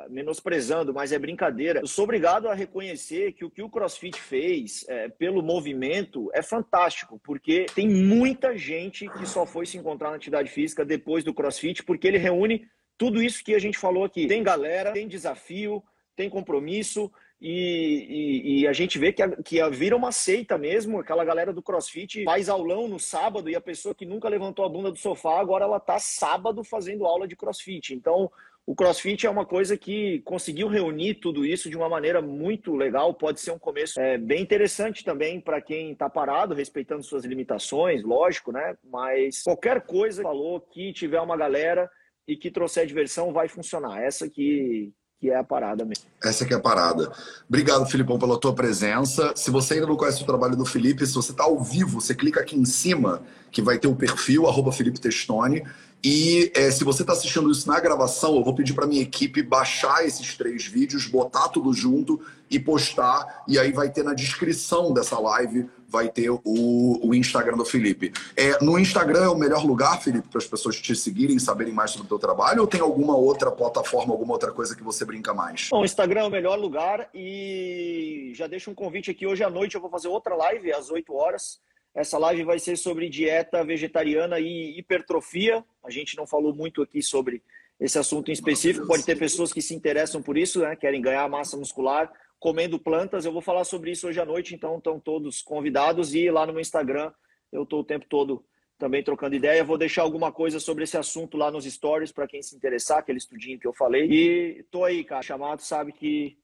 menosprezando, 0.09 0.95
mas 0.95 1.13
é 1.13 1.19
brincadeira. 1.19 1.81
Eu 1.81 1.87
sou 1.87 2.05
obrigado 2.05 2.49
a 2.49 2.55
reconhecer 2.55 3.33
que 3.33 3.45
o 3.45 3.51
que 3.51 3.63
o 3.63 3.69
CrossFit 3.69 4.19
fez 4.19 4.85
é, 4.89 5.09
pelo 5.09 5.43
movimento 5.43 6.31
é 6.33 6.43
fantástico, 6.43 7.21
porque 7.23 7.67
tem 7.75 7.89
muita 7.89 8.57
gente 8.57 9.09
que 9.11 9.27
só 9.27 9.45
foi 9.45 9.67
se 9.67 9.77
encontrar 9.77 10.11
na 10.11 10.17
atividade 10.17 10.51
física 10.51 10.85
depois 10.85 11.23
do 11.23 11.35
CrossFit, 11.35 11.83
porque 11.83 12.09
ele 12.09 12.19
reúne 12.19 12.67
tudo 12.97 13.23
isso 13.23 13.45
que 13.45 13.55
a 13.55 13.59
gente 13.59 13.77
falou 13.77 14.05
aqui. 14.05 14.27
Tem 14.27 14.43
galera, 14.43 14.93
tem 14.93 15.07
desafio, 15.07 15.83
tem 16.17 16.31
compromisso, 16.31 17.13
e, 17.47 18.07
e, 18.09 18.61
e, 18.61 18.67
a 18.67 18.73
gente 18.73 18.99
vê 18.99 19.13
que, 19.13 19.23
a, 19.23 19.31
que 19.43 19.61
a, 19.61 19.69
vira 19.69 19.95
uma 19.95 20.11
seita 20.11 20.57
mesmo. 20.57 20.99
Aquela 20.99 21.27
galera 21.27 21.53
do 21.53 21.61
crossfit 21.61 22.25
faz 22.25 22.49
aulão 22.49 22.89
no 22.89 22.99
sábado 22.99 23.51
e 23.51 23.55
a 23.55 23.61
pessoa 23.61 23.95
que 23.95 24.07
nunca 24.07 24.31
levantou 24.31 24.65
a 24.65 24.69
bunda 24.69 24.91
do 24.91 24.97
sofá, 24.97 25.39
agora 25.41 25.67
ela 25.67 25.79
tá 25.79 25.99
sábado 25.99 26.65
fazendo 26.65 27.05
aula 27.05 27.29
de 27.29 27.37
crossfit. 27.37 27.93
Então, 27.93 28.31
o 28.65 28.75
crossfit 28.75 29.27
é 29.27 29.31
uma 29.31 29.45
coisa 29.45 29.77
que 29.77 30.21
conseguiu 30.21 30.69
reunir 30.69 31.17
tudo 31.17 31.45
isso 31.45 31.69
de 31.69 31.77
uma 31.77 31.87
maneira 31.87 32.23
muito 32.23 32.75
legal. 32.75 33.13
Pode 33.13 33.39
ser 33.39 33.51
um 33.51 33.59
começo 33.59 34.01
é, 34.01 34.17
bem 34.17 34.41
interessante 34.41 35.05
também 35.05 35.39
para 35.39 35.61
quem 35.61 35.93
está 35.93 36.09
parado, 36.09 36.55
respeitando 36.55 37.03
suas 37.03 37.27
limitações, 37.27 38.03
lógico, 38.03 38.53
né? 38.53 38.75
Mas 38.83 39.43
qualquer 39.43 39.83
coisa 39.83 40.23
que 40.23 40.29
falou 40.29 40.63
que 40.63 40.95
tiver 40.95 41.21
uma 41.21 41.37
galera 41.37 41.91
e 42.27 42.39
que 42.39 42.51
trouxer 42.51 42.87
diversão 42.87 43.35
vai 43.35 43.49
funcionar. 43.49 44.03
Essa 44.03 44.31
que, 44.31 44.95
que 45.25 45.31
é 45.31 45.37
a 45.37 45.43
parada 45.43 45.87
mesmo. 45.87 46.05
Essa 46.23 46.45
que 46.45 46.53
é 46.53 46.57
a 46.57 46.61
parada. 46.61 47.11
Obrigado, 47.49 47.87
Filipão, 47.87 48.19
pela 48.19 48.39
tua 48.39 48.55
presença. 48.55 49.33
Se 49.35 49.51
você 49.51 49.75
ainda 49.75 49.87
não 49.87 49.97
conhece 49.97 50.23
o 50.23 50.27
trabalho 50.27 50.55
do 50.55 50.67
Felipe, 50.67 51.07
se 51.07 51.15
você 51.15 51.31
está 51.31 51.45
ao 51.45 51.59
vivo, 51.63 51.99
você 51.99 52.15
clica 52.15 52.41
aqui 52.41 52.55
em 52.55 52.67
cima, 52.67 53.23
que 53.55 53.63
vai 53.63 53.79
ter 53.79 53.87
o 53.87 53.95
perfil, 53.95 54.49
arroba 54.49 54.73
Felipe 54.73 55.01
Testoni. 55.01 55.65
E 56.03 56.53
é, 56.55 56.71
se 56.71 56.85
você 56.85 57.03
está 57.03 57.15
assistindo 57.15 57.51
isso 57.51 57.67
na 57.69 57.79
gravação, 57.81 58.35
eu 58.35 58.45
vou 58.45 58.55
pedir 58.55 58.75
para 58.75 58.87
minha 58.87 59.01
equipe 59.01 59.43
baixar 59.43 60.05
esses 60.05 60.37
três 60.37 60.67
vídeos, 60.67 61.07
botar 61.07 61.49
tudo 61.49 61.73
junto 61.73 62.21
e 62.51 62.59
postar. 62.59 63.45
E 63.49 63.59
aí 63.59 63.73
vai 63.73 63.89
ter 63.89 64.03
na 64.03 64.13
descrição 64.13 64.93
dessa 64.93 65.19
live 65.19 65.67
vai 65.87 66.09
ter 66.09 66.29
o, 66.29 66.41
o 66.45 67.15
Instagram 67.15 67.57
do 67.57 67.65
Felipe. 67.65 68.13
É, 68.37 68.61
no 68.61 68.77
Instagram 68.77 69.23
é 69.23 69.29
o 69.29 69.37
melhor 69.37 69.65
lugar, 69.65 70.03
Felipe, 70.03 70.27
para 70.29 70.39
as 70.39 70.47
pessoas 70.47 70.81
te 70.81 70.97
seguirem, 70.97 71.39
saberem 71.39 71.73
mais 71.73 71.93
sobre 71.93 72.07
o 72.07 72.09
teu 72.09 72.19
trabalho, 72.19 72.63
ou 72.63 72.67
tem 72.67 72.81
alguma 72.81 73.17
outra 73.17 73.49
plataforma, 73.53 74.13
alguma 74.13 74.33
outra 74.33 74.51
coisa 74.51 74.75
que 74.75 74.83
você 74.83 75.05
brinca 75.05 75.33
mais? 75.33 75.69
Bom, 75.71 75.83
o 75.83 75.85
Instagram 75.85 76.23
é 76.23 76.25
o 76.25 76.31
melhor 76.31 76.59
lugar 76.59 77.09
e 77.15 78.33
já 78.35 78.49
deixo 78.49 78.73
um 78.73 78.75
convite 78.75 79.13
aqui. 79.13 79.25
Hoje 79.25 79.45
à 79.45 79.51
noite 79.51 79.77
eu 79.77 79.81
vou 79.81 79.89
fazer 79.89 80.09
outra 80.09 80.35
live 80.35 80.73
às 80.73 80.91
8 80.91 81.15
horas. 81.15 81.61
Essa 81.95 82.19
live 82.19 82.43
vai 82.43 82.59
ser 82.59 82.77
sobre 82.77 83.09
dieta 83.09 83.65
vegetariana 83.65 84.41
e 84.41 84.79
hipertrofia. 84.79 85.65
A 85.85 85.91
gente 85.91 86.17
não 86.17 86.27
falou 86.27 86.55
muito 86.55 86.83
aqui 86.83 87.01
sobre 87.01 87.43
esse 87.79 87.99
assunto 87.99 88.31
em 88.31 88.33
específico. 88.33 88.87
Pode 88.87 89.05
ter 89.05 89.17
pessoas 89.17 89.53
que 89.53 89.63
se 89.63 89.75
interessam 89.75 90.21
por 90.21 90.37
isso, 90.37 90.61
né? 90.61 90.75
querem 90.75 91.01
ganhar 91.01 91.29
massa 91.29 91.57
muscular 91.57 92.13
comendo 92.45 92.79
plantas. 92.79 93.25
Eu 93.25 93.33
vou 93.33 93.41
falar 93.41 93.65
sobre 93.65 93.93
isso 93.93 94.07
hoje 94.07 94.21
à 94.21 94.25
noite, 94.25 94.55
então 94.55 94.77
estão 94.77 95.01
todos 95.01 95.41
convidados. 95.41 96.15
E 96.15 96.31
lá 96.31 96.45
no 96.45 96.53
meu 96.53 96.61
Instagram 96.61 97.13
eu 97.51 97.63
estou 97.63 97.81
o 97.81 97.85
tempo 97.85 98.05
todo 98.07 98.45
também 98.79 99.03
trocando 99.03 99.35
ideia. 99.35 99.65
Vou 99.65 99.79
deixar 99.79 100.03
alguma 100.03 100.31
coisa 100.31 100.61
sobre 100.61 100.85
esse 100.85 100.97
assunto 100.97 101.37
lá 101.37 101.51
nos 101.51 101.65
stories 101.65 102.13
para 102.13 102.27
quem 102.27 102.43
se 102.43 102.55
interessar, 102.55 102.99
aquele 102.99 103.19
estudinho 103.19 103.59
que 103.59 103.67
eu 103.67 103.73
falei. 103.73 104.11
E 104.11 104.63
tô 104.65 104.85
aí, 104.85 105.05
cara. 105.05 105.23
Chamado 105.23 105.63
sabe 105.63 105.93
que 105.93 106.37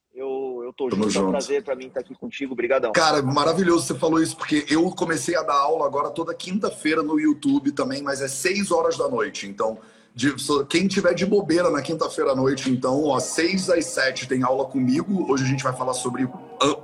eu, 0.70 0.72
tô 0.72 0.88
Tamo 0.88 1.02
junto, 1.02 1.10
junto. 1.12 1.24
é 1.24 1.28
um 1.28 1.30
prazer 1.32 1.62
para 1.62 1.74
mim 1.74 1.86
estar 1.86 2.00
aqui 2.00 2.14
contigo. 2.14 2.52
Obrigadão. 2.52 2.92
Cara, 2.92 3.20
maravilhoso 3.22 3.86
você 3.86 3.94
falou 3.94 4.22
isso, 4.22 4.36
porque 4.36 4.64
eu 4.68 4.90
comecei 4.90 5.36
a 5.36 5.42
dar 5.42 5.54
aula 5.54 5.84
agora 5.84 6.10
toda 6.10 6.34
quinta-feira 6.34 7.02
no 7.02 7.18
YouTube 7.18 7.72
também, 7.72 8.02
mas 8.02 8.20
é 8.20 8.28
seis 8.28 8.70
horas 8.70 8.96
da 8.96 9.08
noite. 9.08 9.46
Então, 9.46 9.78
de, 10.20 10.34
quem 10.68 10.86
tiver 10.86 11.14
de 11.14 11.24
bobeira 11.24 11.70
na 11.70 11.80
quinta-feira 11.80 12.32
à 12.32 12.36
noite, 12.36 12.70
então, 12.70 13.04
ó, 13.04 13.18
seis 13.18 13.70
às 13.70 13.86
sete 13.86 14.28
tem 14.28 14.42
aula 14.42 14.66
comigo. 14.66 15.32
Hoje 15.32 15.44
a 15.44 15.46
gente 15.46 15.64
vai 15.64 15.72
falar 15.72 15.94
sobre 15.94 16.28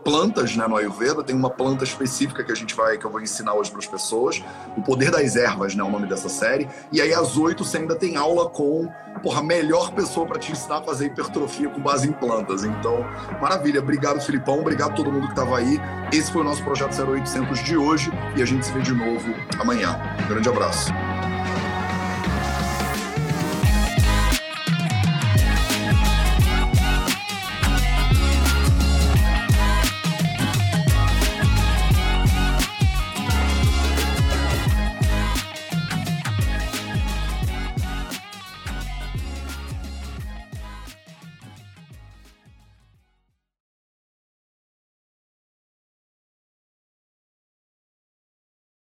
plantas, 0.02 0.56
né, 0.56 0.66
no 0.66 0.74
Ayurveda. 0.74 1.22
Tem 1.22 1.36
uma 1.36 1.50
planta 1.50 1.84
específica 1.84 2.42
que 2.42 2.50
a 2.50 2.54
gente 2.54 2.74
vai, 2.74 2.96
que 2.96 3.04
eu 3.04 3.10
vou 3.10 3.20
ensinar 3.20 3.52
hoje 3.52 3.70
para 3.70 3.80
as 3.80 3.86
pessoas. 3.86 4.42
O 4.74 4.80
Poder 4.80 5.10
das 5.10 5.36
Ervas, 5.36 5.74
né, 5.74 5.82
o 5.82 5.90
nome 5.90 6.06
dessa 6.06 6.30
série. 6.30 6.66
E 6.90 6.98
aí 7.02 7.12
às 7.12 7.36
oito 7.36 7.62
você 7.62 7.76
ainda 7.76 7.94
tem 7.94 8.16
aula 8.16 8.48
com, 8.48 8.88
porra, 9.22 9.40
a 9.40 9.44
melhor 9.44 9.92
pessoa 9.92 10.24
para 10.24 10.38
te 10.38 10.52
ensinar 10.52 10.78
a 10.78 10.82
fazer 10.82 11.06
hipertrofia 11.06 11.68
com 11.68 11.82
base 11.82 12.08
em 12.08 12.12
plantas. 12.12 12.64
Então, 12.64 13.04
maravilha. 13.38 13.80
Obrigado, 13.80 14.18
Filipão. 14.22 14.60
Obrigado 14.60 14.92
a 14.92 14.94
todo 14.94 15.12
mundo 15.12 15.26
que 15.26 15.32
estava 15.32 15.58
aí. 15.58 15.78
Esse 16.10 16.32
foi 16.32 16.40
o 16.40 16.44
nosso 16.44 16.64
projeto 16.64 16.98
0800 16.98 17.62
de 17.62 17.76
hoje 17.76 18.10
e 18.34 18.40
a 18.42 18.46
gente 18.46 18.64
se 18.64 18.72
vê 18.72 18.80
de 18.80 18.94
novo 18.94 19.26
amanhã. 19.60 20.00
Um 20.24 20.28
grande 20.28 20.48
abraço. 20.48 20.90